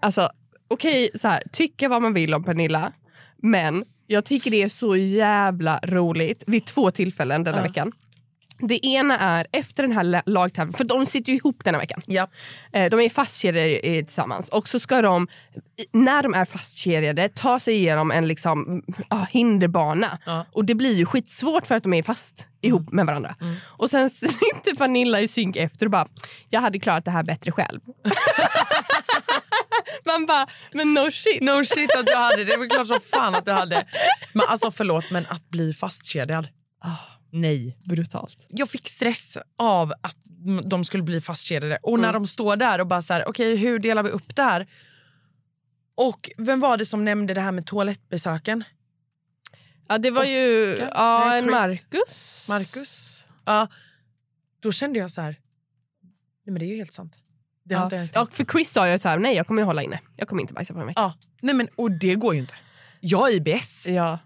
Alltså, 0.00 0.30
okej, 0.68 1.10
så 1.14 1.28
här, 1.28 1.42
tycka 1.52 1.88
vad 1.88 2.02
man 2.02 2.14
vill 2.14 2.34
om 2.34 2.44
Pernilla, 2.44 2.92
men 3.36 3.84
jag 4.06 4.24
tycker 4.24 4.50
det 4.50 4.62
är 4.62 4.68
så 4.68 4.96
jävla 4.96 5.80
roligt 5.82 6.44
vid 6.46 6.66
två 6.66 6.90
tillfällen 6.90 7.44
denna 7.44 7.62
veckan. 7.62 7.92
Det 8.58 8.86
ena 8.86 9.18
är 9.18 9.46
efter 9.52 9.82
den 9.82 9.92
här 9.92 10.02
la- 10.04 10.22
lagtävlingen, 10.26 10.76
för 10.76 10.84
de 10.84 11.06
sitter 11.06 11.32
ju 11.32 11.36
ihop 11.38 11.64
denna 11.64 11.78
veckan. 11.78 12.02
Ja. 12.06 12.28
Eh, 12.72 12.90
De 12.90 13.00
är 13.00 13.08
fastkedjade 13.08 13.80
tillsammans 13.80 14.48
och 14.48 14.68
så 14.68 14.80
ska 14.80 15.02
de, 15.02 15.28
när 15.92 16.22
de 16.22 16.34
är 16.34 16.44
fastkedjade, 16.44 17.28
ta 17.28 17.60
sig 17.60 17.74
igenom 17.74 18.10
en 18.10 18.28
liksom, 18.28 18.62
mm, 18.66 18.82
ah, 19.08 19.24
hinderbana. 19.30 20.18
Ja. 20.26 20.46
Och 20.52 20.64
det 20.64 20.74
blir 20.74 20.94
ju 20.96 21.06
skitsvårt 21.06 21.66
för 21.66 21.74
att 21.74 21.82
de 21.82 21.94
är 21.94 22.02
fast 22.02 22.46
ihop 22.60 22.92
med 22.92 23.06
varandra. 23.06 23.34
Och 23.66 23.90
sen 23.90 24.10
sitter 24.10 24.76
Pernilla 24.76 25.20
i 25.20 25.28
synk 25.28 25.56
efter 25.56 25.86
och 25.86 25.90
bara, 25.92 26.06
jag 26.50 26.60
hade 26.60 26.78
klarat 26.78 27.04
det 27.04 27.10
här 27.10 27.22
bättre 27.22 27.52
själv. 27.52 27.80
Man 30.06 30.26
bara, 30.26 30.46
men 30.72 30.94
no 30.94 31.10
shit. 31.10 31.42
No 31.42 31.64
shit 31.64 31.96
att 31.96 32.06
du 32.06 32.14
hade 32.16 32.36
det. 32.36 32.44
Det 32.44 32.56
var 32.56 32.68
klart 32.70 32.86
som 32.86 33.00
fan 33.00 33.34
att 33.34 33.44
du 33.44 33.52
hade. 33.52 33.86
Men 34.32 34.46
alltså 34.48 34.70
förlåt, 34.70 35.10
men 35.10 35.26
att 35.28 35.50
bli 35.50 35.72
fastkedjad. 35.72 36.48
Nej. 37.34 37.78
Brutalt. 37.84 38.46
Jag 38.48 38.68
fick 38.70 38.88
stress 38.88 39.38
av 39.58 39.92
att 40.02 40.16
de 40.64 40.84
skulle 40.84 41.02
bli 41.02 41.20
fastkedjade. 41.20 41.78
Och 41.82 42.00
när 42.00 42.12
de 42.12 42.26
står 42.26 42.56
där 42.56 42.80
och 42.80 42.86
bara 42.86 43.02
så 43.02 43.12
här, 43.14 43.28
okej 43.28 43.56
hur 43.56 43.78
delar 43.78 44.02
vi 44.02 44.10
upp 44.10 44.36
det 44.36 44.42
här? 44.42 44.66
Och 45.94 46.30
vem 46.36 46.60
var 46.60 46.76
det 46.76 46.86
som 46.86 47.04
nämnde 47.04 47.34
det 47.34 47.40
här 47.40 47.52
med 47.52 47.66
toalettbesöken? 47.66 48.64
Ja, 49.88 49.98
det 49.98 50.10
var 50.10 50.24
ju 50.24 50.72
Oscar? 50.72 50.90
ja, 50.94 51.24
Nej, 51.28 51.38
en. 51.38 51.50
Marcus. 51.50 52.46
Marcus? 52.48 53.24
Ja. 53.44 53.68
Då 54.60 54.72
kände 54.72 54.98
jag 54.98 55.10
så 55.10 55.20
här, 55.20 55.30
nej 56.46 56.52
men 56.52 56.54
det 56.58 56.64
är 56.64 56.68
ju 56.68 56.76
helt 56.76 56.92
sant. 56.92 57.18
Det 57.64 57.74
Ja. 57.74 57.84
inte 57.84 58.06
tänkt. 58.06 58.34
för 58.34 58.44
Chris 58.44 58.70
sa 58.72 58.88
ju 58.88 58.98
så 58.98 59.08
här, 59.08 59.18
nej 59.18 59.36
jag 59.36 59.46
kommer 59.46 59.62
ju 59.62 59.66
hålla 59.66 59.82
inne. 59.82 60.00
Jag 60.16 60.28
kommer 60.28 60.42
inte 60.42 60.54
bajsa 60.54 60.74
på 60.74 60.84
vecka. 60.84 61.00
Ja. 61.00 61.14
Nej 61.42 61.54
men 61.54 61.68
och 61.76 61.90
det 61.90 62.14
går 62.14 62.34
ju 62.34 62.40
inte. 62.40 62.54
Jag 63.00 63.18
har 63.18 63.30
IBS. 63.30 63.86
Ja. 63.86 64.18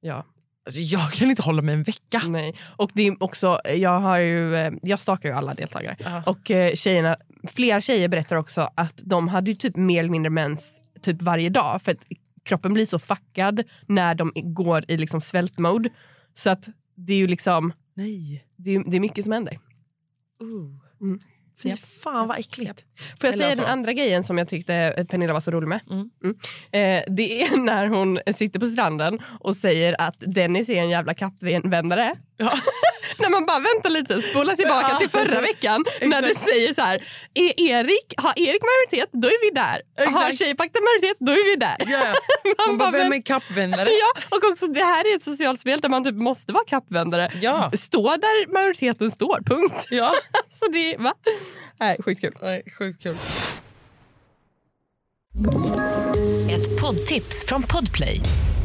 ja. 0.00 0.26
Alltså, 0.66 0.80
jag 0.80 1.12
kan 1.12 1.30
inte 1.30 1.42
hålla 1.42 1.62
mig 1.62 1.74
en 1.74 1.82
vecka. 1.82 2.22
Nej. 2.28 2.54
Och 2.76 2.90
det 2.94 3.06
är 3.06 3.22
också, 3.22 3.60
jag 3.74 4.00
har 4.00 4.18
ju, 4.18 4.56
eh, 4.56 4.72
jag 4.82 5.00
stakar 5.00 5.28
ju 5.28 5.34
alla 5.34 5.54
deltagare. 5.54 5.96
Ja. 6.04 6.22
Och 6.26 6.50
eh, 6.50 6.74
tjejerna, 6.74 7.16
flera 7.48 7.80
tjejer 7.80 8.08
berättar 8.08 8.36
också 8.36 8.70
att 8.74 9.00
de 9.04 9.28
hade 9.28 9.50
ju 9.50 9.56
typ 9.56 9.76
mer 9.76 10.00
eller 10.00 10.10
mindre 10.10 10.30
mens 10.30 10.80
typ 11.02 11.22
varje 11.22 11.48
dag. 11.48 11.82
För 11.82 11.92
att 11.92 12.04
kroppen 12.44 12.74
blir 12.74 12.86
så 12.86 12.98
fuckad 12.98 13.62
när 13.86 14.14
de 14.14 14.32
går 14.34 14.84
i 14.88 14.96
liksom 14.96 15.20
svältmode. 15.20 15.90
Så 16.34 16.50
att 16.50 16.68
det 16.94 17.12
är 17.12 17.18
ju 17.18 17.26
liksom, 17.26 17.72
Nej. 17.94 18.44
det 18.56 18.74
är, 18.74 18.90
det 18.90 18.96
är 18.96 19.00
mycket 19.00 19.24
som 19.24 19.32
händer. 19.32 19.58
Uh. 20.42 20.76
Mm. 21.00 21.20
Fy 21.62 21.68
Japp. 21.68 21.78
fan 21.78 22.28
vad 22.28 22.38
äckligt. 22.38 22.80
Får 22.80 23.06
jag 23.20 23.28
Eller 23.28 23.36
säga 23.38 23.46
alltså- 23.48 23.62
den 23.62 23.72
andra 23.72 23.92
grejen 23.92 24.24
som 24.24 24.38
jag 24.38 24.48
tyckte 24.48 25.04
Pernilla 25.10 25.32
var 25.32 25.40
så 25.40 25.50
rolig 25.50 25.68
med? 25.68 25.80
Mm. 25.90 26.10
Mm. 26.24 26.36
Eh, 26.72 27.04
det 27.16 27.42
är 27.42 27.60
när 27.64 27.86
hon 27.86 28.18
sitter 28.34 28.60
på 28.60 28.66
stranden 28.66 29.18
och 29.40 29.56
säger 29.56 29.96
att 29.98 30.16
Dennis 30.18 30.68
är 30.68 30.80
en 30.80 30.90
jävla 30.90 31.14
kappvändare. 31.14 32.14
Ja. 32.36 32.52
när 33.20 33.30
man 33.30 33.46
bara 33.46 33.58
väntar 33.58 33.90
lite, 33.90 34.20
spola 34.22 34.56
tillbaka 34.56 34.86
Ja. 34.90 34.96
till 34.98 35.10
förra 35.10 35.40
veckan 35.40 35.84
när 36.02 36.22
du 36.22 36.34
säger 36.34 36.74
så 36.74 36.82
här, 36.82 37.02
är 37.34 37.60
Erik, 37.60 38.14
har 38.16 38.32
Erik 38.36 38.62
majoritet, 38.70 39.08
då 39.12 39.28
är 39.28 39.40
vi 39.48 39.50
där. 39.54 39.78
Har 39.96 40.04
Exakt. 40.28 40.38
Tjejpakten 40.38 40.82
majoritet, 40.84 41.16
då 41.20 41.32
är 41.32 41.44
vi 41.50 41.56
där. 41.56 41.76
Ja. 41.86 42.14
Man 42.66 42.78
bara, 42.78 42.90
vem 42.90 43.12
är 43.12 43.22
kappvändare? 43.22 43.90
Ja, 43.90 44.36
och 44.36 44.50
också 44.52 44.66
det 44.66 44.84
här 44.84 45.12
är 45.12 45.16
ett 45.16 45.22
socialt 45.24 45.60
spel 45.60 45.80
där 45.80 45.88
man 45.88 46.04
typ 46.04 46.14
måste 46.14 46.52
vara 46.52 46.64
kappvändare. 46.64 47.30
Ja. 47.40 47.70
Stå 47.78 48.02
där 48.16 48.52
majoriteten 48.52 49.10
står, 49.10 49.40
punkt. 49.46 49.86
Ja. 49.90 50.12
Så 50.52 50.66
det, 50.72 50.96
va? 50.96 51.14
Nej, 51.80 51.96
sjukt 52.04 52.20
kul. 52.20 52.34
Nej, 52.42 52.62
sjukt 52.78 53.02
kul. 53.02 53.16
Ett 56.50 56.80
poddtips 56.80 57.44
från 57.46 57.62
Podplay. 57.62 58.20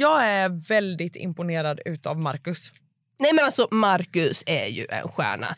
Jag 0.00 0.26
är 0.26 0.48
väldigt 0.68 1.16
imponerad 1.16 1.80
utav 1.84 2.18
Marcus. 2.18 2.72
Nej 3.18 3.32
men 3.32 3.44
alltså 3.44 3.68
Marcus 3.70 4.42
är 4.46 4.66
ju 4.66 4.86
en 4.90 5.08
stjärna. 5.08 5.56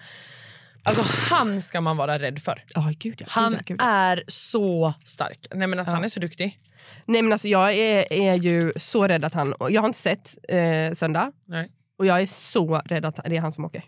Alltså 0.82 1.02
han 1.30 1.62
ska 1.62 1.80
man 1.80 1.96
vara 1.96 2.18
rädd 2.18 2.38
för. 2.38 2.62
Ja, 2.74 2.92
gud, 2.98 3.16
ja, 3.20 3.26
Han 3.30 3.52
gud, 3.52 3.60
ja, 3.60 3.64
gud, 3.66 3.80
är 3.82 4.24
så 4.28 4.94
stark. 5.04 5.46
Nej 5.54 5.66
men 5.66 5.78
alltså 5.78 5.90
Ja. 5.90 5.94
han 5.94 6.04
är 6.04 6.08
så 6.08 6.20
duktig. 6.20 6.58
Nej 7.06 7.22
men 7.22 7.32
alltså 7.32 7.48
jag 7.48 7.72
är, 7.74 8.12
är 8.12 8.34
ju 8.34 8.72
så 8.76 9.06
rädd 9.08 9.24
att 9.24 9.34
han, 9.34 9.54
jag 9.68 9.80
har 9.80 9.88
inte 9.88 9.98
sett 9.98 10.38
eh, 10.48 10.92
söndag 10.92 11.32
Nej. 11.48 11.70
och 11.98 12.06
jag 12.06 12.22
är 12.22 12.26
så 12.26 12.82
rädd 12.84 13.04
att 13.04 13.16
det 13.24 13.36
är 13.36 13.40
han 13.40 13.52
som 13.52 13.64
åker. 13.64 13.84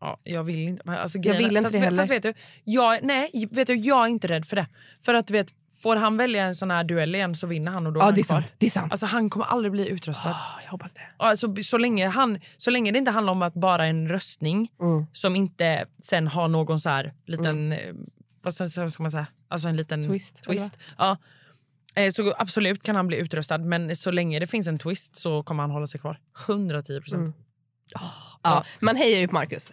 Ja, 0.00 0.20
jag 0.24 0.44
vill 0.44 0.68
inte. 0.68 0.92
Alltså, 0.92 1.18
Jag 1.18 1.34
vill 1.34 1.46
inte 1.56 1.62
fast, 1.62 1.72
det 1.74 1.80
heller. 1.80 1.98
Fast 1.98 2.10
vet 2.10 2.22
du, 2.22 2.34
jag, 2.64 2.98
nej, 3.02 3.48
vet 3.50 3.66
du, 3.66 3.74
jag 3.74 4.04
är 4.04 4.08
inte 4.08 4.28
rädd 4.28 4.44
för 4.46 4.56
det. 4.56 4.66
För 5.04 5.14
att 5.14 5.26
du 5.26 5.32
vet, 5.32 5.54
får 5.82 5.96
han 5.96 6.16
välja 6.16 6.44
en 6.44 6.54
sån 6.54 6.70
här 6.70 6.84
duell 6.84 7.14
igen 7.14 7.34
så 7.34 7.46
vinner 7.46 7.72
han 7.72 7.86
och 7.86 7.92
då 7.92 8.00
Ja 8.00 8.02
är 8.02 8.06
han 8.06 8.14
det 8.14 8.20
är 8.20 8.24
sant. 8.24 8.54
Det 8.58 8.66
är 8.66 8.70
sant. 8.70 8.92
Alltså 8.92 9.06
han 9.06 9.30
kommer 9.30 9.46
aldrig 9.46 9.72
bli 9.72 9.88
utröstad. 9.88 10.30
Ah, 10.30 10.60
jag 10.64 10.70
hoppas 10.70 10.94
det. 10.94 11.00
Alltså, 11.16 11.54
så, 11.62 11.78
länge 11.78 12.08
han, 12.08 12.38
så 12.56 12.70
länge 12.70 12.92
det 12.92 12.98
inte 12.98 13.10
handlar 13.10 13.32
om 13.32 13.42
att 13.42 13.54
bara 13.54 13.86
en 13.86 14.08
röstning 14.08 14.68
Mm. 14.80 15.06
som 15.12 15.36
inte 15.36 15.86
sen 16.02 16.26
har 16.28 16.48
någon 16.48 16.80
så 16.80 16.88
här 16.88 17.14
liten, 17.26 17.72
eh, 17.72 17.94
vad 18.42 18.54
ska, 18.54 18.66
man 18.98 19.10
säga, 19.10 19.26
alltså 19.48 19.68
en 19.68 19.76
liten 19.76 20.06
Twist, 20.06 20.42
twist. 20.42 20.78
Ja. 20.98 21.16
Eh, 21.94 22.10
Så 22.10 22.34
absolut 22.38 22.82
kan 22.82 22.96
han 22.96 23.06
bli 23.06 23.16
utröstad 23.16 23.58
men 23.58 23.96
så 23.96 24.10
länge 24.10 24.38
det 24.38 24.46
finns 24.46 24.66
en 24.68 24.78
twist 24.78 25.16
så 25.16 25.42
kommer 25.42 25.62
han 25.62 25.70
hålla 25.70 25.86
sig 25.86 26.00
kvar. 26.00 26.20
110 26.46 27.00
procent. 27.00 27.20
Mm. 27.20 27.32
Ja, 28.42 28.64
man 28.80 28.96
hejar 28.96 29.18
ju 29.18 29.28
på 29.28 29.34
Marcus. 29.34 29.72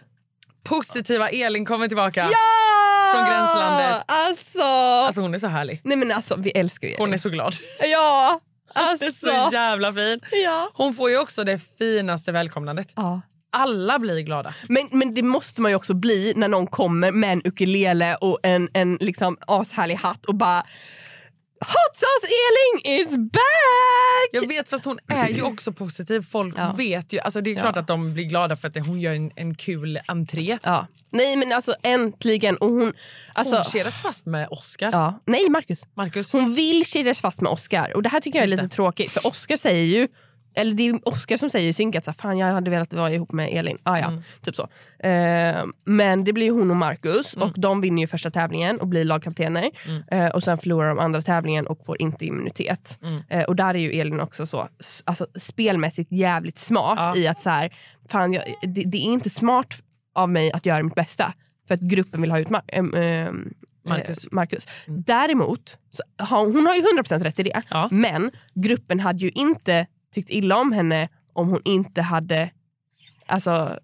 Positiva 0.68 1.28
Elin 1.30 1.64
kommer 1.66 1.88
tillbaka. 1.88 2.20
Ja! 2.32 3.12
Från 3.14 3.24
gränslandet. 3.30 4.04
Alltså! 4.08 4.62
Alltså 5.06 5.20
hon 5.20 5.34
är 5.34 5.38
så 5.38 5.46
härlig. 5.46 5.80
Nej 5.84 5.96
men 5.96 6.12
alltså 6.12 6.36
vi 6.38 6.50
älskar 6.50 6.88
ju 6.88 6.94
Hon 6.98 7.04
är 7.08 7.08
Elin. 7.08 7.18
så 7.18 7.28
glad. 7.30 7.54
Ja! 7.82 8.40
Hon 8.74 8.84
är 8.84 8.90
Alltså! 8.90 9.26
så 9.26 9.48
jävla 9.52 9.92
fin. 9.92 10.20
ja. 10.44 10.70
Hon 10.74 10.94
får 10.94 11.10
ju 11.10 11.18
också 11.18 11.44
det 11.44 11.60
finaste 11.78 12.32
välkomnandet. 12.32 12.92
ja. 12.96 13.20
Alla 13.52 13.98
blir 13.98 14.20
glada. 14.20 14.50
Men, 14.68 14.88
men 14.92 15.14
det 15.14 15.22
måste 15.22 15.60
man 15.60 15.70
ju 15.70 15.76
också 15.76 15.94
bli 15.94 16.32
när 16.36 16.48
någon 16.48 16.66
kommer 16.66 17.10
med 17.12 17.32
en 17.32 17.42
ukulele 17.44 18.14
och 18.14 18.38
en, 18.42 18.68
en 18.72 18.96
liksom 19.00 19.36
ashärlig 19.46 19.94
hatt 19.94 20.26
och 20.26 20.34
bara 20.34 20.62
Hot 21.60 21.96
sauce 21.96 22.32
Elin 22.46 23.00
is 23.00 23.16
back! 23.32 24.28
Jag 24.32 24.48
vet, 24.48 24.68
fast 24.68 24.84
hon 24.84 24.98
är 25.08 25.28
ju 25.28 25.42
också 25.42 25.72
positiv. 25.72 26.22
Folk 26.22 26.54
Ja. 26.58 26.72
vet 26.76 27.12
ju. 27.12 27.18
Alltså 27.20 27.40
det 27.40 27.50
är 27.50 27.54
klart 27.60 27.76
Ja. 27.76 27.80
att 27.80 27.86
de 27.88 28.14
blir 28.14 28.24
glada 28.24 28.56
för 28.56 28.68
att 28.68 28.76
hon 28.86 29.00
gör 29.00 29.12
en, 29.14 29.30
en 29.36 29.54
kul 29.54 30.00
entré. 30.06 30.58
Ja. 30.62 30.86
Nej 31.12 31.36
men 31.36 31.52
alltså 31.52 31.74
äntligen. 31.82 32.56
Och 32.56 32.68
hon, 32.68 32.92
alltså, 33.34 33.56
hon 33.56 33.64
kedjas 33.64 33.98
fast 34.02 34.26
med 34.26 34.48
Oscar. 34.50 34.90
ja. 34.92 35.20
Nej 35.26 35.50
Marcus. 35.50 35.80
Marcus. 35.96 36.32
Hon 36.32 36.54
vill 36.54 36.86
kedjas 36.86 37.20
fast 37.20 37.40
med 37.40 37.52
Oscar. 37.52 37.96
Och 37.96 38.02
det 38.02 38.08
här 38.08 38.20
tycker 38.20 38.38
jag 38.38 38.44
är 38.44 38.48
Just 38.48 38.56
lite 38.62 38.68
det. 38.68 38.74
tråkigt. 38.74 39.10
För 39.10 39.26
Oscar 39.26 39.56
säger 39.56 39.84
ju 39.84 40.08
eller 40.56 40.74
det 40.74 40.88
är 40.88 41.08
Oscar 41.08 41.36
som 41.36 41.50
säger 41.50 41.68
i 41.68 41.72
synk 41.72 41.94
att 41.96 42.04
så 42.04 42.10
här, 42.10 42.16
fan 42.16 42.38
jag 42.38 42.46
hade 42.52 42.70
velat 42.70 42.92
vara 42.92 43.10
ihop 43.12 43.32
med 43.32 43.48
Elin. 43.52 43.78
Ah, 43.82 43.98
ja, 43.98 44.06
Mm. 44.06 44.22
typ 44.42 44.56
så. 44.56 44.68
Eh, 45.06 45.64
men 45.84 46.24
det 46.24 46.32
blir 46.32 46.50
hon 46.50 46.70
och 46.70 46.76
Marcus 46.76 47.34
och 47.34 47.52
de 47.60 47.80
vinner 47.80 48.02
ju 48.02 48.06
första 48.06 48.30
tävlingen 48.30 48.80
och 48.80 48.88
blir 48.88 49.04
lagkaptener. 49.04 49.70
Mm. 49.88 50.02
Eh, 50.10 50.30
och 50.30 50.42
sen 50.42 50.58
förlorar 50.58 50.88
de 50.88 50.98
andra 50.98 51.22
tävlingen 51.22 51.66
och 51.66 51.84
får 51.86 52.02
inte 52.02 52.26
immunitet. 52.26 52.98
Mm. 53.02 53.22
Eh, 53.30 53.44
och 53.44 53.56
där 53.56 53.74
är 53.74 53.78
ju 53.78 53.92
Elin 54.00 54.20
också 54.20 54.46
så 54.46 54.68
alltså, 55.04 55.26
spelmässigt 55.38 56.12
jävligt 56.12 56.58
smart 56.58 56.98
Ja. 56.98 57.16
i 57.16 57.26
att 57.26 57.40
så 57.40 57.50
här, 57.50 57.70
fan, 58.10 58.32
jag, 58.32 58.44
det, 58.62 58.82
det 58.84 58.98
är 58.98 59.02
inte 59.02 59.30
smart 59.30 59.74
av 60.14 60.28
mig 60.30 60.52
att 60.52 60.66
göra 60.66 60.82
mitt 60.82 60.94
bästa 60.94 61.32
för 61.68 61.74
att 61.74 61.80
gruppen 61.80 62.20
vill 62.20 62.30
ha 62.30 62.38
ut 62.38 62.48
ehm, 62.68 62.90
Marcus. 63.84 64.24
eh, 64.24 64.28
Marcus. 64.32 64.66
Däremot, 64.86 65.78
så 65.90 66.02
hon 66.34 66.66
har 66.66 66.74
ju 66.74 66.82
100% 67.02 67.22
rätt 67.22 67.38
i 67.38 67.42
det. 67.42 67.62
Ja. 67.70 67.88
Men 67.90 68.30
gruppen 68.54 69.00
hade 69.00 69.18
ju 69.18 69.28
inte 69.30 69.86
tyckt 70.16 70.30
illa 70.30 70.56
om 70.56 70.72
henne 70.72 71.08
om 71.32 71.48
hon 71.48 71.60
inte 71.64 72.02
hade... 72.02 72.50
Alltså, 73.26 73.78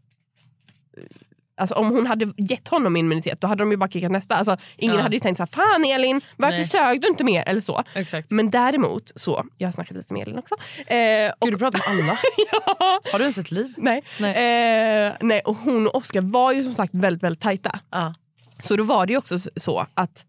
alltså 1.56 1.74
om 1.74 1.90
hon 1.90 2.06
hade 2.06 2.32
gett 2.36 2.68
honom 2.68 2.96
immunitet 2.96 3.40
då 3.40 3.46
hade 3.46 3.62
de 3.62 3.70
ju 3.70 3.76
bara 3.76 3.90
kickat 3.90 4.12
nästa. 4.12 4.34
Alltså, 4.34 4.56
ingen 4.76 4.96
Ja. 4.96 5.02
hade 5.02 5.16
ju 5.16 5.20
tänkt 5.20 5.36
så 5.36 5.42
här, 5.42 5.46
fan 5.46 5.84
Elin 5.84 6.20
varför 6.36 6.58
Nej. 6.58 6.68
sög 6.68 7.00
du 7.00 7.08
inte 7.08 7.24
mer? 7.24 7.48
Eller 7.48 7.60
så. 7.60 7.82
Exakt. 7.94 8.30
Men 8.30 8.50
däremot, 8.50 9.12
så, 9.14 9.44
jag 9.58 9.66
har 9.66 9.72
snackat 9.72 9.96
lite 9.96 10.12
med 10.14 10.22
Elin 10.22 10.38
också. 10.38 10.54
Eh, 10.92 11.30
och, 11.38 11.46
Gud, 11.46 11.54
du 11.54 11.58
pratar 11.58 11.78
med 11.78 12.04
alla. 12.04 12.18
ja, 12.52 13.00
Har 13.12 13.18
du 13.18 13.24
ens 13.24 13.38
ett 13.38 13.50
liv? 13.50 13.74
nej. 13.76 14.02
Eh, 14.20 15.12
nej, 15.20 15.40
och 15.44 15.56
hon 15.56 15.86
och 15.86 15.94
Oskar 15.94 16.20
var 16.20 16.52
ju 16.52 16.64
som 16.64 16.74
sagt 16.74 16.94
väldigt, 16.94 17.22
väldigt 17.22 17.42
tajta. 17.42 17.78
Ja. 17.90 18.14
Så 18.60 18.76
då 18.76 18.84
var 18.84 19.06
det 19.06 19.12
ju 19.12 19.18
också 19.18 19.38
så 19.56 19.86
att 19.94 20.26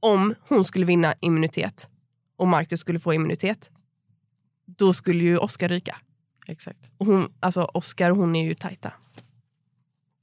om 0.00 0.34
hon 0.48 0.64
skulle 0.64 0.86
vinna 0.86 1.14
immunitet 1.20 1.88
och 2.38 2.48
Marcus 2.48 2.80
skulle 2.80 2.98
få 3.00 3.14
immunitet, 3.14 3.70
då 4.66 4.92
skulle 4.92 5.24
ju 5.24 5.38
Oskar 5.38 5.68
ryka. 5.68 5.96
Exakt. 6.46 6.90
Och 6.98 7.06
hon, 7.06 7.32
alltså 7.40 7.62
Oskar 7.64 8.10
och 8.10 8.16
hon 8.16 8.36
är 8.36 8.44
ju 8.44 8.54
tajta. 8.54 8.92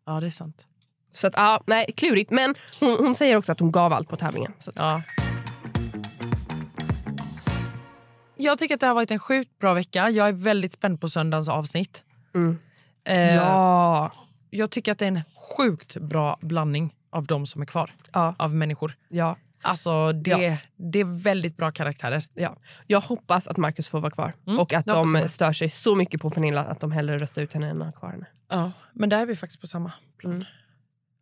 Ja, 0.06 0.20
det 0.20 0.26
är 0.26 0.32
sant. 0.32 0.66
Så 1.12 1.28
att, 1.28 1.34
ja, 1.38 1.64
nej, 1.68 1.86
klurigt. 1.98 2.32
Men 2.32 2.56
hon, 2.80 2.98
hon 3.00 3.16
säger 3.16 3.36
också 3.36 3.52
att 3.52 3.60
hon 3.60 3.72
gav 3.72 3.94
allt 3.94 4.10
på 4.10 4.16
tävlingen. 4.16 4.54
Så 4.60 4.70
att, 4.70 4.80
Ja. 4.80 5.02
Jag 8.42 8.58
tycker 8.60 8.76
att 8.76 8.82
det 8.82 8.88
har 8.88 8.94
varit 8.94 9.12
en 9.12 9.20
sjukt 9.20 9.60
bra 9.60 9.74
vecka. 9.74 10.10
Jag 10.10 10.28
är 10.28 10.32
väldigt 10.32 10.74
spänd 10.74 11.02
på 11.02 11.10
söndagens 11.10 11.50
avsnitt. 11.50 12.04
Mm. 12.36 12.58
Eh, 13.04 13.36
ja, 13.36 14.12
Jag 14.50 14.72
tycker 14.72 14.92
att 14.92 14.98
det 15.00 15.06
är 15.06 15.08
en 15.12 15.22
sjukt 15.58 15.98
bra 15.98 16.38
blandning 16.42 16.96
av 17.10 17.26
de 17.26 17.46
som 17.46 17.62
är 17.62 17.66
kvar. 17.66 17.92
Ja. 18.14 18.36
Av 18.38 18.56
människor. 18.56 18.98
ja, 19.10 19.38
Alltså 19.62 20.12
det, 20.14 20.30
Ja. 20.30 20.58
det 20.78 21.00
är 21.00 21.24
väldigt 21.24 21.58
bra 21.58 21.72
karaktärer. 21.72 22.24
ja. 22.34 22.58
Jag 22.88 23.02
hoppas 23.02 23.48
att 23.48 23.58
Marcus 23.58 23.88
får 23.90 24.00
vara 24.00 24.12
kvar. 24.12 24.34
Mm, 24.48 24.60
och 24.60 24.74
att 24.74 24.88
jag 24.88 24.96
de 25.14 25.28
stör 25.28 25.54
sig 25.54 25.70
så 25.70 25.96
mycket 25.96 26.22
på 26.22 26.30
Pernilla 26.30 26.64
att 26.64 26.80
de 26.80 26.92
hellre 26.92 27.20
röstar 27.20 27.42
ut 27.42 27.54
henne 27.54 27.70
än 27.70 27.82
har 27.82 27.92
kvar 27.92 28.10
henne. 28.12 28.26
Ja, 28.50 28.72
men 28.94 29.10
där 29.10 29.20
är 29.22 29.26
vi 29.26 29.36
faktiskt 29.36 29.62
på 29.62 29.68
samma 29.68 29.92
plan. 30.18 30.34
Mm. 30.34 30.46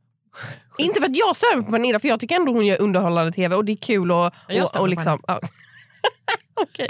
Inte 0.78 1.00
för 1.00 1.08
att 1.08 1.16
jag 1.16 1.36
stör 1.36 1.56
mig 1.56 1.66
på 1.66 1.72
Pernilla, 1.72 2.00
för 2.00 2.08
jag 2.08 2.20
tycker 2.20 2.36
ändå 2.36 2.54
hon 2.54 2.66
gör 2.66 2.82
underhållande 2.82 3.32
tv 3.32 3.56
och 3.56 3.66
det 3.66 3.72
är 3.72 3.78
kul. 3.78 4.12
Och, 4.12 4.26
och, 4.26 4.80
och 4.82 4.90
liksom, 4.90 5.22
ja. 5.28 5.40
Okej. 6.62 6.88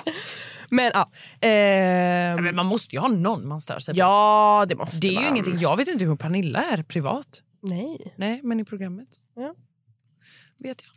Men 0.70 0.92
ja. 0.94 1.10
ehm, 1.48 2.44
Men 2.44 2.56
man 2.56 2.66
måste 2.66 2.96
ju 2.96 3.00
ha 3.02 3.08
någon 3.08 3.48
man 3.48 3.62
stör 3.62 3.80
sig 3.80 3.94
på. 3.94 4.00
ja, 4.00 4.66
det 4.70 4.76
måste 4.76 4.98
Det 5.00 5.08
är 5.08 5.12
ju 5.12 5.20
man. 5.20 5.28
ingenting. 5.28 5.58
Jag 5.58 5.78
vet 5.78 5.88
inte 5.88 6.06
hur 6.06 6.16
Pernilla 6.16 6.64
är 6.64 6.84
privat. 6.84 7.42
Nej. 7.62 8.14
Nej, 8.18 8.40
men 8.44 8.60
i 8.60 8.66
programmet 8.66 9.08
Ja. 9.36 9.56
vet 10.58 10.82
jag. 10.84 10.92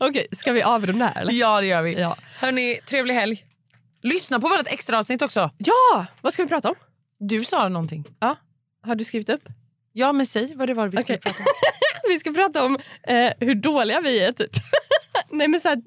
Okej, 0.08 0.26
ska 0.32 0.52
vi 0.52 0.62
avrunda 0.62 1.06
här? 1.14 1.22
Eller? 1.22 1.32
Ja, 1.32 1.60
det 1.60 1.66
gör 1.66 1.82
vi. 1.82 2.00
Ja. 2.00 2.16
Hörni, 2.40 2.80
trevlig 2.86 3.14
helg. 3.14 3.44
Lyssna 4.02 4.40
på 4.40 4.48
vårt 4.48 4.66
extra 4.66 4.98
avsnitt 4.98 5.22
också. 5.22 5.50
ja, 5.58 6.06
vad 6.20 6.32
ska 6.32 6.42
vi 6.42 6.48
prata 6.48 6.68
om? 6.68 6.74
Du 7.18 7.44
sa 7.44 7.68
någonting. 7.68 8.04
Ja. 8.20 8.36
Har 8.86 8.94
du 8.94 9.04
skrivit 9.04 9.28
upp? 9.28 9.42
Ja, 9.92 10.12
men 10.12 10.26
säg 10.26 10.54
vad 10.56 10.68
det 10.68 10.74
var 10.74 10.88
vi 10.88 10.96
skulle 10.96 11.18
Okej. 11.18 11.32
prata 11.32 11.38
om. 11.38 11.46
Vi 12.08 12.20
ska 12.20 12.32
prata 12.32 12.64
om 12.64 12.78
eh, 13.02 13.32
hur 13.40 13.54
dåliga 13.54 14.00
vi 14.00 14.24
är. 14.24 14.32
Typ. 14.32 14.50
Nej, 15.30 15.48
men 15.48 15.60
så 15.60 15.68
här, 15.68 15.78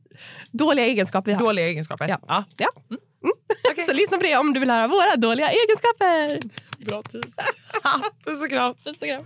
dåliga 0.52 0.86
egenskaper 0.86 1.32
vi 1.32 1.34
har. 1.34 1.40
Dåliga 1.46 1.68
egenskaper. 1.68 2.08
Ja. 2.08 2.20
ja. 2.28 2.44
Ja. 2.58 2.70
Mm. 2.90 3.88
Så 3.88 3.94
lyssna 3.94 4.18
på 4.18 4.24
det 4.24 4.38
om 4.38 4.54
du 4.54 4.60
vill 4.60 4.70
höra 4.70 4.88
våra 4.88 5.16
dåliga 5.16 5.50
egenskaper. 5.50 6.40
Bra 6.86 7.02
tis. 7.02 7.36
Puss 8.26 8.44
och 8.44 8.50
kram. 8.50 8.76
Puss 8.84 9.02
och 9.02 9.08
kram. 9.08 9.26